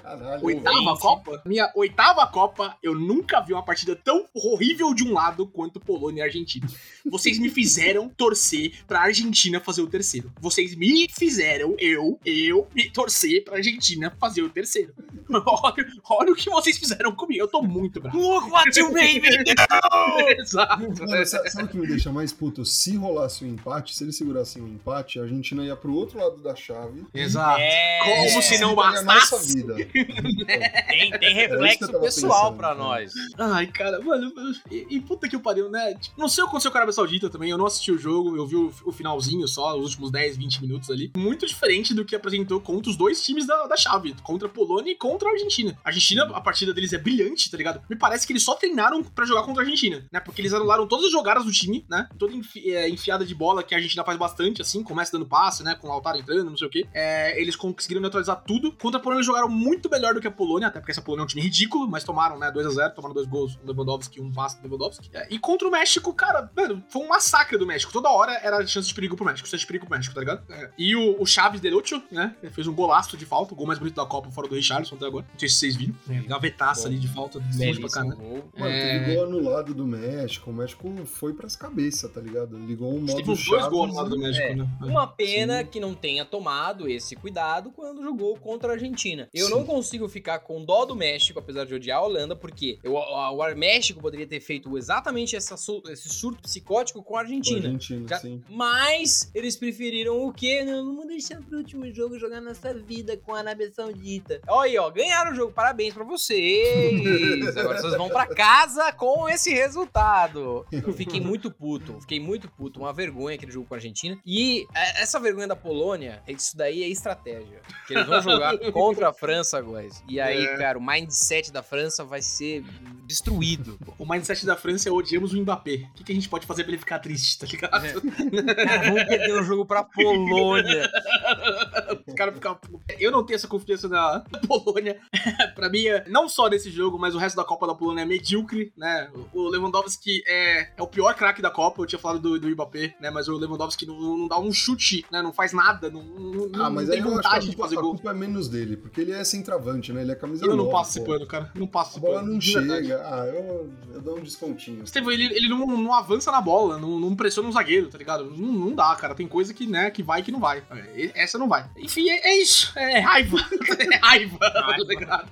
caralho. 0.02 0.46
oitava 0.46 0.78
ouvinte. 0.78 1.02
Copa, 1.02 1.42
minha 1.46 1.72
oitava 1.76 2.28
Copa, 2.28 2.78
eu 2.82 2.96
nunca 2.96 3.40
vi 3.42 3.54
uma 3.54 3.64
partida 3.64 3.96
tão 3.96 4.26
horrível 4.34 4.94
de 4.94 5.04
um 5.04 5.14
lado 5.14 5.46
quanto 5.48 5.80
Polônia 5.80 6.22
e 6.22 6.24
Argentina. 6.24 6.68
Vocês 7.06 7.38
me 7.40 7.50
fizeram 7.50 8.10
torcer 8.10 8.69
pra 8.88 9.02
Argentina 9.02 9.60
fazer 9.60 9.82
o 9.82 9.88
terceiro. 9.88 10.32
Vocês 10.40 10.76
me 10.76 11.08
fizeram, 11.10 11.76
eu, 11.80 12.20
eu, 12.26 12.68
me 12.74 12.90
torcer 12.90 13.44
pra 13.44 13.58
Argentina 13.58 14.14
fazer 14.20 14.42
o 14.42 14.50
terceiro. 14.50 14.94
Olha, 15.32 15.86
olha 16.10 16.32
o 16.32 16.36
que 16.36 16.50
vocês 16.50 16.78
fizeram 16.78 17.12
comigo. 17.12 17.42
Eu 17.42 17.48
tô 17.48 17.62
muito 17.62 18.02
bravo. 18.02 18.18
Look 18.18 18.50
what 18.50 18.80
you 18.80 18.90
made 18.94 19.20
me 19.20 19.30
do! 19.30 20.30
Exato. 20.42 20.82
Mano, 20.82 21.26
sabe 21.26 21.64
o 21.64 21.68
que 21.68 21.78
me 21.78 21.86
deixa 21.88 22.12
mais 22.12 22.34
puto? 22.34 22.66
Se 22.66 22.96
rolasse 22.96 23.46
um 23.46 23.48
empate, 23.48 23.96
se 23.96 24.04
eles 24.04 24.16
segurassem 24.18 24.62
um 24.62 24.68
empate, 24.68 25.20
a 25.20 25.24
Argentina 25.24 25.64
ia 25.64 25.76
pro 25.76 25.94
outro 25.94 26.18
lado 26.20 26.38
da 26.42 26.56
chave. 26.56 27.06
Exato. 27.14 27.60
É, 27.62 28.00
Como 28.04 28.42
se 28.42 28.58
não 28.60 28.80
a 28.80 28.92
nossa 28.92 29.04
bastasse. 29.04 29.56
vida. 29.56 29.76
Tem, 29.76 31.12
tem 31.20 31.30
É 31.30 31.34
reflexo 31.34 32.00
pessoal 32.00 32.54
pensando, 32.54 32.58
pra 32.58 32.68
cara. 32.70 32.80
nós. 32.80 33.12
Ai, 33.38 33.68
cara, 33.68 34.02
mano, 34.02 34.32
e, 34.72 34.88
e 34.90 35.00
puta 35.00 35.28
que 35.28 35.38
pariu, 35.38 35.70
né? 35.70 35.94
Tipo, 35.96 36.20
não 36.20 36.28
sei 36.28 36.44
o 36.44 36.48
que 36.48 36.52
aconteceu 36.52 36.72
com 36.72 36.78
a 36.78 36.80
Arábia 36.82 36.94
Saudita 36.94 37.30
também, 37.30 37.50
eu 37.52 37.58
não 37.58 37.66
assisti 37.66 37.92
o 37.92 37.98
jogo, 37.98 38.36
eu 38.36 38.46
vi 38.48 38.56
o, 38.68 38.74
o 38.86 38.92
finalzinho 38.92 39.48
só, 39.48 39.78
os 39.78 39.86
últimos 39.86 40.12
10, 40.12 40.38
20 40.38 40.62
minutos 40.62 40.90
ali. 40.90 41.12
Muito 41.16 41.46
diferente 41.46 41.94
do 41.94 42.06
que 42.06 42.16
apresentou 42.16 42.60
contra 42.60 42.90
os 42.90 42.98
dois 42.98 43.22
times 43.24 43.46
da, 43.48 43.68
da 43.68 43.78
chave, 43.78 44.16
contra 44.24 44.48
a 44.48 44.52
Polônia 44.52 44.92
e 44.92 44.96
contra 44.96 45.30
a 45.30 45.32
Argentina. 45.34 45.78
A 45.84 45.90
Argentina, 45.90 46.24
a 46.34 46.42
partida 46.42 46.74
deles 46.74 46.94
é 46.94 46.98
brilhante, 46.98 47.50
tá 47.50 47.58
ligado? 47.58 47.82
Me 47.90 47.96
parece 47.96 48.26
que 48.28 48.34
eles 48.34 48.44
só 48.44 48.56
treinaram 48.56 49.04
pra 49.04 49.26
jogar 49.26 49.44
contra 49.44 49.64
a 49.64 49.66
Argentina, 49.66 50.06
né? 50.12 50.20
Porque 50.20 50.42
eles 50.42 50.54
anularam 50.54 50.88
todas 50.88 51.06
as 51.06 51.12
jogadas 51.12 51.46
do 51.46 51.52
time, 51.52 51.86
né? 51.90 52.08
Toda 52.18 52.34
enfi- 52.34 52.72
é, 52.72 52.90
enfiada 52.90 53.26
de 53.26 53.34
bola 53.36 53.64
que 53.64 53.74
a 53.74 53.78
Argentina 53.78 54.04
faz 54.04 54.18
bastante, 54.18 54.62
assim, 54.62 54.84
começa 54.84 55.12
dando 55.12 55.26
passe, 55.26 55.64
né? 55.64 55.76
Com 55.76 55.88
o 55.88 55.90
Lautaro 55.90 56.18
entrando, 56.18 56.50
não 56.50 56.58
sei 56.58 56.68
o 56.68 56.70
quê. 56.70 56.86
É, 56.94 57.40
eles 57.42 57.56
conseguiram 57.56 58.02
neutralizar 58.02 58.44
tudo. 58.46 58.72
Contra 58.74 59.00
a 59.00 59.02
Polônia, 59.02 59.20
eles 59.20 59.26
jogaram 59.28 59.50
muito 59.50 59.90
melhor 59.90 60.14
do 60.14 60.22
que 60.22 60.28
a 60.28 60.32
Polônia, 60.32 60.68
até 60.68 60.80
porque 60.80 60.92
essa 60.92 61.02
Polônia 61.02 61.24
é 61.24 61.26
um 61.26 61.28
time 61.28 61.42
ridículo, 61.42 61.88
mas 61.88 62.04
tomaram, 62.04 62.38
né, 62.38 62.52
2x0, 62.52 62.94
tomaram 62.94 63.14
dois 63.14 63.28
gols, 63.28 63.58
um 63.64 63.68
Lewandowski 63.68 64.20
e 64.20 64.22
um 64.22 64.32
passe 64.32 64.58
do 64.62 64.64
Lewandowski. 64.64 65.10
É, 65.14 65.28
e 65.30 65.38
contra 65.40 65.68
o 65.68 65.72
México, 65.72 66.14
cara, 66.14 66.50
mano, 66.56 66.84
foi 66.90 67.02
um 67.02 67.08
massacre 67.08 67.58
do 67.58 67.66
México. 67.66 67.92
Toda 67.92 68.10
hora 68.10 68.34
era 68.50 68.68
chance 68.68 68.88
de 68.88 68.94
perigo 68.94 69.16
pro 69.16 69.26
México, 69.26 69.48
chance 69.48 69.62
de 69.62 69.68
perigo 69.68 69.86
pro 69.86 69.96
México, 69.96 70.14
tá 70.14 70.20
ligado? 70.22 70.44
É, 70.52 70.70
e 70.78 70.96
o, 70.96 71.22
o 71.22 71.26
Chaves 71.26 71.62
Delucho, 71.62 72.02
né, 72.12 72.36
ele 72.42 72.52
fez 72.52 72.68
um 72.68 72.74
golaço 72.74 73.16
de 73.18 73.26
falta, 73.26 73.54
o 73.54 73.58
gol 73.58 73.68
mais 73.68 73.80
bonito 73.80 73.96
da 73.96 74.06
Copa 74.06 74.30
fora 74.32 74.48
do 74.48 74.56
Richarlison 74.56 74.96
até 74.96 75.06
agora. 75.06 75.26
Não 75.32 75.40
sei 75.40 75.50
se 75.50 75.56
vocês 75.56 75.76
viram. 75.76 75.96
É, 76.10 76.20
gavetaça 76.22 76.82
Bom. 76.84 76.88
ali 76.90 76.98
de 77.00 77.08
falta, 77.08 77.40
longe 77.40 77.80
pra 77.80 77.90
caramba. 77.90 78.16
gol. 78.16 78.50
Mano, 78.58 78.72
É. 78.72 79.00
teve 79.00 79.16
gol 79.16 79.24
anulado 79.26 79.74
do 79.74 79.86
México. 79.86 80.50
O 80.50 80.54
México 80.54 81.06
foi 81.06 81.34
pras 81.34 81.56
cabeças, 81.56 82.12
tá 82.12 82.20
ligado? 82.22 82.58
Ligou 82.58 82.94
um 82.94 83.00
modo 83.02 83.16
Teve 83.16 83.32
uns 83.32 83.46
dois 83.46 83.68
gols 83.68 83.90
no 83.90 83.96
lado 83.96 84.10
do 84.10 84.20
México, 84.20 84.46
É. 84.48 84.56
né? 84.56 84.68
Uma 84.82 85.08
pena 85.08 85.60
Sim. 85.60 85.66
que 85.68 85.80
não 85.80 85.94
tenha 85.94 86.26
tomado 86.26 86.88
esse 86.88 87.16
cuidado 87.16 87.72
quando 87.72 88.02
jogou 88.04 88.36
contra 88.38 88.70
a 88.70 88.74
Argentina. 88.74 89.28
Eu 89.34 89.48
Sim. 89.48 89.52
não 89.54 89.64
consigo 89.66 90.08
ficar 90.10 90.40
com 90.40 90.64
dó 90.64 90.86
do 90.86 90.96
México, 90.96 91.40
apesar 91.40 91.66
de 91.66 91.74
odiar 91.76 92.00
a 92.00 92.04
Holanda, 92.04 92.36
porque 92.36 92.80
eu- 92.84 92.94
o, 92.94 93.00
o 93.38 93.56
México 93.56 94.00
poderia 94.02 94.28
ter 94.28 94.40
feito 94.40 94.78
exatamente 94.78 95.36
essa 95.36 95.56
esse 95.90 96.10
surto 96.10 96.42
psicótico 96.42 97.04
com 97.04 97.10
a 97.10 97.10
com 97.10 97.18
a 97.18 97.22
Argentina. 97.22 97.58
Argentina, 97.68 98.08
Já- 98.08 98.22
Mas 98.50 99.30
eles 99.34 99.56
preferiram 99.56 100.26
o 100.26 100.32
quê? 100.34 100.64
Não, 100.64 100.86
vamos 100.86 101.08
deixar 101.08 101.42
pro 101.42 101.58
último 101.58 101.92
jogo 101.94 102.18
jogar 102.20 102.42
nossa 102.42 102.74
vida 102.74 103.18
com 103.18 103.34
a 103.34 103.40
Arábia 103.40 103.72
Saudita. 103.72 104.42
Olha 104.48 104.70
aí, 104.70 104.78
ó, 104.78 104.90
ganharam 104.90 105.32
o 105.32 105.36
jogo, 105.36 105.52
parabéns 105.52 105.94
pra 105.94 106.04
vocês. 106.04 107.48
Agora 107.58 107.82
vocês 107.82 107.96
vão 107.96 108.10
pra 108.10 108.28
casa 108.28 108.92
com 108.94 109.28
esse 109.30 109.52
resultado. 109.54 110.66
Eu 110.72 110.94
fiquei 110.94 111.20
muito 111.20 111.52
puto, 111.52 112.00
fiquei 112.02 112.20
muito 112.20 112.50
puto, 112.50 112.80
uma 112.80 112.94
vergonha 112.94 113.36
aquele 113.36 113.52
jogo 113.52 113.68
com 113.68 113.74
a 113.74 113.78
Argentina. 113.78 114.18
E 114.26 114.66
é, 114.76 115.02
essa 115.02 115.20
vergonha 115.20 115.48
da 115.48 115.56
Polônia, 115.56 116.22
isso 116.28 116.56
daí 116.56 116.84
é 116.84 116.88
estratégia. 116.88 117.62
Que 117.88 117.94
eles 117.94 118.08
vão 118.08 118.22
jogar 118.22 118.58
contra 118.72 119.10
a 119.10 119.14
França, 119.14 119.60
guys. 119.62 120.04
E 120.08 120.20
aí, 120.20 120.46
É. 120.46 120.58
cara, 120.58 120.78
o 120.78 120.86
mindset 120.86 121.52
da 121.52 121.64
França 121.64 122.04
vai 122.04 122.22
ser 122.22 122.64
destruído. 123.06 123.80
O 123.98 124.06
mindset 124.06 124.46
da 124.46 124.56
França 124.56 124.88
é 124.90 124.92
odiamos 124.92 125.34
o 125.34 125.42
Mbappé. 125.42 125.88
O 125.92 125.94
que, 125.96 126.04
que 126.04 126.12
a 126.12 126.16
gente 126.16 126.30
pode 126.30 126.46
fazer 126.46 126.64
pra 126.64 126.72
ele 126.72 126.80
ficar 126.80 127.00
triste, 127.00 127.40
tá 127.40 127.48
ligado? 127.48 127.72
Cara, 127.72 128.29
vamos 128.32 129.04
perder 129.06 129.34
o 129.34 129.44
jogo 129.44 129.66
pra 129.66 129.84
Polônia. 129.84 130.90
Os 132.08 132.14
caras 132.14 132.34
ficam. 132.34 132.58
Eu 133.00 133.12
não 133.12 133.24
tenho 133.26 133.36
essa 133.36 133.48
confiança 133.48 133.88
na 133.88 134.24
Polônia. 134.48 135.00
pra 135.56 135.70
mim, 135.70 135.86
é- 135.88 136.06
não 136.08 136.28
só 136.30 136.48
nesse 136.50 136.70
jogo, 136.72 136.98
mas 136.98 137.16
o 137.16 137.18
resto 137.18 137.36
da 137.36 137.44
Copa 137.44 137.68
da 137.68 137.76
Polônia 137.76 138.02
é 138.04 138.06
medíocre, 138.06 138.72
né? 138.78 139.10
O 139.34 139.48
Lewandowski 139.50 140.22
é, 140.28 140.70
é 140.78 140.82
o 140.82 140.88
pior 140.88 141.14
craque 141.16 141.42
da 141.42 141.52
Copa. 141.52 141.82
Eu 141.82 141.86
tinha 141.86 142.00
falado 142.00 142.20
do, 142.20 142.40
do 142.40 142.48
Mbappé, 142.50 142.96
né? 143.00 143.10
Mas 143.10 143.28
o 143.28 143.38
Lewandowski 143.38 143.86
não, 143.86 144.00
não 144.18 144.28
dá 144.28 144.40
um 144.40 144.52
chute, 144.52 145.06
né? 145.12 145.22
Não 145.22 145.34
faz 145.34 145.54
nada, 145.54 145.90
não, 145.90 146.04
não, 146.04 146.66
Ah, 146.66 146.70
mas 146.70 146.88
não 146.88 146.94
tem 146.96 147.04
a 147.04 147.06
vontade 147.08 147.50
de 147.50 147.56
fazer 147.56 147.78
a 147.78 147.82
gol. 147.82 147.92
culpa 147.94 148.12
é 148.12 148.14
menos 148.14 148.48
dele, 148.48 148.78
porque 148.78 149.02
ele 149.02 149.12
é 149.12 149.24
centroavante, 149.24 149.92
né? 149.94 150.02
Ele 150.02 150.12
é 150.12 150.16
camisa 150.16 150.46
Eu 150.46 150.50
não 150.50 150.58
nove, 150.66 150.72
passo 150.72 150.98
esse 151.00 151.08
pano, 151.08 151.26
cara. 151.28 151.52
Não 151.56 151.68
passo 151.68 151.90
A 151.90 151.92
esse 151.94 152.00
bola 152.02 152.20
pano. 152.20 152.32
não 152.34 152.40
de 152.40 152.54
verdade. 152.54 152.82
chega. 152.88 153.02
Ah, 153.06 153.26
eu, 153.28 153.70
eu 153.94 154.02
dou 154.02 154.18
um 154.18 154.22
descontinho. 154.24 154.84
Estevão, 154.84 155.12
ele, 155.12 155.26
ele 155.36 155.48
não, 155.50 155.66
não 155.66 155.94
avança 155.94 156.32
na 156.32 156.42
bola, 156.42 156.78
não, 156.78 157.00
não 157.00 157.16
pressiona 157.16 157.48
um 157.48 157.52
zagueiro, 157.52 157.88
tá 157.90 157.98
ligado? 157.98 158.19
Não, 158.24 158.52
não 158.52 158.76
dá, 158.76 158.96
cara. 158.96 159.14
Tem 159.16 159.28
coisa 159.28 159.54
que, 159.54 159.66
né, 159.68 159.90
que 159.92 160.02
vai 160.04 160.20
e 160.22 160.24
que 160.24 160.32
não 160.32 160.40
vai. 160.40 160.64
É, 160.96 161.12
Essa 161.24 161.38
não 161.38 161.48
vai. 161.48 161.70
Enfim, 161.78 162.10
é, 162.10 162.30
é 162.30 162.42
isso. 162.42 162.72
É 162.78 163.00
raiva. 163.00 163.38
É 163.80 163.96
raiva, 163.98 164.38
tá 164.40 164.76
ligado? 164.88 165.30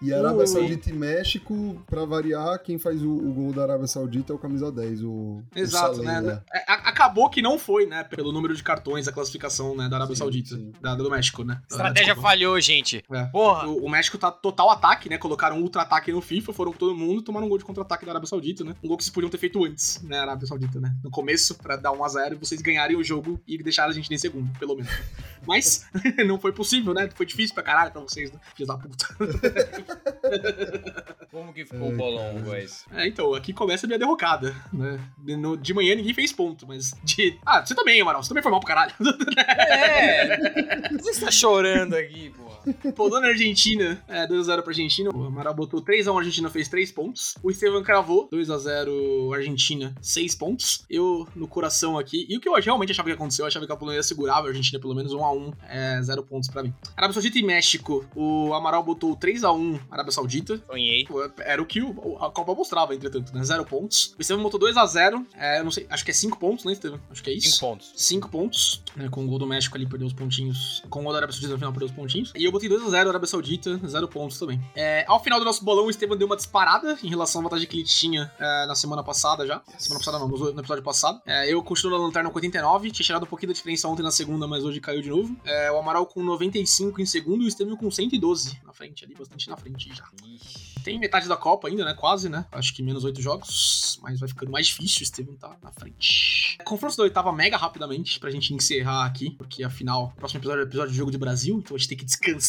E 0.00 0.12
Arábia. 0.12 0.46
Saudita 0.46 0.90
e 0.90 0.92
México, 0.92 1.80
pra 1.86 2.04
variar, 2.04 2.58
quem 2.62 2.78
faz 2.78 3.02
o, 3.02 3.10
o 3.10 3.32
gol 3.32 3.52
da 3.52 3.62
Arábia 3.62 3.86
Saudita 3.86 4.32
é 4.32 4.36
o 4.36 4.38
camisa 4.38 4.70
10, 4.70 5.02
o, 5.02 5.42
Exato, 5.54 6.00
o 6.00 6.02
né? 6.02 6.42
É, 6.52 6.58
a- 6.70 6.88
acabou 6.88 7.28
que 7.28 7.42
não 7.42 7.58
foi, 7.58 7.86
né? 7.86 8.04
Pelo 8.04 8.32
número 8.32 8.54
de 8.54 8.62
cartões, 8.62 9.06
a 9.08 9.12
classificação 9.12 9.76
né, 9.76 9.88
da 9.88 9.96
Arábia 9.96 10.14
Sim, 10.14 10.20
Saudita. 10.20 10.54
sim. 10.56 10.72
Da, 10.80 10.94
do 10.94 11.10
México, 11.10 11.44
né? 11.44 11.60
Estratégia 11.70 12.06
Desculpa. 12.14 12.28
falhou, 12.28 12.60
gente. 12.60 13.04
É. 13.12 13.24
Porra. 13.26 13.66
O, 13.68 13.86
o 13.86 13.90
México 13.90 14.16
tá 14.18 14.30
total 14.30 14.70
ataque, 14.70 15.08
né? 15.08 15.18
Colocaram 15.18 15.56
um 15.58 15.62
ultra-ataque 15.62 16.12
no 16.12 16.20
FIFA, 16.20 16.52
foram 16.52 16.72
com 16.72 16.78
todo 16.78 16.94
mundo, 16.94 17.22
tomaram 17.22 17.46
um 17.46 17.48
gol 17.48 17.58
de 17.58 17.64
contra-ataque 17.64 18.04
da 18.04 18.12
Arábia 18.12 18.28
Saudita, 18.28 18.64
né? 18.64 18.74
Um 18.82 18.88
gol 18.88 18.96
que 18.96 19.04
vocês 19.04 19.12
podiam 19.12 19.30
ter 19.30 19.38
feito 19.38 19.64
antes, 19.64 20.00
né? 20.02 20.18
Arábia 20.20 20.46
Saudita, 20.46 20.80
né? 20.80 20.94
No 21.02 21.10
começo, 21.10 21.54
pra 21.56 21.76
dar 21.80 21.92
1x0 21.92 22.32
e 22.32 22.36
vocês 22.36 22.60
ganharem 22.60 22.96
o 22.96 23.04
jogo 23.04 23.40
e 23.46 23.62
deixarem 23.62 23.90
a 23.90 23.94
gente 23.94 24.12
em 24.12 24.18
segundo, 24.18 24.50
pelo 24.58 24.76
menos. 24.76 24.90
Mas 25.46 25.86
não 26.26 26.38
foi 26.38 26.52
possível, 26.52 26.94
né? 26.94 27.08
Foi 27.14 27.26
difícil 27.26 27.54
pra 27.54 27.62
caralho 27.62 27.90
pra 27.90 28.00
vocês, 28.00 28.32
né? 28.32 28.38
Filhos 28.54 28.68
da 28.68 28.78
puta. 28.78 29.06
Como 31.30 31.52
que 31.52 31.64
ficou 31.64 31.88
Ai, 31.88 31.94
o 31.94 31.96
bolão, 31.96 32.42
guys? 32.42 32.84
É, 32.92 33.06
então, 33.06 33.34
aqui 33.34 33.52
começa 33.52 33.86
a 33.86 33.88
minha 33.88 33.98
derrocada, 33.98 34.54
né? 34.72 34.98
De, 35.60 35.72
manhã 35.72 35.94
ninguém 35.94 36.12
fez 36.12 36.32
ponto, 36.32 36.66
mas 36.66 36.92
de. 37.04 37.38
Ah, 37.46 37.64
você 37.64 37.74
também, 37.74 38.00
Amaral, 38.00 38.22
você 38.22 38.28
também 38.28 38.42
foi 38.42 38.50
mal 38.50 38.60
pro 38.60 38.68
caralho. 38.68 38.92
É. 39.36 40.90
Você 41.00 41.10
está 41.10 41.30
chorando 41.30 41.94
aqui, 41.94 42.30
porra. 42.30 42.49
Polônia 42.94 43.28
e 43.28 43.30
Argentina, 43.30 44.02
é, 44.08 44.26
2x0 44.26 44.62
pra 44.62 44.70
Argentina. 44.70 45.10
O 45.14 45.24
Amaral 45.24 45.54
botou 45.54 45.82
3x1, 45.82 46.14
a 46.14 46.18
Argentina 46.18 46.50
fez 46.50 46.68
3 46.68 46.92
pontos. 46.92 47.34
O 47.42 47.50
Estevam 47.50 47.82
cravou 47.82 48.28
2x0 48.30 49.34
Argentina, 49.34 49.94
6 50.00 50.34
pontos. 50.34 50.84
Eu, 50.88 51.26
no 51.34 51.48
coração 51.48 51.98
aqui. 51.98 52.26
E 52.28 52.36
o 52.36 52.40
que 52.40 52.48
eu 52.48 52.54
realmente 52.54 52.92
achava 52.92 53.08
que 53.08 53.14
aconteceu, 53.14 53.44
eu 53.44 53.48
achava 53.48 53.66
que 53.66 53.72
a 53.72 53.76
Polônia 53.76 54.02
segurava 54.02 54.46
a 54.46 54.50
Argentina 54.50 54.80
pelo 54.80 54.94
menos 54.94 55.12
1x1, 55.12 55.54
é, 55.68 56.02
0 56.02 56.22
pontos 56.24 56.48
pra 56.48 56.62
mim. 56.62 56.74
Arábia 56.96 57.14
Saudita 57.14 57.38
e 57.38 57.42
México, 57.42 58.04
o 58.14 58.52
Amaral 58.54 58.82
botou 58.82 59.16
3x1 59.16 59.80
Arábia 59.90 60.12
Saudita. 60.12 60.62
Sonhei. 60.66 61.06
Era 61.38 61.62
o 61.62 61.66
que 61.66 61.80
a 61.80 62.30
Copa 62.30 62.54
mostrava, 62.54 62.94
entretanto, 62.94 63.34
né? 63.34 63.42
0 63.42 63.64
pontos. 63.64 64.14
O 64.18 64.20
Estevam 64.20 64.42
botou 64.42 64.60
2x0, 64.60 65.24
é, 65.34 65.60
eu 65.60 65.64
não 65.64 65.70
sei, 65.70 65.86
acho 65.88 66.04
que 66.04 66.10
é 66.10 66.14
5 66.14 66.38
pontos, 66.38 66.64
né, 66.64 66.72
Estevam? 66.72 67.00
Acho 67.10 67.22
que 67.22 67.30
é 67.30 67.34
isso. 67.34 67.52
5 67.52 67.60
pontos. 67.60 67.92
5 67.96 68.28
pontos, 68.28 68.82
né, 68.96 69.08
com 69.10 69.24
o 69.24 69.26
gol 69.26 69.38
do 69.38 69.46
México 69.46 69.76
ali, 69.76 69.86
perdeu 69.86 70.06
os 70.06 70.12
pontinhos. 70.12 70.82
Com 70.90 71.00
o 71.00 71.02
gol 71.02 71.12
da 71.12 71.18
Arábia 71.18 71.32
Saudita 71.32 71.52
no 71.52 71.58
final, 71.58 71.72
perdeu 71.72 71.88
os 71.88 71.94
pontinhos. 71.94 72.32
E 72.34 72.49
eu 72.50 72.52
botei 72.52 72.68
2x0 72.68 73.08
Arábia 73.08 73.26
Saudita, 73.26 73.80
0 73.86 74.08
pontos 74.08 74.38
também. 74.38 74.60
É, 74.74 75.04
ao 75.06 75.22
final 75.22 75.38
do 75.38 75.44
nosso 75.44 75.64
bolão, 75.64 75.86
o 75.86 75.90
Esteban 75.90 76.16
deu 76.16 76.26
uma 76.26 76.36
disparada 76.36 76.98
em 77.02 77.08
relação 77.08 77.40
à 77.40 77.44
vantagem 77.44 77.66
que 77.66 77.76
ele 77.76 77.84
tinha 77.84 78.30
é, 78.38 78.66
na 78.66 78.74
semana 78.74 79.02
passada 79.02 79.46
já. 79.46 79.62
Semana 79.78 80.00
passada 80.00 80.18
não, 80.18 80.28
no 80.28 80.60
episódio 80.60 80.82
passado. 80.82 81.20
É, 81.24 81.52
eu 81.52 81.62
continuo 81.62 81.96
na 81.96 82.04
lanterna 82.04 82.28
com 82.28 82.36
89, 82.36 82.90
tinha 82.90 83.06
tirado 83.06 83.22
um 83.22 83.26
pouquinho 83.26 83.52
da 83.52 83.54
diferença 83.54 83.86
ontem 83.88 84.02
na 84.02 84.10
segunda, 84.10 84.46
mas 84.46 84.64
hoje 84.64 84.80
caiu 84.80 85.00
de 85.00 85.10
novo. 85.10 85.36
É, 85.44 85.70
o 85.70 85.78
Amaral 85.78 86.04
com 86.06 86.22
95 86.22 87.00
em 87.00 87.06
segundo 87.06 87.42
e 87.42 87.46
o 87.46 87.48
Esteban 87.48 87.76
com 87.76 87.90
112 87.90 88.60
na 88.64 88.72
frente 88.72 89.04
ali, 89.04 89.14
bastante 89.14 89.48
na 89.48 89.56
frente 89.56 89.88
já. 89.94 90.04
Tem 90.82 90.98
metade 90.98 91.28
da 91.28 91.36
Copa 91.36 91.68
ainda, 91.68 91.84
né? 91.84 91.94
Quase, 91.94 92.28
né? 92.28 92.46
Acho 92.50 92.74
que 92.74 92.82
menos 92.82 93.04
oito 93.04 93.20
jogos, 93.20 93.98
mas 94.02 94.18
vai 94.18 94.28
ficando 94.28 94.50
mais 94.50 94.66
difícil. 94.66 95.02
O 95.02 95.06
Steven 95.06 95.36
tá 95.36 95.56
na 95.62 95.70
frente. 95.70 96.58
Confronto 96.64 96.96
da 96.96 97.02
oitava 97.02 97.32
mega 97.32 97.56
rapidamente 97.56 98.18
pra 98.18 98.30
gente 98.30 98.54
encerrar 98.54 99.04
aqui, 99.04 99.30
porque 99.30 99.62
afinal, 99.62 100.12
o 100.16 100.18
próximo 100.18 100.40
episódio 100.40 100.62
é 100.62 100.64
o 100.64 100.68
episódio 100.68 100.92
de 100.92 100.96
jogo 100.96 101.10
de 101.10 101.18
Brasil, 101.18 101.58
então 101.58 101.76
a 101.76 101.78
gente 101.78 101.88
tem 101.88 101.98
que 101.98 102.04
descansar. 102.04 102.39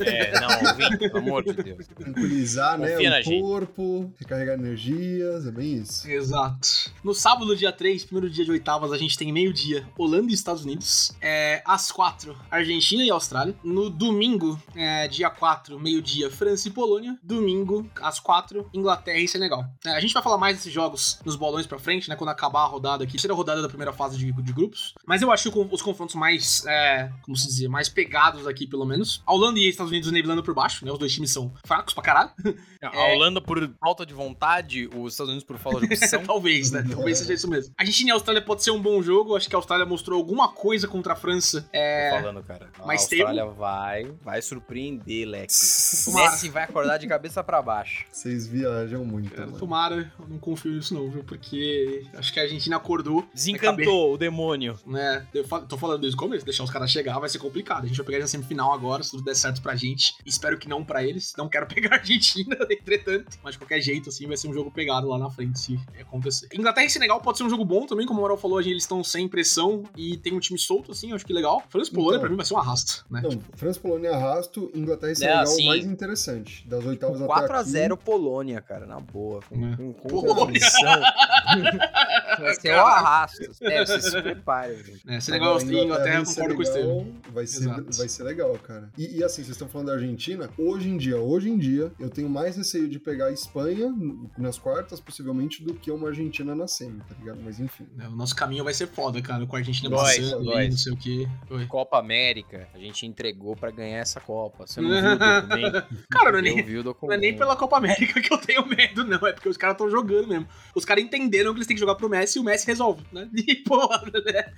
É, 0.00 0.40
não, 0.40 0.74
Vini, 0.76 0.98
pelo 0.98 1.18
amor 1.18 1.44
de 1.44 1.52
Deus. 1.52 1.86
Tranquilizar, 1.86 2.78
né? 2.78 2.92
Confia 2.92 3.10
na 3.10 3.18
O 3.18 3.22
gente. 3.22 3.40
corpo, 3.42 4.12
recarregar 4.18 4.54
energias, 4.58 5.46
é 5.46 5.50
bem 5.50 5.74
isso. 5.74 6.08
Exato. 6.08 6.68
No 7.02 7.14
sábado, 7.14 7.56
dia 7.56 7.72
3, 7.72 8.04
primeiro 8.04 8.30
dia 8.30 8.44
de 8.44 8.50
oitavas, 8.50 8.92
a 8.92 8.98
gente 8.98 9.16
tem 9.16 9.32
meio-dia 9.32 9.86
Holanda 9.96 10.30
e 10.30 10.34
Estados 10.34 10.64
Unidos. 10.64 11.12
É, 11.20 11.62
às 11.64 11.90
4, 11.92 12.36
Argentina 12.50 13.02
e 13.04 13.10
Austrália. 13.10 13.54
No 13.62 13.88
domingo, 13.90 14.60
é, 14.74 15.08
dia 15.08 15.30
4, 15.30 15.78
meio-dia, 15.78 16.30
França 16.30 16.68
e 16.68 16.70
Polônia. 16.70 17.18
Domingo, 17.22 17.88
às 18.00 18.18
4, 18.20 18.68
Inglaterra 18.74 19.18
e 19.18 19.28
Senegal. 19.28 19.64
É, 19.84 19.90
a 19.90 20.00
gente 20.00 20.12
vai 20.14 20.22
falar 20.22 20.38
mais 20.38 20.56
desses 20.56 20.72
jogos 20.72 21.18
nos 21.24 21.36
bolões 21.36 21.66
pra 21.66 21.78
frente, 21.78 22.08
né? 22.08 22.16
Quando 22.16 22.30
acabar 22.30 22.62
a 22.62 22.66
rodada 22.66 23.04
aqui. 23.04 23.12
Terceira 23.12 23.34
rodada 23.34 23.62
da 23.62 23.68
primeira 23.68 23.92
fase 23.92 24.16
de, 24.18 24.30
de 24.32 24.52
grupos. 24.52 24.94
Mas 25.06 25.22
eu 25.22 25.30
acho 25.32 25.50
que 25.50 25.58
os 25.70 25.82
confrontos 25.82 26.14
mais, 26.14 26.64
é, 26.66 27.10
como 27.22 27.36
se 27.36 27.46
dizer, 27.46 27.68
mais 27.68 27.88
pegados 27.88 28.46
aqui, 28.46 28.66
pelo 28.66 28.84
menos. 28.84 29.03
A 29.26 29.32
Holanda 29.32 29.58
e 29.58 29.68
Estados 29.68 29.90
Unidos 29.90 30.10
nivelando 30.10 30.42
por 30.42 30.54
baixo, 30.54 30.84
né? 30.84 30.92
Os 30.92 30.98
dois 30.98 31.12
times 31.12 31.30
são 31.30 31.52
fracos 31.64 31.94
pra 31.94 32.02
caralho. 32.02 32.30
A 32.82 33.14
Holanda 33.14 33.40
por 33.40 33.70
falta 33.80 34.04
de 34.04 34.12
vontade, 34.12 34.88
os 34.94 35.14
Estados 35.14 35.30
Unidos 35.30 35.44
por 35.44 35.56
falta 35.56 35.86
de 35.86 35.94
opção. 35.94 36.22
Talvez, 36.26 36.70
né? 36.70 36.84
Talvez 36.90 37.18
seja 37.18 37.32
isso 37.32 37.48
mesmo. 37.48 37.72
A 37.78 37.82
Argentina 37.82 38.10
e 38.10 38.12
a 38.12 38.14
Austrália 38.14 38.42
pode 38.42 38.62
ser 38.62 38.72
um 38.72 38.80
bom 38.80 39.02
jogo. 39.02 39.36
Acho 39.36 39.48
que 39.48 39.54
a 39.54 39.58
Austrália 39.58 39.86
mostrou 39.86 40.18
alguma 40.18 40.48
coisa 40.48 40.86
contra 40.86 41.14
a 41.14 41.16
França. 41.16 41.66
É. 41.72 42.10
Tô 42.10 42.16
falando, 42.16 42.42
cara. 42.42 42.70
A 42.78 42.86
Mas 42.86 43.02
Austrália 43.02 43.46
vai, 43.46 44.12
vai 44.22 44.42
surpreender, 44.42 45.26
Lex. 45.26 46.04
Tomara. 46.04 46.30
Messi 46.30 46.50
vai 46.50 46.64
acordar 46.64 46.98
de 46.98 47.06
cabeça 47.06 47.42
pra 47.42 47.62
baixo. 47.62 48.04
Vocês 48.12 48.46
viajam 48.46 49.04
muito, 49.04 49.30
Cara, 49.30 49.46
mano. 49.46 49.58
Tomara, 49.58 50.12
eu 50.18 50.28
não 50.28 50.38
confio 50.38 50.72
nisso 50.72 50.94
não, 50.94 51.10
viu? 51.10 51.24
Porque 51.24 52.04
acho 52.14 52.32
que 52.32 52.38
a 52.38 52.42
Argentina 52.42 52.76
acordou. 52.76 53.24
Desencantou 53.32 54.14
o 54.14 54.18
demônio. 54.18 54.78
Né? 54.86 55.26
Eu 55.32 55.44
tô 55.66 55.78
falando 55.78 56.00
desde 56.00 56.16
o 56.16 56.20
começo, 56.20 56.44
deixar 56.44 56.64
os 56.64 56.70
caras 56.70 56.90
chegar 56.90 57.18
vai 57.18 57.28
ser 57.28 57.38
complicado. 57.38 57.84
A 57.84 57.86
gente 57.86 57.96
vai 57.96 58.06
pegar 58.06 58.18
na 58.18 58.26
semifinal 58.26 58.72
agora, 58.72 58.93
se 59.02 59.10
tudo 59.10 59.24
der 59.24 59.34
certo 59.34 59.60
pra 59.62 59.74
gente. 59.74 60.14
Espero 60.24 60.58
que 60.58 60.68
não 60.68 60.84
pra 60.84 61.02
eles. 61.02 61.32
Não 61.36 61.48
quero 61.48 61.66
pegar 61.74 61.96
a 61.96 61.98
Argentina, 61.98 62.56
entretanto. 62.70 63.38
Mas 63.42 63.54
de 63.54 63.58
qualquer 63.58 63.80
jeito, 63.80 64.08
assim, 64.10 64.26
vai 64.26 64.36
ser 64.36 64.48
um 64.48 64.52
jogo 64.54 64.70
pegado 64.70 65.08
lá 65.08 65.18
na 65.18 65.30
frente, 65.30 65.58
se 65.58 65.80
acontecer. 66.00 66.48
Inglaterra 66.54 66.86
e 66.86 66.90
Senegal 66.90 67.20
pode 67.20 67.38
ser 67.38 67.44
um 67.44 67.50
jogo 67.50 67.64
bom 67.64 67.86
também, 67.86 68.06
como 68.06 68.18
o 68.20 68.22
Moral 68.22 68.36
falou, 68.36 68.58
a 68.58 68.62
gente- 68.62 68.72
eles 68.74 68.82
estão 68.84 69.02
sem 69.02 69.26
pressão 69.28 69.82
e 69.96 70.16
tem 70.18 70.32
um 70.34 70.40
time 70.40 70.58
solto, 70.58 70.92
assim, 70.92 71.12
acho 71.12 71.24
que 71.24 71.32
legal. 71.32 71.62
França 71.68 71.90
e 71.90 71.94
Polônia, 71.94 72.16
Então. 72.16 72.20
pra 72.20 72.30
mim, 72.30 72.36
vai 72.36 72.44
ser 72.44 72.54
um 72.54 72.58
arrasto, 72.58 73.04
né? 73.10 73.20
Não, 73.22 73.40
França, 73.56 73.80
Polônia 73.80 74.10
arrasto, 74.14 74.70
Inglaterra 74.74 75.12
e 75.12 75.16
Senegal 75.16 75.46
sim. 75.46 75.62
o 75.64 75.66
mais 75.68 75.84
interessante. 75.84 76.66
Das 76.68 76.84
oitavas 76.84 77.22
até 77.22 77.26
4x0 77.46 77.96
Polônia, 77.96 78.60
cara, 78.60 78.84
na 78.86 79.00
boa. 79.00 79.40
Com, 79.48 79.66
É. 79.66 79.76
com, 79.76 79.92
com 79.94 80.08
Polônia. 80.08 80.44
condição. 80.44 81.00
Vai 82.38 82.54
ser 82.54 82.74
o 82.74 82.80
arrasto. 82.80 83.42
É, 83.62 83.84
você 83.86 84.00
se 84.00 84.22
prepare, 84.22 84.76
gente. 84.84 85.02
É, 85.08 85.20
Senegal 85.20 85.60
e 85.60 85.84
Inglaterra, 85.84 86.16
eu 86.20 86.24
concordo 86.24 86.54
com 86.54 86.60
o 86.60 86.62
Estevam. 86.62 87.12
Vai 87.32 87.46
ser, 87.46 87.60
Exato. 87.62 87.86
vai 87.96 88.08
ser 88.08 88.22
legal, 88.24 88.52
cara. 88.58 88.83
E, 88.96 89.18
e 89.18 89.24
assim, 89.24 89.36
vocês 89.42 89.50
estão 89.50 89.68
falando 89.68 89.88
da 89.88 89.94
Argentina, 89.94 90.50
hoje 90.58 90.88
em 90.88 90.96
dia, 90.96 91.18
hoje 91.18 91.48
em 91.48 91.58
dia, 91.58 91.92
eu 91.98 92.08
tenho 92.10 92.28
mais 92.28 92.56
receio 92.56 92.88
de 92.88 92.98
pegar 92.98 93.26
a 93.26 93.32
Espanha 93.32 93.92
nas 94.38 94.58
quartas, 94.58 95.00
possivelmente, 95.00 95.62
do 95.62 95.74
que 95.74 95.90
uma 95.90 96.08
Argentina 96.08 96.54
na 96.54 96.66
semi, 96.66 97.00
tá 97.00 97.14
ligado? 97.18 97.40
Mas 97.44 97.60
enfim. 97.60 97.86
É, 97.98 98.06
O 98.08 98.16
nosso 98.16 98.34
caminho 98.34 98.64
vai 98.64 98.74
ser 98.74 98.86
foda, 98.86 99.20
cara, 99.20 99.46
com 99.46 99.56
a 99.56 99.58
Argentina 99.58 99.88
Nós, 99.88 100.16
passando 100.16 100.44
nós. 100.44 100.70
não 100.70 100.76
sei 100.76 100.92
o 100.92 100.96
quê. 100.96 101.28
Oi. 101.50 101.66
Copa 101.66 101.98
América, 101.98 102.68
a 102.74 102.78
gente 102.78 103.06
entregou 103.06 103.56
pra 103.56 103.70
ganhar 103.70 103.98
essa 103.98 104.20
Copa. 104.20 104.66
Você 104.66 104.80
não 104.80 104.90
viu 104.90 104.98
o 104.98 105.18
documento? 105.40 106.06
Cara, 106.10 106.30
não 106.32 106.38
é, 106.38 106.40
Eu 106.40 106.42
nem, 106.42 106.62
vi 106.62 106.78
o 106.78 106.84
não 106.84 107.12
é 107.12 107.16
nem 107.16 107.36
pela 107.36 107.56
Copa 107.56 107.76
América 107.76 108.20
que 108.20 108.32
eu 108.32 108.38
tenho 108.38 108.66
medo, 108.66 109.04
não. 109.04 109.26
É 109.26 109.32
porque 109.32 109.48
os 109.48 109.56
caras 109.56 109.74
estão 109.74 109.90
jogando 109.90 110.28
mesmo. 110.28 110.46
Os 110.74 110.84
caras 110.84 111.04
entenderam 111.04 111.52
que 111.52 111.58
eles 111.58 111.66
têm 111.66 111.76
que 111.76 111.80
jogar 111.80 111.94
pro 111.94 112.08
Messi 112.08 112.38
e 112.38 112.40
o 112.40 112.44
Messi 112.44 112.66
resolve, 112.66 113.04
né? 113.12 113.28
E, 113.46 113.56
porra, 113.56 114.02
né? 114.24 114.52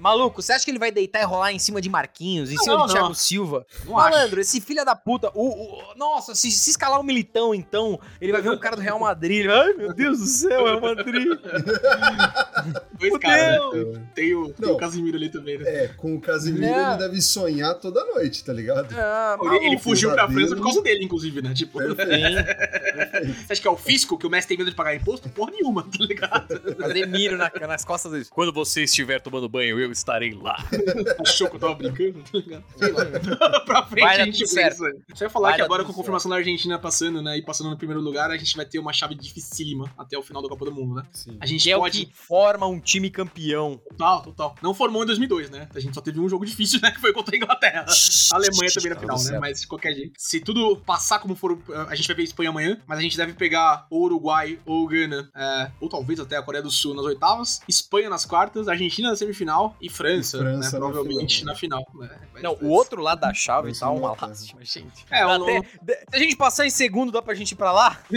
Maluco, 0.00 0.40
você 0.40 0.52
acha 0.52 0.64
que 0.64 0.70
ele 0.70 0.78
vai 0.78 0.90
deitar 0.90 1.20
e 1.20 1.24
rolar 1.24 1.52
em 1.52 1.58
cima 1.58 1.80
de 1.80 1.90
Marquinhos, 1.90 2.50
em 2.50 2.54
Não, 2.54 2.62
cima 2.62 2.76
não, 2.78 2.86
de 2.86 2.92
Thiago 2.92 3.14
Silva? 3.14 3.37
Não 3.46 3.98
acho. 3.98 4.10
Malandro, 4.14 4.40
esse 4.40 4.60
filho 4.60 4.84
da 4.84 4.94
puta. 4.96 5.30
O, 5.34 5.48
o- 5.48 5.94
nossa, 5.96 6.34
se, 6.34 6.50
se 6.50 6.70
escalar 6.70 7.00
o 7.00 7.04
Militão, 7.04 7.54
então, 7.54 7.98
ele 8.20 8.32
vai 8.32 8.40
ver 8.42 8.50
um 8.50 8.58
cara 8.58 8.76
do 8.76 8.82
Real 8.82 8.98
Madrid. 8.98 9.40
ele 9.40 9.52
Ai, 9.52 9.72
meu 9.74 9.92
Deus 9.94 10.18
do 10.18 10.26
céu, 10.26 10.64
Real 10.64 10.80
Madrid. 10.80 11.26
Dois 12.98 13.16
caras, 13.18 13.72
né? 13.74 14.02
Tem 14.14 14.34
o, 14.34 14.48
tem 14.52 14.66
Não. 14.68 14.74
o 14.74 14.76
Casimiro 14.78 15.16
ali 15.16 15.28
também, 15.30 15.58
né? 15.58 15.84
É, 15.84 15.88
com 15.88 16.14
o 16.16 16.20
Casimiro 16.20 16.66
Não. 16.66 16.88
ele 16.90 16.98
deve 16.98 17.20
sonhar 17.22 17.74
toda 17.76 18.04
noite, 18.04 18.44
tá 18.44 18.52
ligado? 18.52 18.92
Ah, 18.96 19.38
Ele, 19.40 19.66
ele 19.66 19.78
fugiu 19.78 20.10
pra. 20.12 20.28
França 20.28 20.56
por 20.56 20.62
causa 20.64 20.82
dele, 20.82 21.04
inclusive, 21.04 21.40
né? 21.40 21.54
Tipo, 21.54 21.78
Perfeito. 21.78 22.04
você 23.46 23.52
acha 23.52 23.62
que 23.62 23.68
é 23.68 23.70
o 23.70 23.76
fisco 23.76 24.18
que 24.18 24.26
o 24.26 24.30
Messi 24.30 24.48
tem 24.48 24.58
medo 24.58 24.70
de 24.70 24.76
pagar 24.76 24.94
imposto? 24.94 25.28
Porra 25.28 25.52
nenhuma, 25.52 25.82
tá 25.84 26.04
ligado? 26.04 26.76
Fazer 26.76 27.06
miro 27.06 27.36
na- 27.38 27.50
nas 27.66 27.84
costas 27.84 28.12
deles. 28.12 28.28
Quando 28.28 28.52
você 28.52 28.82
estiver 28.82 29.20
tomando 29.20 29.48
banho, 29.48 29.78
eu 29.78 29.90
estarei 29.92 30.32
lá. 30.34 30.56
Achou 31.20 31.48
que 31.48 31.56
eu 31.56 31.60
tava 31.60 31.74
brincando, 31.74 32.22
tá 32.30 32.38
ligado? 32.38 32.64
Sei 32.76 32.92
lá. 32.92 33.04
pra 33.64 33.82
frente 33.86 34.04
Vai 34.04 34.20
a 34.20 34.24
gente 34.24 34.46
certo. 34.46 34.78
Você 34.78 35.24
vai 35.24 35.28
falar 35.28 35.48
Vai 35.50 35.56
que 35.56 35.62
agora 35.62 35.84
com 35.84 35.92
a 35.92 35.94
confirmação 35.94 36.30
da 36.30 36.36
Argentina 36.36 36.78
passando, 36.78 37.20
né? 37.22 37.38
E 37.38 37.42
passando 37.42 37.70
no 37.70 37.76
primeiro 37.76 38.00
lugar, 38.00 38.30
a 38.30 38.36
gente 38.36 38.56
vai 38.56 38.64
ter 38.64 38.78
uma 38.78 38.92
chave 38.92 39.14
dificílima 39.14 39.92
até 39.96 40.16
o 40.18 40.22
final 40.22 40.42
da 40.42 40.48
Copa 40.48 40.64
do 40.64 40.72
Mundo, 40.72 40.96
né? 40.96 41.02
Sim. 41.12 41.36
A 41.40 41.46
gente 41.46 41.62
Que 41.64 41.70
é 41.70 41.76
o 41.76 41.80
pode. 41.80 42.06
que 42.06 42.12
forma 42.14 42.66
um 42.66 42.80
time 42.80 43.10
campeão. 43.10 43.80
Total, 43.90 44.22
total. 44.22 44.54
Não 44.62 44.74
formou 44.74 45.02
em 45.02 45.06
2002, 45.06 45.50
né? 45.50 45.68
A 45.74 45.80
gente 45.80 45.94
só 45.94 46.00
teve 46.00 46.20
um 46.20 46.28
jogo 46.28 46.44
difícil, 46.44 46.80
né? 46.82 46.90
Que 46.90 47.00
foi 47.00 47.12
contra 47.12 47.34
a 47.34 47.36
Inglaterra. 47.36 47.84
A 48.32 48.36
Alemanha 48.36 48.70
também 48.72 48.90
na 48.90 49.00
Meu 49.00 49.18
final, 49.18 49.22
né? 49.32 49.38
Mas 49.38 49.60
de 49.60 49.66
qualquer 49.66 49.94
jeito. 49.94 50.12
Se 50.18 50.40
tudo 50.40 50.76
passar 50.78 51.18
como 51.18 51.34
for. 51.34 51.58
A 51.88 51.94
gente 51.94 52.06
vai 52.06 52.16
ver 52.16 52.22
a 52.22 52.24
Espanha 52.24 52.50
amanhã, 52.50 52.80
mas 52.86 52.98
a 52.98 53.02
gente 53.02 53.16
deve 53.16 53.32
pegar 53.34 53.86
ou 53.90 54.02
o 54.02 54.04
Uruguai 54.04 54.58
ou 54.64 54.86
Gana, 54.86 55.30
é, 55.34 55.70
ou 55.80 55.88
talvez 55.88 56.18
até 56.20 56.36
a 56.36 56.42
Coreia 56.42 56.62
do 56.62 56.70
Sul 56.70 56.94
nas 56.94 57.04
oitavas, 57.04 57.60
Espanha 57.68 58.08
nas 58.08 58.24
quartas, 58.24 58.68
Argentina 58.68 59.10
na 59.10 59.16
semifinal 59.16 59.76
e 59.80 59.88
França, 59.90 60.38
E 60.38 60.40
França 60.40 60.72
né? 60.72 60.78
na 60.78 60.90
Provavelmente 60.90 61.44
na 61.44 61.54
final. 61.54 61.84
né? 61.94 62.08
Não, 62.42 62.56
o 62.60 62.68
outro 62.68 63.02
lado 63.02 63.07
da 63.14 63.32
chave 63.34 63.72
ser 63.74 63.80
tá 63.80 63.90
uma 63.90 64.08
uma 64.12 64.26
lástima, 64.28 64.64
gente. 64.64 65.04
É, 65.10 65.24
o, 65.26 65.30
Até- 65.30 65.62
se 65.62 66.16
a 66.16 66.18
gente 66.18 66.36
passar 66.36 66.66
em 66.66 66.70
segundo, 66.70 67.10
dá 67.12 67.20
pra 67.22 67.34
gente 67.34 67.52
ir 67.52 67.56
pra 67.56 67.72
lá? 67.72 67.98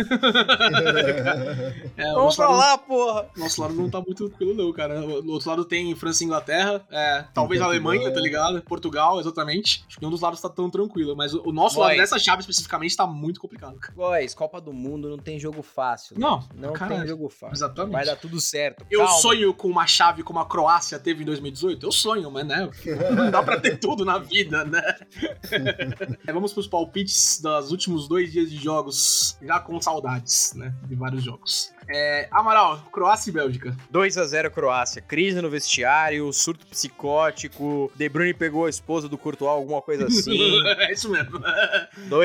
é, 1.98 2.14
Vamos 2.14 2.36
pra 2.36 2.50
lado, 2.50 2.58
lá, 2.60 2.78
porra. 2.78 3.26
nosso 3.38 3.62
lado 3.62 3.74
não 3.74 3.90
tá 3.90 4.00
muito 4.02 4.28
tranquilo, 4.30 4.54
não, 4.54 4.72
cara. 4.74 5.02
Do 5.02 5.32
outro 5.32 5.50
lado 5.50 5.66
tem 5.66 5.94
França 5.96 6.24
e 6.24 6.28
Inglaterra, 6.28 6.82
é, 6.92 7.26
talvez 7.34 7.62
Portugal. 7.62 7.70
Alemanha, 7.92 8.14
tá 8.14 8.20
ligado? 8.20 8.62
Portugal, 8.62 9.20
exatamente. 9.20 9.84
Acho 9.88 9.98
que 9.98 10.02
nenhum 10.02 10.12
dos 10.12 10.22
lados 10.22 10.40
tá 10.42 10.50
tão 10.50 10.70
tranquilo, 10.70 11.16
mas 11.16 11.34
o, 11.34 11.52
nosso 11.52 11.78
Vai. 11.80 11.90
lado 11.90 11.98
dessa 11.98 12.20
chave 12.20 12.42
especificamente 12.42 12.96
tá 12.96 13.06
muito 13.08 13.40
complicado, 13.40 13.76
cara. 13.80 13.94
Boys, 13.96 14.34
Copa 14.34 14.60
do 14.62 14.74
Mundo 14.74 15.10
não 15.10 15.18
tem 15.18 15.40
jogo 15.40 15.62
fácil. 15.62 16.18
Não, 16.20 16.48
Não 16.56 16.74
caralho. 16.74 17.00
tem 17.02 17.08
jogo 17.10 17.30
fácil. 17.30 17.56
Exatamente. 17.56 17.94
Vai 17.94 18.06
dar 18.06 18.16
tudo 18.16 18.40
certo. 18.40 18.86
Eu 18.90 19.02
Calma. 19.06 19.20
sonho 19.22 19.54
com 19.54 19.68
uma 19.68 19.86
chave 19.88 20.24
como 20.24 20.40
a 20.40 20.46
Croácia 20.46 21.00
teve 21.00 21.24
em 21.24 21.26
2018? 21.26 21.86
Eu 21.86 21.92
sonho, 21.92 22.30
mas 22.32 22.46
né? 22.46 22.70
Não 23.16 23.30
dá 23.32 23.42
pra 23.44 23.60
ter 23.60 23.78
tudo 23.78 24.04
na 24.06 24.18
vida, 24.18 24.64
né? 24.66 24.81
É, 26.26 26.32
vamos 26.32 26.54
pros 26.54 26.68
palpites 26.68 27.42
dos 27.42 27.72
últimos 27.72 28.08
dois 28.08 28.32
dias 28.32 28.50
de 28.50 28.58
jogos, 28.58 29.38
já 29.42 29.60
com 29.60 29.80
saudades, 29.82 30.54
né? 30.56 30.74
De 30.88 30.96
vários 30.96 31.24
jogos. 31.24 31.74
É, 31.94 32.28
Amaral, 32.32 32.80
Croácia 32.92 33.30
e 33.30 33.34
Bélgica. 33.34 33.76
2x0 33.92 34.50
Croácia. 34.50 35.02
Crise 35.02 35.42
no 35.42 35.50
vestiário, 35.50 36.32
surto 36.32 36.66
psicótico. 36.68 37.92
De 37.96 38.08
Bruyne 38.08 38.34
pegou 38.34 38.66
a 38.66 38.70
esposa 38.70 39.10
do 39.10 39.18
Courtois, 39.18 39.52
alguma 39.52 39.82
coisa 39.82 40.06
assim. 40.06 40.38
é 40.80 40.94
isso 40.94 41.10
mesmo. 41.10 41.38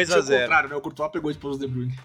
Isso 0.00 0.14
é 0.14 0.18
o 0.18 0.22
2x0. 0.22 0.40
contrário, 0.40 0.68
né? 0.68 0.76
O 0.76 0.80
Courtois 0.80 1.10
pegou 1.10 1.28
a 1.28 1.32
esposa 1.32 1.58
do 1.58 1.66
De 1.66 1.72
Bruyne. 1.72 1.98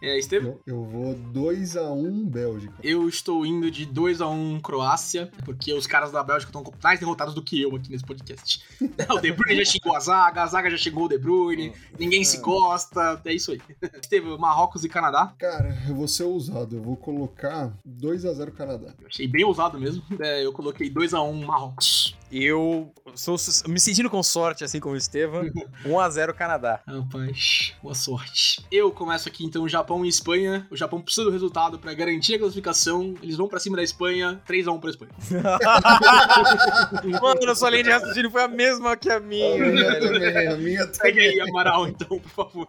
É, 0.00 0.18
Estevam? 0.18 0.58
Eu, 0.66 0.74
eu 0.74 0.84
vou 0.84 1.14
2x1 1.14 2.26
Bélgica. 2.26 2.74
Eu 2.82 3.08
estou 3.08 3.44
indo 3.44 3.70
de 3.70 3.86
2x1 3.86 4.60
Croácia, 4.60 5.30
porque 5.44 5.72
os 5.72 5.86
caras 5.86 6.12
da 6.12 6.22
Bélgica 6.22 6.50
estão 6.50 6.72
mais 6.82 7.00
derrotados 7.00 7.34
do 7.34 7.42
que 7.42 7.60
eu 7.60 7.74
aqui 7.74 7.90
nesse 7.90 8.04
podcast. 8.04 8.62
o 9.10 9.20
De 9.20 9.32
Bruyne 9.32 9.64
já 9.64 9.72
xingou 9.72 9.96
a 9.96 10.00
zaga, 10.00 10.42
a 10.42 10.46
zaga 10.46 10.70
já 10.70 10.76
xingou 10.76 11.06
o 11.06 11.08
De 11.08 11.18
Bruyne, 11.18 11.72
ninguém 11.98 12.24
se 12.24 12.38
gosta, 12.38 13.20
é 13.24 13.32
isso 13.32 13.52
aí. 13.52 13.60
Estevam, 14.00 14.38
Marrocos 14.38 14.84
e 14.84 14.88
Canadá. 14.88 15.34
Cara, 15.38 15.76
eu 15.88 15.94
vou 15.94 16.06
ser 16.06 16.24
ousado. 16.24 16.67
Eu 16.76 16.82
vou 16.82 16.96
colocar 16.96 17.72
2x0 17.86 18.50
Canadá. 18.52 18.94
Eu 19.00 19.06
achei 19.06 19.26
bem 19.26 19.44
ousado 19.44 19.78
mesmo. 19.78 20.02
É, 20.20 20.44
eu 20.44 20.52
coloquei 20.52 20.90
2x1 20.90 21.44
Marrocos. 21.44 22.17
Eu 22.30 22.92
sou 23.14 23.36
me 23.68 23.80
sentindo 23.80 24.10
com 24.10 24.22
sorte, 24.22 24.62
assim 24.62 24.78
como 24.78 24.94
o 24.94 24.98
Estevam. 24.98 25.44
1x0 25.84 26.34
Canadá. 26.34 26.80
Rapaz, 26.86 27.74
boa 27.82 27.94
sorte. 27.94 28.62
Eu 28.70 28.92
começo 28.92 29.28
aqui 29.28 29.44
então 29.44 29.66
Japão 29.66 30.04
e 30.04 30.08
Espanha. 30.08 30.66
O 30.70 30.76
Japão 30.76 31.00
precisa 31.00 31.24
do 31.24 31.30
resultado 31.32 31.78
pra 31.78 31.94
garantir 31.94 32.34
a 32.34 32.38
classificação. 32.38 33.14
Eles 33.22 33.36
vão 33.36 33.48
pra 33.48 33.58
cima 33.58 33.76
da 33.76 33.82
Espanha, 33.82 34.40
3x1 34.46 34.78
pra 34.80 34.90
Espanha. 34.90 35.12
Mano, 37.22 37.50
a 37.50 37.54
sua 37.54 37.70
linha 37.70 37.84
de 37.84 37.90
raciocínio 37.90 38.30
foi 38.30 38.42
a 38.42 38.48
mesma 38.48 38.94
que 38.96 39.10
a 39.10 39.16
A 39.16 39.20
minha, 39.20 40.00
também, 40.00 40.48
a 40.48 40.56
minha 40.56 40.82
Segue 40.92 41.18
também. 41.18 41.28
aí, 41.30 41.40
Amaral, 41.48 41.88
então, 41.88 42.18
por 42.18 42.30
favor. 42.30 42.66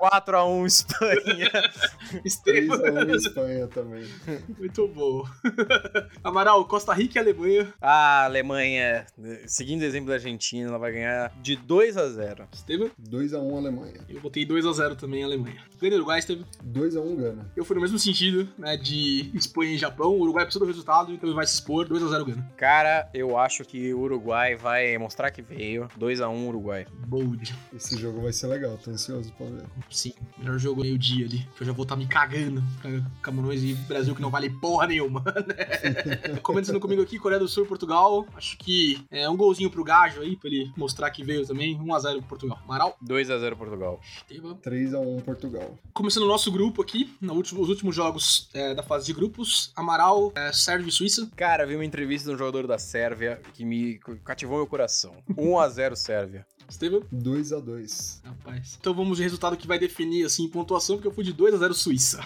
4x1 0.00 0.66
Espanha. 0.66 1.50
Estevam. 2.24 2.78
3x1 2.78 3.14
Espanha 3.14 3.68
também. 3.68 4.04
Muito 4.58 4.88
bom. 4.88 5.24
Amaral, 6.24 6.64
Costa 6.64 6.92
Rica 6.92 7.18
e 7.18 7.22
Alemanha. 7.22 7.72
Ah, 7.80 8.24
Alemanha, 8.24 8.39
seguindo 9.46 9.82
o 9.82 9.84
exemplo 9.84 10.08
da 10.08 10.14
Argentina, 10.14 10.68
ela 10.68 10.78
vai 10.78 10.92
ganhar 10.92 11.32
de 11.42 11.56
2 11.56 11.96
a 11.96 12.08
0 12.08 12.48
Estevam? 12.52 12.90
2x1 13.00 13.56
Alemanha. 13.56 14.00
Eu 14.08 14.20
botei 14.20 14.46
2x0 14.46 14.96
também 14.96 15.22
Alemanha. 15.24 15.62
Ganha 15.80 15.94
o 15.94 15.96
Uruguai, 15.96 16.18
Estevam? 16.18 16.44
2x1 16.64 17.16
Gana. 17.16 17.50
Eu 17.56 17.64
fui 17.64 17.74
no 17.74 17.82
mesmo 17.82 17.98
sentido, 17.98 18.48
né, 18.58 18.76
de 18.76 19.30
Espanha 19.34 19.72
e 19.72 19.78
Japão. 19.78 20.10
O 20.10 20.20
Uruguai 20.20 20.44
precisa 20.44 20.64
do 20.64 20.68
resultado, 20.68 21.12
então 21.12 21.28
ele 21.28 21.36
vai 21.36 21.46
se 21.46 21.54
expor. 21.54 21.88
2x0 21.88 22.24
Gana. 22.24 22.52
Cara, 22.56 23.08
eu 23.14 23.38
acho 23.38 23.64
que 23.64 23.92
o 23.92 24.00
Uruguai 24.00 24.56
vai 24.56 24.96
mostrar 24.98 25.30
que 25.30 25.42
veio. 25.42 25.88
2 25.96 26.20
a 26.20 26.28
1 26.28 26.48
Uruguai. 26.48 26.86
Bold. 27.06 27.54
Esse 27.74 27.96
jogo 27.98 28.20
vai 28.20 28.32
ser 28.32 28.46
legal, 28.46 28.78
tô 28.78 28.90
ansioso 28.90 29.32
pra 29.32 29.46
ver. 29.46 29.64
Sim, 29.90 30.12
melhor 30.38 30.58
jogo 30.58 30.82
meio-dia 30.82 31.26
ali. 31.26 31.46
Que 31.56 31.62
eu 31.62 31.66
já 31.66 31.72
vou 31.72 31.82
estar 31.82 31.96
me 31.96 32.06
cagando 32.06 32.62
pra 32.80 32.90
Camarões 33.22 33.62
e 33.62 33.74
Brasil, 33.74 34.14
que 34.14 34.22
não 34.22 34.30
vale 34.30 34.50
porra 34.50 34.86
nenhuma, 34.86 35.22
né? 35.46 36.38
Comentando 36.42 36.80
comigo 36.80 37.02
aqui, 37.02 37.18
Coreia 37.18 37.40
do 37.40 37.48
Sul 37.48 37.64
e 37.64 37.68
Portugal. 37.68 38.26
Acho 38.34 38.56
que 38.58 39.04
é 39.10 39.28
um 39.28 39.36
golzinho 39.36 39.70
pro 39.70 39.84
Gajo 39.84 40.20
aí, 40.20 40.36
pra 40.36 40.48
ele 40.48 40.72
mostrar 40.76 41.10
que 41.10 41.22
veio 41.22 41.46
também. 41.46 41.78
1x0 41.78 42.18
pro 42.18 42.22
Portugal. 42.22 42.58
Amaral, 42.64 42.96
2 43.02 43.30
a 43.30 43.38
0 43.38 43.56
Portugal. 43.56 44.00
Estevam. 44.02 44.56
3x1 44.56 45.22
Portugal. 45.22 45.78
Começando 45.92 46.24
o 46.24 46.28
nosso 46.28 46.50
grupo 46.50 46.82
aqui, 46.82 47.14
no 47.20 47.34
último, 47.34 47.60
os 47.60 47.68
últimos 47.68 47.94
jogos 47.94 48.48
é, 48.54 48.74
da 48.74 48.82
fase 48.82 49.06
de 49.06 49.12
grupos. 49.12 49.72
Amaral, 49.76 50.32
é, 50.34 50.52
Sérvia 50.52 50.88
e 50.88 50.92
Suíça. 50.92 51.30
Cara, 51.36 51.66
vi 51.66 51.74
uma 51.74 51.84
entrevista 51.84 52.28
de 52.28 52.34
um 52.34 52.38
jogador 52.38 52.66
da 52.66 52.78
Sérvia 52.78 53.40
que 53.54 53.64
me 53.64 53.98
cativou 54.24 54.58
meu 54.58 54.66
coração. 54.66 55.16
1 55.36 55.58
a 55.58 55.68
0 56.70 56.80
Sérvia. 56.80 57.00
Estevam. 57.00 57.02
2x2. 57.12 58.20
Rapaz. 58.24 58.78
Então 58.80 58.94
vamos 58.94 59.16
de 59.18 59.22
resultado 59.22 59.56
que 59.56 59.66
vai 59.66 59.78
definir, 59.78 60.24
assim, 60.24 60.48
pontuação, 60.48 60.96
porque 60.96 61.08
eu 61.08 61.12
fui 61.12 61.24
de 61.24 61.32
2x0 61.34 61.72
Suíça. 61.74 62.20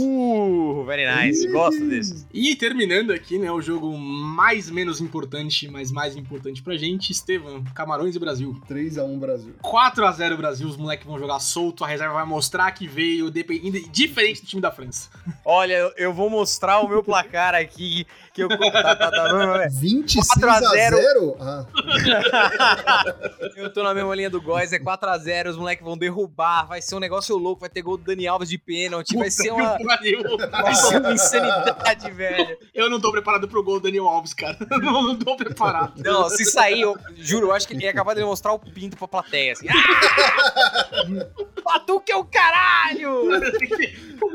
Uh, 0.00 0.84
very 0.84 1.04
nice. 1.06 1.46
Gosto 1.48 1.86
desse. 1.88 2.26
E 2.32 2.54
terminando 2.56 3.12
aqui, 3.12 3.38
né, 3.38 3.50
o 3.50 3.60
jogo 3.60 3.96
mais 3.96 4.68
menos 4.70 5.00
importante, 5.00 5.68
mas 5.68 5.90
mais 5.90 6.16
importante 6.16 6.62
pra 6.62 6.76
gente, 6.76 7.10
Estevam, 7.12 7.62
Camarões 7.74 8.14
e 8.16 8.18
Brasil. 8.18 8.60
3x1 8.68 9.18
Brasil. 9.18 9.54
4x0 9.62 10.36
Brasil, 10.36 10.68
os 10.68 10.76
moleques 10.76 11.06
vão 11.06 11.18
jogar 11.18 11.38
solto, 11.40 11.84
a 11.84 11.86
reserva 11.88 12.14
vai 12.14 12.26
mostrar 12.26 12.70
que 12.72 12.86
veio, 12.86 13.30
depend- 13.30 13.88
diferente 13.90 14.40
do 14.42 14.46
time 14.46 14.60
da 14.62 14.70
França. 14.70 15.08
Olha, 15.44 15.92
eu- 15.96 16.12
vou 16.16 16.30
mostrar 16.30 16.80
o 16.80 16.88
meu 16.88 17.02
placar 17.02 17.54
aqui. 17.54 18.06
Que 18.32 18.42
eu. 18.42 18.48
Tá, 18.48 18.94
tá, 18.96 19.10
tá, 19.10 19.28
não, 19.32 19.38
não, 19.46 19.54
é. 19.56 19.68
26 19.68 20.26
4 20.28 20.48
a 20.50 20.54
a 20.56 20.60
0. 20.60 20.96
0? 20.96 21.36
Ah, 21.40 21.66
Eu 23.56 23.72
tô 23.72 23.82
na 23.86 23.94
mesma 23.94 24.14
linha 24.14 24.30
do 24.30 24.40
Góis, 24.40 24.72
é 24.72 24.78
4x0, 24.78 25.50
os 25.50 25.56
moleques 25.56 25.84
vão 25.84 25.96
derrubar, 25.96 26.66
vai 26.66 26.82
ser 26.82 26.94
um 26.94 27.00
negócio 27.00 27.36
louco, 27.36 27.60
vai 27.60 27.70
ter 27.70 27.82
gol 27.82 27.96
do 27.96 28.04
Dani 28.04 28.26
Alves 28.26 28.48
de 28.48 28.58
pênalti, 28.58 29.16
vai 29.16 29.30
ser 29.30 29.52
uma, 29.52 29.76
Puta 29.76 30.48
vai 30.48 30.74
ser 30.74 31.00
uma 31.00 31.12
insanidade, 31.12 32.10
velho. 32.10 32.58
Eu 32.74 32.90
não 32.90 33.00
tô 33.00 33.10
preparado 33.10 33.48
pro 33.48 33.62
gol 33.62 33.80
do 33.80 33.84
Daniel 33.84 34.06
Alves, 34.06 34.34
cara. 34.34 34.56
Não, 34.86 35.02
não 35.02 35.16
tô 35.16 35.36
preparado. 35.36 36.02
Não, 36.02 36.28
se 36.28 36.44
sair, 36.44 36.82
eu 36.82 36.96
juro, 37.16 37.46
eu 37.48 37.52
acho 37.52 37.66
que 37.66 37.74
ele 37.74 37.86
é 37.86 37.92
capaz 37.92 38.16
de 38.16 38.24
mostrar 38.24 38.52
o 38.52 38.58
pinto 38.58 38.96
pra 38.96 39.08
plateia, 39.08 39.52
assim. 39.52 39.66
Ah! 39.68 41.26
Batuque 41.64 42.12
é 42.12 42.16
o 42.16 42.24
caralho! 42.24 43.30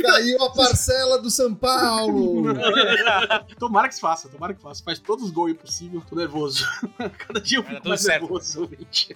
caiu 0.01 0.43
a 0.43 0.49
parcela 0.51 1.21
do 1.21 1.29
São 1.29 1.53
Paulo. 1.53 2.53
Tomara 3.57 3.87
que 3.87 3.95
se 3.95 4.01
faça, 4.01 4.27
tomara 4.29 4.53
que 4.53 4.61
faça. 4.61 4.83
Faz 4.83 4.99
todos 4.99 5.25
os 5.25 5.31
gols 5.31 5.51
impossível. 5.51 6.01
Tô 6.07 6.15
nervoso. 6.15 6.65
Cada 7.17 7.39
dia 7.39 7.59
eu 7.59 7.63
fico 7.63 7.87
mais 7.87 8.01
certo. 8.01 8.21
nervoso, 8.21 8.69
gente. 8.69 9.15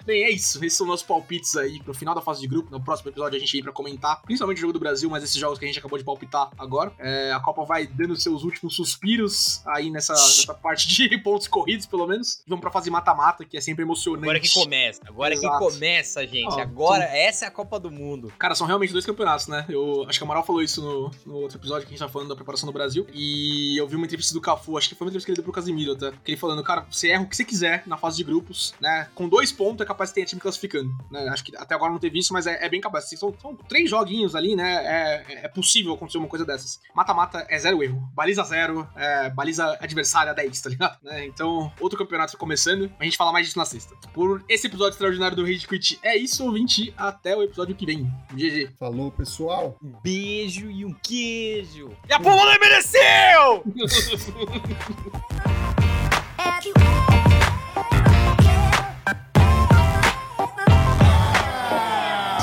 Bem, 0.05 0.23
é 0.23 0.31
isso. 0.31 0.63
Esses 0.63 0.77
são 0.77 0.87
nossos 0.87 1.05
palpites 1.05 1.55
aí 1.55 1.81
pro 1.81 1.93
final 1.93 2.15
da 2.15 2.21
fase 2.21 2.41
de 2.41 2.47
grupo. 2.47 2.71
No 2.71 2.83
próximo 2.83 3.09
episódio 3.09 3.37
a 3.37 3.39
gente 3.39 3.51
vem 3.51 3.63
pra 3.63 3.71
comentar, 3.71 4.21
principalmente 4.21 4.57
o 4.57 4.61
jogo 4.61 4.73
do 4.73 4.79
Brasil, 4.79 5.09
mas 5.09 5.23
esses 5.23 5.37
jogos 5.37 5.59
que 5.59 5.65
a 5.65 5.67
gente 5.67 5.79
acabou 5.79 5.97
de 5.97 6.03
palpitar 6.05 6.49
agora. 6.57 6.91
É, 6.99 7.31
a 7.31 7.39
Copa 7.39 7.63
vai 7.63 7.85
dando 7.85 8.15
seus 8.15 8.43
últimos 8.43 8.75
suspiros 8.75 9.61
aí 9.67 9.89
nessa, 9.89 10.13
nessa 10.13 10.53
parte 10.53 10.87
de 10.87 11.17
pontos 11.19 11.47
corridos, 11.47 11.85
pelo 11.85 12.07
menos. 12.07 12.41
Vamos 12.47 12.61
pra 12.61 12.71
fase 12.71 12.89
mata-mata, 12.89 13.45
que 13.45 13.57
é 13.57 13.61
sempre 13.61 13.83
emocionante. 13.83 14.23
Agora 14.23 14.39
que 14.39 14.53
começa, 14.53 15.01
agora 15.07 15.35
que 15.35 15.45
Exato. 15.45 15.59
começa, 15.59 16.27
gente. 16.27 16.53
Ó, 16.53 16.59
Agora, 16.59 17.03
essa 17.03 17.45
é 17.45 17.47
a 17.47 17.51
Copa 17.51 17.79
do 17.79 17.91
Mundo. 17.91 18.31
Cara, 18.39 18.55
são 18.55 18.65
realmente 18.65 18.91
dois 18.91 19.05
campeonatos, 19.05 19.47
né? 19.47 19.65
Eu 19.69 20.05
acho 20.07 20.17
que 20.17 20.23
a 20.23 20.25
Amaral 20.25 20.45
falou 20.45 20.61
isso 20.61 20.81
no, 20.81 21.11
no 21.25 21.41
outro 21.41 21.57
episódio 21.57 21.81
que 21.81 21.89
a 21.89 21.91
gente 21.91 21.99
tava 21.99 22.11
falando 22.11 22.29
da 22.29 22.35
preparação 22.35 22.65
do 22.67 22.73
Brasil. 22.73 23.05
E 23.13 23.77
eu 23.77 23.87
vi 23.87 23.95
uma 23.95 24.05
entrevista 24.05 24.33
do 24.33 24.41
Cafu, 24.41 24.77
acho 24.77 24.89
que 24.89 24.95
foi 24.95 25.05
uma 25.05 25.09
entrevista 25.09 25.25
que 25.25 25.31
ele 25.31 25.35
deu 25.35 25.43
pro 25.43 25.53
Casimiro 25.53 25.93
até. 25.93 26.11
Que 26.23 26.31
ele 26.31 26.37
falando, 26.37 26.63
cara, 26.63 26.85
você 26.89 27.09
erra 27.09 27.23
o 27.23 27.27
que 27.27 27.35
você 27.35 27.43
quiser 27.43 27.83
na 27.85 27.97
fase 27.97 28.17
de 28.17 28.23
grupos, 28.23 28.73
né? 28.79 29.09
Com 29.13 29.27
dois 29.27 29.51
pontos 29.51 29.81
é 29.81 29.85
capaz 29.91 30.09
de 30.09 30.15
ter 30.15 30.25
time 30.25 30.41
classificando, 30.41 30.91
né? 31.09 31.27
Acho 31.29 31.43
que 31.43 31.55
até 31.55 31.73
agora 31.75 31.91
não 31.91 31.99
teve 31.99 32.19
isso, 32.19 32.33
mas 32.33 32.47
é, 32.47 32.65
é 32.65 32.69
bem 32.69 32.81
capaz. 32.81 33.09
São, 33.09 33.33
são 33.39 33.55
três 33.55 33.89
joguinhos 33.89 34.35
ali, 34.35 34.55
né? 34.55 34.85
É, 34.85 35.45
é 35.45 35.47
possível 35.47 35.93
acontecer 35.93 36.17
uma 36.17 36.27
coisa 36.27 36.45
dessas. 36.45 36.79
Mata-mata 36.95 37.45
é 37.49 37.59
zero 37.59 37.83
erro. 37.83 38.01
Baliza 38.13 38.43
zero, 38.43 38.87
é, 38.95 39.29
baliza 39.29 39.77
adversária 39.79 40.33
10, 40.33 40.61
tá 40.61 40.69
ligado? 40.69 40.97
Né? 41.01 41.25
Então, 41.25 41.73
outro 41.79 41.97
campeonato 41.97 42.37
começando. 42.37 42.91
A 42.99 43.03
gente 43.03 43.17
fala 43.17 43.31
mais 43.31 43.47
disso 43.47 43.57
na 43.57 43.65
sexta. 43.65 43.95
Por 44.13 44.43
esse 44.47 44.67
episódio 44.67 44.91
extraordinário 44.91 45.35
do 45.35 45.43
Rage 45.43 45.67
Quit 45.67 45.97
é 46.03 46.15
isso, 46.15 46.45
ouvinte. 46.45 46.93
Até 46.95 47.35
o 47.35 47.41
episódio 47.41 47.75
que 47.75 47.83
vem. 47.85 48.03
GG. 48.33 48.75
Falou, 48.77 49.11
pessoal. 49.11 49.75
Um 49.83 49.93
beijo 50.03 50.69
e 50.69 50.85
um 50.85 50.93
queijo. 50.93 51.89
E 52.07 52.13
a 52.13 52.19
pomba 52.19 52.45
não 52.45 52.59
mereceu! 52.59 53.63